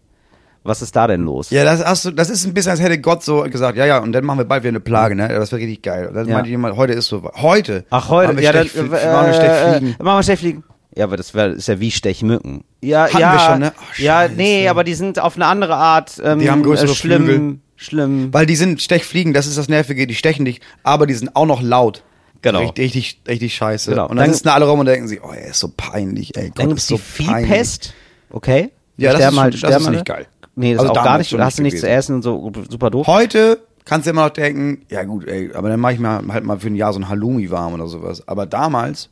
[0.63, 1.49] was ist da denn los?
[1.51, 3.99] Ja, das hast du, das ist ein bisschen, als hätte Gott so gesagt, ja, ja,
[3.99, 5.27] und dann machen wir bald wieder eine Plage, ne?
[5.29, 6.07] Das wird richtig geil.
[6.07, 6.33] Und dann Ja.
[6.35, 7.85] meinte jemand, heute ist so, heute.
[7.89, 9.95] Ach, heute, Machen wir ja, dann, Stechflie- äh, machen wir Stechfliegen.
[9.99, 10.63] Äh, machen wir Stechfliegen.
[10.95, 12.63] Ja, aber das wär, ist ja wie Stechmücken.
[12.81, 13.73] Ja, Hatten ja, wir schon, ne?
[13.77, 16.95] Ach, ja, nee, aber die sind auf eine andere Art ähm, Die haben größere äh,
[16.95, 17.57] schlimm, Flügel.
[17.79, 18.33] Schlimm.
[18.33, 21.45] Weil die sind Stechfliegen, das ist das Nervige, die stechen dich, aber die sind auch
[21.45, 22.03] noch laut.
[22.41, 22.59] Genau.
[22.59, 23.89] Richtig, richtig, richtig scheiße.
[23.91, 24.03] Genau.
[24.03, 26.47] Und dann Dann- sitzen alle rum und denken sich, oh, er ist so peinlich, ey.
[26.49, 27.49] Gott, Dann gibt's so die peinlich.
[27.49, 27.93] Viehpest.
[28.29, 28.69] Okay.
[28.97, 30.27] Ja, das ist, halt- das sterben ist nicht geil.
[30.55, 31.29] Nee, das Also ist auch gar nicht.
[31.29, 33.07] schon Da hast du nicht nichts zu essen und so super doof.
[33.07, 36.43] Heute kannst du immer noch denken, ja gut, ey, aber dann mache ich mir halt
[36.43, 38.25] mal für ein Jahr so ein Halloumi warm oder sowas.
[38.27, 39.09] Aber damals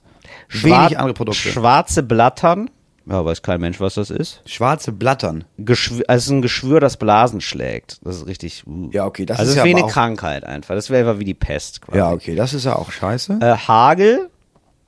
[0.50, 1.50] Schwar- wenig andere Produkte.
[1.50, 2.70] Schwarze Blattern.
[3.10, 4.42] Ja, weiß kein Mensch, was das ist.
[4.46, 5.46] Schwarze Blattern.
[5.58, 8.00] Geschwür, also es ist ein Geschwür, das Blasen schlägt.
[8.04, 8.66] Das ist richtig.
[8.68, 8.90] Uh.
[8.92, 10.76] Ja, okay, das also ist ja wie eine Krankheit einfach.
[10.76, 11.98] Das wäre wie die Pest quasi.
[11.98, 13.40] Ja, okay, das ist ja auch scheiße.
[13.42, 14.30] Äh, Hagel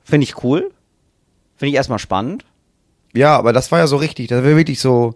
[0.04, 0.70] finde ich cool.
[1.56, 2.44] Finde ich erstmal spannend.
[3.14, 5.14] Ja, aber das war ja so richtig, das wäre wirklich so,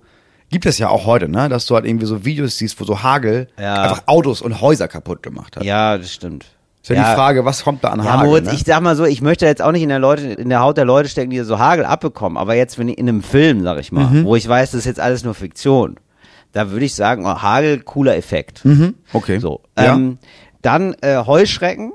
[0.51, 3.03] gibt es ja auch heute, ne, dass du halt irgendwie so Videos siehst, wo so
[3.03, 3.83] Hagel Ja.
[3.83, 5.65] einfach Autos und Häuser kaputt gemacht hat.
[5.65, 6.47] Ja, das stimmt.
[6.85, 8.27] Ist ja, die Frage, was kommt da an Ja, Hagel?
[8.29, 8.53] Moritz, ne?
[8.55, 10.77] ich sag mal so, ich möchte jetzt auch nicht in der Leute, in der Haut
[10.77, 13.79] der Leute stecken, die so Hagel abbekommen, aber jetzt, wenn ich in einem Film, sag
[13.81, 14.25] ich mal, Mhm.
[14.27, 15.97] wo ich weiß, das ist jetzt alles nur Fiktion,
[16.53, 18.63] da würde ich sagen, oh, Hagel, cooler Effekt.
[19.15, 19.39] okay.
[19.39, 19.61] So.
[19.79, 19.95] Ja.
[19.95, 20.19] Ähm,
[20.63, 21.93] dann äh, Heuschrecken.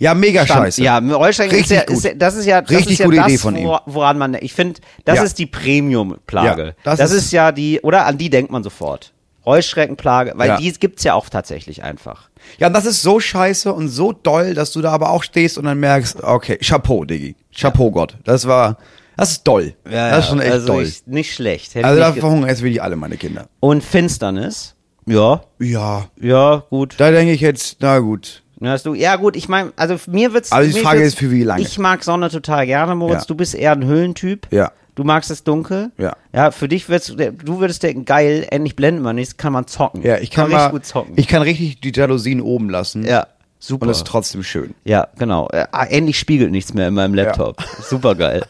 [0.00, 0.82] Ja, mega Stand- scheiße.
[0.82, 1.96] Ja, ist Richtig ja, gut.
[1.96, 3.64] ist, ja- das ist ja, das Richtig ist ja gute das, Idee von ihm.
[3.66, 5.22] wora- woran man, ich finde, das Ja.
[5.24, 6.64] ist die Premium-Plage.
[6.66, 9.12] Ja, das, das ist, ist- ja die, oder an die denkt man sofort.
[9.48, 10.56] Rollstreckenplage, weil Ja.
[10.58, 12.28] die gibt's ja auch tatsächlich einfach.
[12.58, 15.58] Ja, und das ist so scheiße und so doll, dass du da aber auch stehst
[15.58, 17.34] und dann merkst, okay, Chapeau, Diggi.
[17.56, 18.16] Chapeau, Gott.
[18.24, 18.76] Das war,
[19.16, 19.74] das ist doll.
[19.84, 20.82] das ist schon echt also doll.
[20.84, 21.74] Ich, nicht schlecht.
[21.74, 23.48] Hätte also da verhungern jetzt wirklich alle meine Kinder.
[23.60, 24.74] Und Finsternis,
[25.06, 26.94] ja, Ja, ja, gut.
[26.98, 28.42] da denke ich jetzt, na gut.
[28.60, 30.50] Ja, hast du, ja gut, ich meine, also mir wird's.
[30.52, 31.62] Aber die Frage ist, für wie lange?
[31.62, 33.20] Ich mag Sonne total gerne, Moritz.
[33.22, 33.26] Ja.
[33.28, 34.48] Du bist eher ein Höhlentyp.
[34.50, 34.72] Ja.
[34.98, 35.92] Du magst es dunkel.
[35.96, 36.16] Ja.
[36.34, 40.02] Ja, für dich wird's, du würdest denken, geil, endlich blenden wir nichts, kann man zocken.
[40.02, 41.12] Ja, ich kann, richtig mal, gut zocken.
[41.14, 43.06] ich kann richtig die Jalousien oben lassen.
[43.06, 43.28] ja,
[43.60, 43.84] super.
[43.84, 44.74] Und es ist trotzdem schön.
[44.82, 45.48] ja, genau.
[45.52, 47.62] Äh, ah, endlich spiegelt nichts mehr in meinem Laptop.
[47.80, 48.44] Super geil.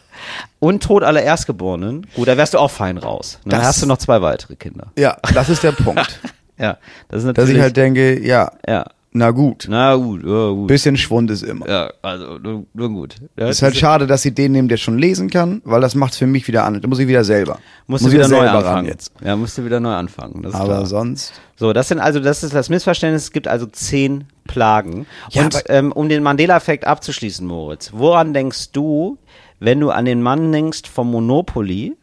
[0.57, 2.07] Und Tod aller Erstgeborenen.
[2.15, 3.37] Gut, da wärst du auch fein raus.
[3.45, 4.87] Dann Das- hast du noch zwei weitere Kinder.
[4.97, 6.19] Ja, das ist der Punkt.
[6.61, 6.77] Ja,
[7.07, 7.55] das ist Dass natürlich.
[7.55, 8.85] ich halt denke, ja, ja.
[9.11, 9.65] Na gut.
[9.69, 10.67] Na gut, ja, gut.
[10.67, 11.67] Bisschen Schwund ist immer.
[11.67, 13.15] Ja, also nur, nur gut.
[13.37, 15.95] Ja, Es ist halt schade, dass sie den nehmen, der schon lesen kann, weil das
[15.95, 16.79] macht's für mich wieder an.
[16.79, 17.59] Da muss ich wieder selber.
[17.87, 18.87] musst muss du wieder neu anfangen.
[18.87, 19.11] jetzt.
[19.23, 20.45] Ja, musst du wieder neu anfangen.
[20.45, 20.85] Aber klar.
[20.85, 21.33] sonst.
[21.55, 23.23] So, das sind also, das ist das Missverständnis.
[23.23, 25.07] Es gibt also zehn Plagen.
[25.31, 29.17] Ja, Und ähm, um den Mandela-Effekt abzuschließen, Moritz, woran denkst du,
[29.59, 31.97] wenn du an den Mann denkst vom Monopoly,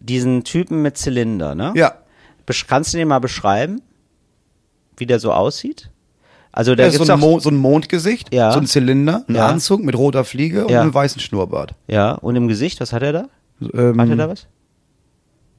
[0.00, 1.72] diesen Typen mit Zylinder, ne?
[1.76, 1.94] Ja.
[2.66, 3.80] Kannst du den mal beschreiben,
[4.96, 5.89] wie der so aussieht?
[6.52, 8.50] Also da ist gibt's so ein, Mo so ein Mondgesicht, Ja.
[8.52, 9.46] so ein Zylinder, ein Ja.
[9.48, 10.80] Anzug mit roter Fliege und Ja.
[10.82, 11.74] einem weißen Schnurrbart.
[11.86, 13.24] ja, und im Gesicht, was hat er da?
[13.74, 14.46] Ähm, Hat er da was?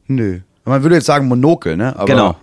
[0.08, 0.40] Nö.
[0.66, 1.96] Man würde jetzt sagen Monokel, ne?
[1.96, 2.36] Aber genau.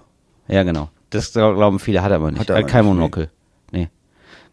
[0.49, 0.88] Ja, genau.
[1.11, 2.40] Das glaub- glauben viele, hat er aber nicht.
[2.40, 3.30] Hat er Hat aber kein nicht, Monokel.
[3.70, 3.88] Nee.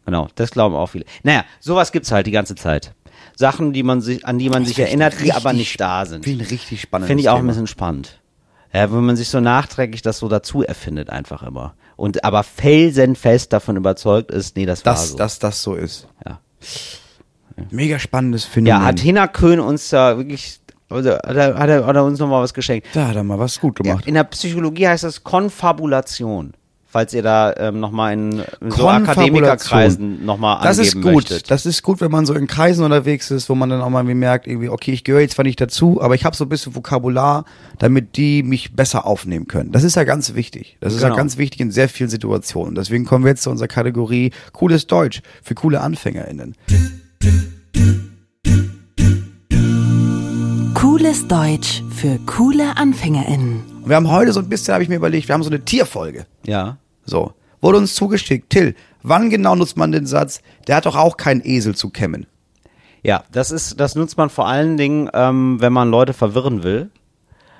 [0.05, 1.05] Genau, das glauben auch viele.
[1.23, 2.93] Naja, sowas gibt's halt die ganze Zeit.
[3.35, 6.23] Sachen, die man sich, an die man sich erinnert, die aber nicht da sind.
[6.23, 7.49] Finde ich ein richtig Finde ich auch ein Thema.
[7.51, 8.21] bisschen spannend.
[8.73, 11.75] Ja, wenn man sich so nachträglich das so dazu erfindet, einfach immer.
[11.95, 15.17] Und aber felsenfest davon überzeugt ist, nee, das war Dass, so.
[15.17, 16.07] dass das so ist.
[16.25, 16.39] Ja.
[17.71, 18.81] Mega spannendes Phänomen.
[18.81, 22.53] ja, hat Hena Köhn uns da wirklich, also, hat, er, hat, er, uns nochmal was
[22.53, 22.87] geschenkt.
[22.93, 24.05] da hat er mal was gut gemacht.
[24.05, 26.53] in der Psychologie heißt das Konfabulation.
[26.95, 28.87] Falls ihr da ähm, nochmal in, so.
[28.87, 31.13] Akademikerkreisen nochmal Das angeben ist gut.
[31.15, 31.51] möchtet.
[31.51, 34.05] Das ist gut, wenn man so in Kreisen unterwegs ist, wo man dann auch mal
[34.05, 36.73] merkt, irgendwie, okay, ich gehöre jetzt zwar nicht dazu, aber ich habe so ein bisschen
[36.73, 37.43] Vokabular,
[37.79, 39.73] damit die mich besser aufnehmen können.
[39.73, 40.77] Das ist ja ganz wichtig.
[40.79, 41.17] Das ist ja Genau.
[41.17, 42.75] ganz wichtig in sehr vielen Situationen.
[42.75, 46.55] Deswegen kommen wir jetzt zu unserer Kategorie cooles Deutsch für coole AnfängerInnen.
[50.75, 53.63] Cooles Deutsch für coole AnfängerInnen.
[53.83, 55.59] Und wir haben heute so ein bisschen, habe ich mir überlegt, wir haben so eine
[55.65, 56.25] Tierfolge.
[56.45, 56.77] ja.
[57.05, 57.33] So.
[57.61, 58.49] Wurde uns zugeschickt.
[58.49, 62.27] Till, wann genau nutzt man den Satz, der hat doch auch keinen Esel zu kämmen?
[63.03, 66.89] Ja, das ist, das nutzt man vor allen Dingen, ähm, wenn man Leute verwirren will.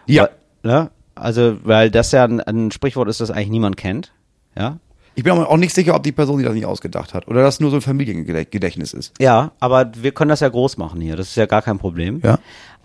[0.08, 0.24] Ja.
[0.24, 0.92] Weil, ne?
[1.14, 4.12] Also, weil das ja ein, ein Sprichwort ist, das eigentlich niemand kennt.
[4.58, 4.80] Ja.
[5.18, 7.42] Ich bin aber auch nicht sicher, ob die Person sich das nicht ausgedacht hat oder
[7.42, 9.14] das nur so ein Familiengedächtnis ist.
[9.20, 11.16] Ja, aber wir können das ja groß machen hier.
[11.16, 12.20] Das ist ja gar kein Problem.
[12.22, 12.38] Ja.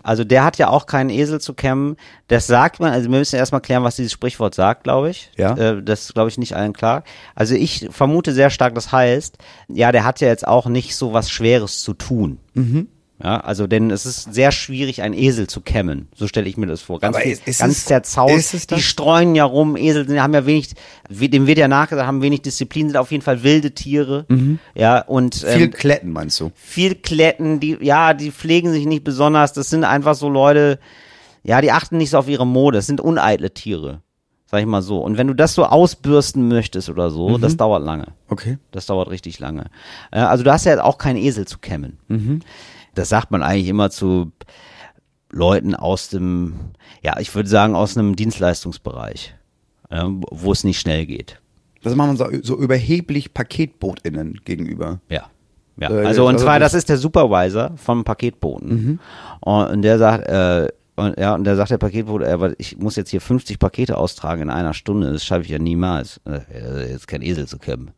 [0.03, 1.97] Also der hat ja auch keinen Esel zu kämmen.
[2.27, 5.31] Das sagt man, also wir müssen erstmal klären, was dieses Sprichwort sagt, glaube ich.
[5.37, 5.55] Ja.
[5.55, 7.03] Äh, das ist, glaube ich, nicht allen klar.
[7.35, 9.37] Also ich vermute sehr stark, das heißt,
[9.67, 12.39] ja, der hat ja jetzt auch nicht so was Schweres zu tun.
[12.53, 12.87] Mhm.
[13.23, 16.07] Ja, also denn es ist sehr schwierig, einen Esel zu kämmen.
[16.15, 16.99] So stelle ich mir das vor.
[16.99, 18.33] Ganz, viel, ganz es- zerzaust.
[18.33, 19.77] ist es die streuen ja rum.
[19.77, 20.73] Esel sind, haben ja wenig,
[21.09, 24.25] dem wird ja nachgesagt, haben wenig Disziplin, sind auf jeden Fall wilde Tiere.
[24.75, 26.51] Ja, und ähm, Viel Kletten, meinst du?
[26.55, 29.53] viel Kletten, die, ja, die pflegen sich nicht besonders.
[29.53, 30.79] Das sind einfach so Leute,
[31.43, 32.77] ja, die achten nicht so auf ihre Mode.
[32.77, 34.01] Das sind uneitle Tiere.
[34.45, 34.97] Sag ich mal so.
[34.99, 38.07] Und wenn du das so ausbürsten möchtest oder so, das dauert lange.
[38.27, 38.57] Okay.
[38.71, 39.67] Das dauert richtig lange.
[40.11, 41.97] Äh, also du hast ja auch keinen Esel zu kämmen.
[42.95, 44.31] Das sagt man eigentlich immer zu
[45.31, 46.53] Leuten aus dem,
[47.01, 49.33] ja, ich würde sagen, aus einem Dienstleistungsbereich,
[49.89, 51.39] äh, wo es nicht schnell geht.
[51.83, 54.99] Das machen wir so, so überheblich PaketbootInnen gegenüber.
[55.09, 55.23] Ja.
[55.77, 58.99] Ja, Äh, also und also zwar, das- ist der Supervisor vom Paketboten.
[59.39, 60.67] Und der sagt, äh,
[60.97, 64.43] und, ja, und der sagt der Paketbote, aber ich muss jetzt hier 50 Pakete austragen
[64.43, 66.19] in einer Stunde, das schaffe ich ja niemals.
[66.25, 67.91] Äh, jetzt kein Esel zu kämmen.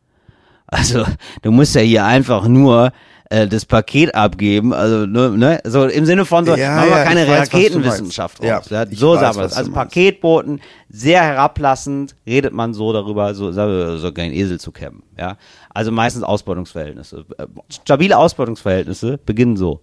[0.66, 1.04] Also,
[1.42, 2.92] du musst ja hier einfach nur
[3.34, 6.96] äh, das Paket abgeben, also ne, ne, so im Sinne von so, Ja, machen wir
[6.98, 8.70] ja, keine weiß, Raketenwissenschaft draus.
[8.70, 9.54] Ja, so sagen wir es.
[9.54, 9.72] Also.
[9.72, 15.02] Paketboten, sehr herablassend, redet man so darüber, so, so, so kein Esel zu kämmen.
[15.18, 15.36] Ja?
[15.70, 17.24] Also meistens Ausbeutungsverhältnisse.
[17.38, 19.80] Äh, Stabile Ausbeutungsverhältnisse beginnen so.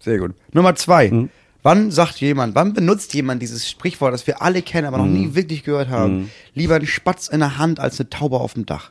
[0.00, 0.32] Sehr gut.
[0.52, 1.10] Nummer zwei.
[1.10, 1.30] Mhm.
[1.62, 5.12] Wann sagt jemand, wann benutzt jemand dieses Sprichwort, das wir alle kennen, aber noch Mhm.
[5.14, 6.30] nie wirklich gehört haben?
[6.52, 8.90] Lieber ein Spatz in der Hand als eine Taube auf dem Dach.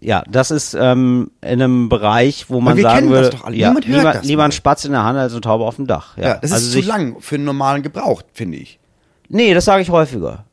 [0.00, 3.44] Ja, das ist ähm, in einem Bereich, wo man wir sagen kennen das würde, doch
[3.44, 3.56] alle.
[3.56, 5.76] ja, Niemand hört lieber, das lieber ein Spatz in der Hand als eine Taube auf
[5.76, 6.16] dem Dach.
[6.18, 8.78] Ja, Ja, das also ist zu sich- lang für einen normalen Gebrauch, finde ich.
[9.28, 10.44] Nee, das sage ich häufiger.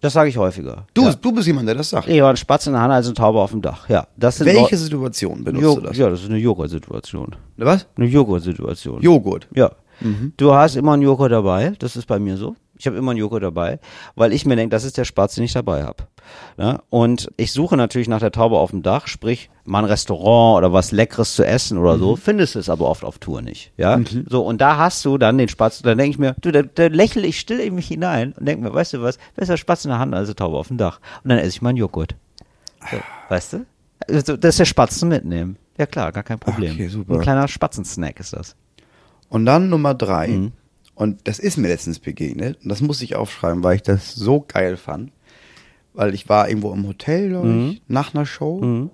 [0.00, 0.86] Das sage ich häufiger.
[0.94, 1.14] Du, ja.
[1.14, 2.08] du bist jemand, der das sagt.
[2.08, 3.88] Lieber ein Spatz in der Hand als ein Taube auf dem Dach.
[3.88, 5.96] Ja, das sind Welche Leu- Situation benutzt Jo du das?
[5.96, 7.36] Ja, das ist eine Joghurt-Situation.
[7.58, 7.86] Was?
[7.96, 9.00] Eine Joghurt-Situation.
[9.00, 9.46] Joghurt.
[9.54, 9.70] Ja.
[10.36, 12.56] Du hast immer einen Joghurt dabei, das ist bei mir so.
[12.76, 13.78] Ich habe immer einen Joghurt dabei,
[14.16, 16.02] weil ich mir denke, das ist der Spatz, den ich dabei habe.
[16.56, 16.82] Ja?
[16.90, 20.72] Und ich suche natürlich nach der Taube auf dem Dach, sprich mal ein Restaurant oder
[20.72, 23.72] was Leckeres zu essen oder so, findest es aber oft auf Tour nicht.
[23.76, 25.82] Ja, so und da hast du dann den Spatz.
[25.82, 28.64] Dann denke ich mir, du, da, da lächle ich still in mich hinein und denke
[28.64, 31.00] mir, weißt du was, besser Spatz in der Hand als eine Taube auf dem Dach.
[31.22, 32.14] Und dann esse ich meinen Joghurt.
[32.90, 32.96] So,
[33.28, 33.66] weißt du?
[34.08, 35.56] Also, Das ist der Spatz zum Mitnehmen.
[35.78, 36.74] Ja klar, gar kein Problem.
[36.74, 37.14] Okay, super.
[37.14, 38.56] Ein kleiner Spatzensnack ist das.
[39.28, 40.28] Und dann Nummer drei.
[40.28, 40.52] Mhm.
[40.94, 42.58] Und das ist mir letztens begegnet.
[42.62, 45.10] Und das muss ich aufschreiben, weil ich das so geil fand.
[45.94, 47.68] Weil ich war irgendwo im Hotel, glaube Mhm.
[47.70, 48.88] ich, nach einer Show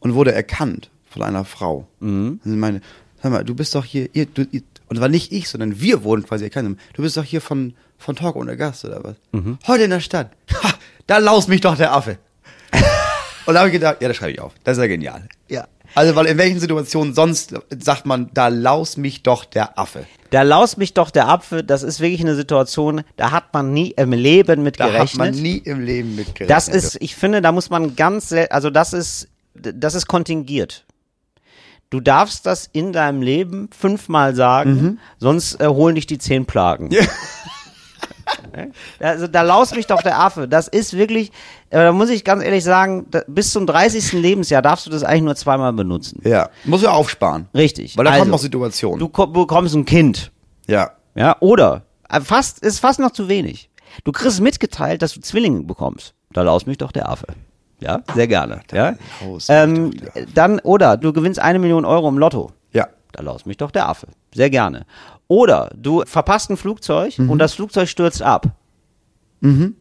[0.00, 1.86] und wurde erkannt von einer Frau.
[2.00, 2.40] Mhm.
[2.44, 2.80] Und sie meine,
[3.22, 6.02] sag mal, du bist doch hier, ihr, du, ihr, und war nicht ich, sondern wir
[6.02, 6.78] wurden quasi erkannt.
[6.94, 9.16] Du bist doch hier von, von Talk ohne Gast oder was?
[9.32, 9.58] Mhm.
[9.66, 10.32] Heute in der Stadt.
[10.62, 10.70] Ha,
[11.06, 12.18] da laust mich doch der Affe.
[13.50, 14.52] Und da habe ich gedacht, ja, das schreibe ich auf.
[14.64, 15.28] Das ist ja genial.
[15.48, 15.66] Ja.
[15.94, 20.06] Also, weil in welchen Situationen sonst sagt man, da laus mich doch der Affe.
[20.30, 23.90] Da laust mich doch der Apfel, das ist wirklich eine Situation, da hat man nie
[23.96, 25.10] im Leben mit Da gerechnet.
[25.10, 26.50] hat man nie im Leben mit gerechnet.
[26.50, 30.84] das ist, ich finde, da muss man ganz, also das ist, das ist kontingiert.
[31.90, 36.90] Du darfst das in deinem Leben fünfmal sagen, sonst äh, holen dich die zehn Plagen.
[36.92, 37.02] Ja.
[39.00, 40.48] Also da laust mich doch der Affe.
[40.48, 41.32] Das ist wirklich,
[41.70, 44.12] da muss ich ganz ehrlich sagen, bis zum 30.
[44.12, 46.20] Lebensjahr darfst du das eigentlich nur zweimal benutzen.
[46.24, 47.48] Ja, muss ja aufsparen.
[47.54, 47.96] Richtig.
[47.96, 48.98] Weil da also, kommen noch Situationen.
[48.98, 50.30] Du ko- bekommst ein Kind.
[50.66, 50.90] ja.
[51.16, 53.68] Ja, oder äh, fast ist fast noch zu wenig.
[54.04, 56.14] Du kriegst mitgeteilt, dass du Zwillinge bekommst.
[56.32, 57.26] Da laust mich doch der Affe.
[57.80, 58.60] Ja, sehr gerne.
[58.72, 58.94] Ja.
[59.20, 59.90] laus Ähm,
[60.34, 62.52] dann oder du gewinnst eine Million Euro im Lotto.
[62.72, 62.86] Ja.
[63.12, 64.06] Da laust mich doch der Affe.
[64.32, 64.86] Sehr gerne.
[65.30, 67.30] Oder du verpasst ein Flugzeug Mhm.
[67.30, 68.48] und das Flugzeug stürzt ab.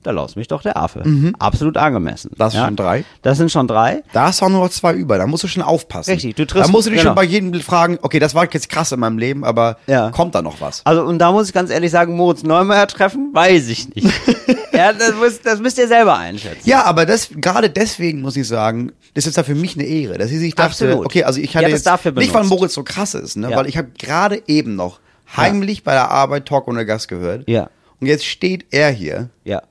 [0.04, 1.04] Da laust mich doch der Affe.
[1.38, 2.30] Absolut angemessen.
[2.32, 2.38] Mhm.
[2.38, 3.04] Das sind schon drei.
[3.24, 4.04] Das sind schon drei.
[4.14, 5.18] Da hast du auch nur noch zwei über.
[5.18, 6.12] Da musst du schon aufpassen.
[6.12, 7.10] Richtig, du triffst- Da musst du dich genau.
[7.10, 10.12] schon bei jedem fragen, okay, das war jetzt krass in meinem Leben, aber Ja.
[10.12, 10.86] kommt da noch was?
[10.86, 14.08] Also, und da muss ich ganz ehrlich sagen, Moritz Neumeier treffen, weiß ich nicht.
[14.72, 16.62] ja, das, müsst, das müsst ihr selber einschätzen.
[16.70, 20.18] Ja, aber das, gerade deswegen muss ich sagen, das ist ja für mich eine Ehre,
[20.18, 21.06] dass sich dachte, Absolut.
[21.06, 22.46] okay, also ich hatte hat es jetzt, dafür nicht weil.
[22.46, 23.58] Moritz so krass ist, ne, Ja.
[23.58, 25.02] weil ich habe gerade eben noch
[25.36, 27.48] heimlich bei der Arbeit Talk ohne Gast gehört.
[27.48, 27.70] Ja.
[28.00, 29.30] Und jetzt steht er hier.
[29.44, 29.62] Ja,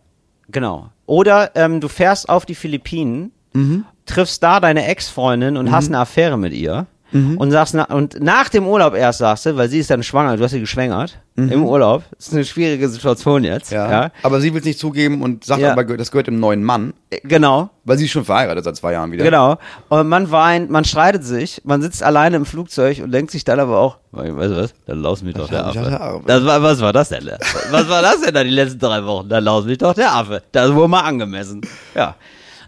[0.48, 0.90] genau.
[1.06, 3.32] Oder ähm, du fährst auf die Philippinen,
[4.06, 8.50] triffst da deine Ex-Freundin und hast eine Affäre mit ihr und sagst na, und nach
[8.50, 11.64] dem Urlaub erst sagst du, weil sie ist dann schwanger, du hast sie geschwängert im
[11.64, 12.02] Urlaub.
[12.16, 13.70] Das ist eine schwierige Situation jetzt.
[13.70, 15.70] Ja, Aber sie will es nicht zugeben und sagt Ja.
[15.72, 17.70] aber, das gehört dem neuen Mann, Äh, genau.
[17.84, 19.24] weil sie ist schon verheiratet seit zwei Jahren wieder.
[19.24, 19.56] Genau.
[19.88, 23.60] Und man weint, man streitet sich, man sitzt alleine im Flugzeug und denkt sich dann
[23.60, 26.20] aber auch, weißt du was, dann laus mich doch der Affe.
[26.26, 27.24] Das war, was war das denn?
[27.24, 27.38] da?
[27.70, 29.28] Was war das denn da die letzten drei Wochen?
[29.28, 30.42] Dann laus mich doch der Affe.
[30.52, 31.60] Das wohl mal angemessen.
[31.94, 32.16] Ja.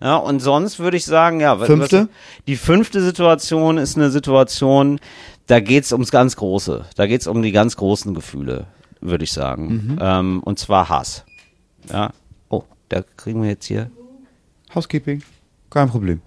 [0.01, 1.57] Ja, und sonst würde ich sagen, ja.
[1.59, 2.03] Fünfte?
[2.03, 4.99] Was, die fünfte Situation ist eine Situation,
[5.47, 6.87] da geht's ums ganz Große.
[6.97, 8.67] Da geht's um die ganz großen Gefühle,
[9.01, 9.99] würde ich sagen.
[10.01, 11.25] Ähm, und zwar Hass.
[11.93, 12.13] Ja.
[12.49, 13.91] Oh, da kriegen wir jetzt hier
[14.75, 15.23] Housekeeping,
[15.69, 16.23] kein Problem.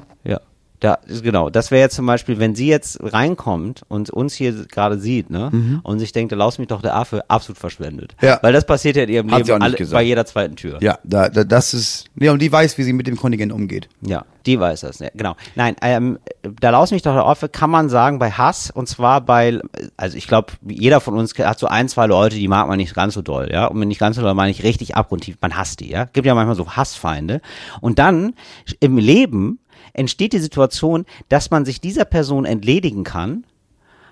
[0.84, 0.98] Ja.
[1.08, 5.00] Da, genau, das wäre jetzt zum Beispiel, wenn sie jetzt reinkommt und uns hier gerade
[5.00, 8.16] sieht, ne, und sich denkt, laus mich doch der Affe, absolut verschwendet.
[8.22, 8.40] Ja.
[8.42, 10.80] Weil das passiert ja in ihrem Hat Leben alle, bei jeder zweiten Tür.
[10.82, 13.88] Ja, da, da, das ist, ja, und die weiß, wie sie mit dem Kontingent umgeht.
[14.02, 15.36] Ja, die weiß das, ja, genau.
[15.56, 16.20] Nein, ähm,
[16.60, 19.62] da laus mich doch der Affe, kann man sagen, bei Hass, und zwar bei,
[19.96, 22.94] also ich glaube, jeder von uns hat so ein, zwei Leute, die mag man nicht
[22.94, 25.56] ganz so doll, ja, und wenn nicht ganz so doll, meine ich richtig abgrundtief, man
[25.56, 26.10] hasst die, ja.
[26.12, 27.40] Gibt ja manchmal so Hassfeinde.
[27.80, 28.34] Und dann,
[28.82, 29.60] im Leben,
[29.94, 33.46] entsteht die Situation, dass man sich dieser Person entledigen kann,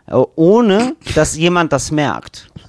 [0.07, 2.49] äh, ohne dass jemand das merkt.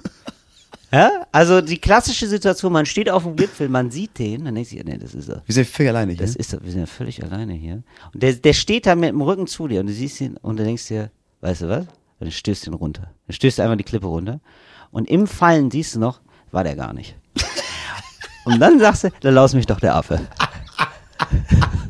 [0.95, 1.27] Ja?
[1.33, 4.85] Also die klassische Situation, man steht auf dem Gipfel, man sieht den, dann denkt sich,
[4.85, 5.43] nee, das ist er.
[5.47, 6.21] Wir sind völlig alleine hier.
[6.21, 7.83] Das ist, wir sind ja völlig alleine hier.
[8.13, 10.59] Und der, der steht da mit dem Rücken zu dir und du siehst ihn und
[10.59, 11.11] du denkst dir,
[11.41, 11.87] weißt du was?
[11.87, 11.89] Und
[12.21, 13.11] dann stößt ihn runter.
[13.27, 14.41] Dann stößt du einfach die Klippe runter.
[14.91, 17.17] Und im Fallen siehst du noch, war der gar nicht.
[18.45, 20.21] und dann sagst du, dann laus mich doch der Affe.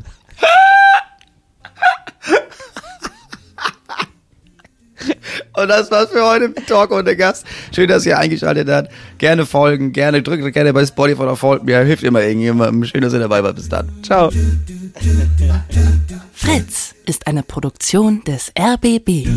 [5.55, 7.45] Und das war's für heute mit Talk und der Gast.
[7.73, 8.91] Schön, dass ihr eingeschaltet habt.
[9.19, 11.79] Gerne folgen, gerne drückt gerne bei Spotify oder folgt mir.
[11.79, 12.85] Hilft immer irgendjemandem.
[12.85, 13.55] Schön, dass ihr dabei wart.
[13.55, 13.89] Bis dann.
[14.01, 14.31] Ciao.
[16.33, 19.27] Fritz ist eine Produktion des RBB.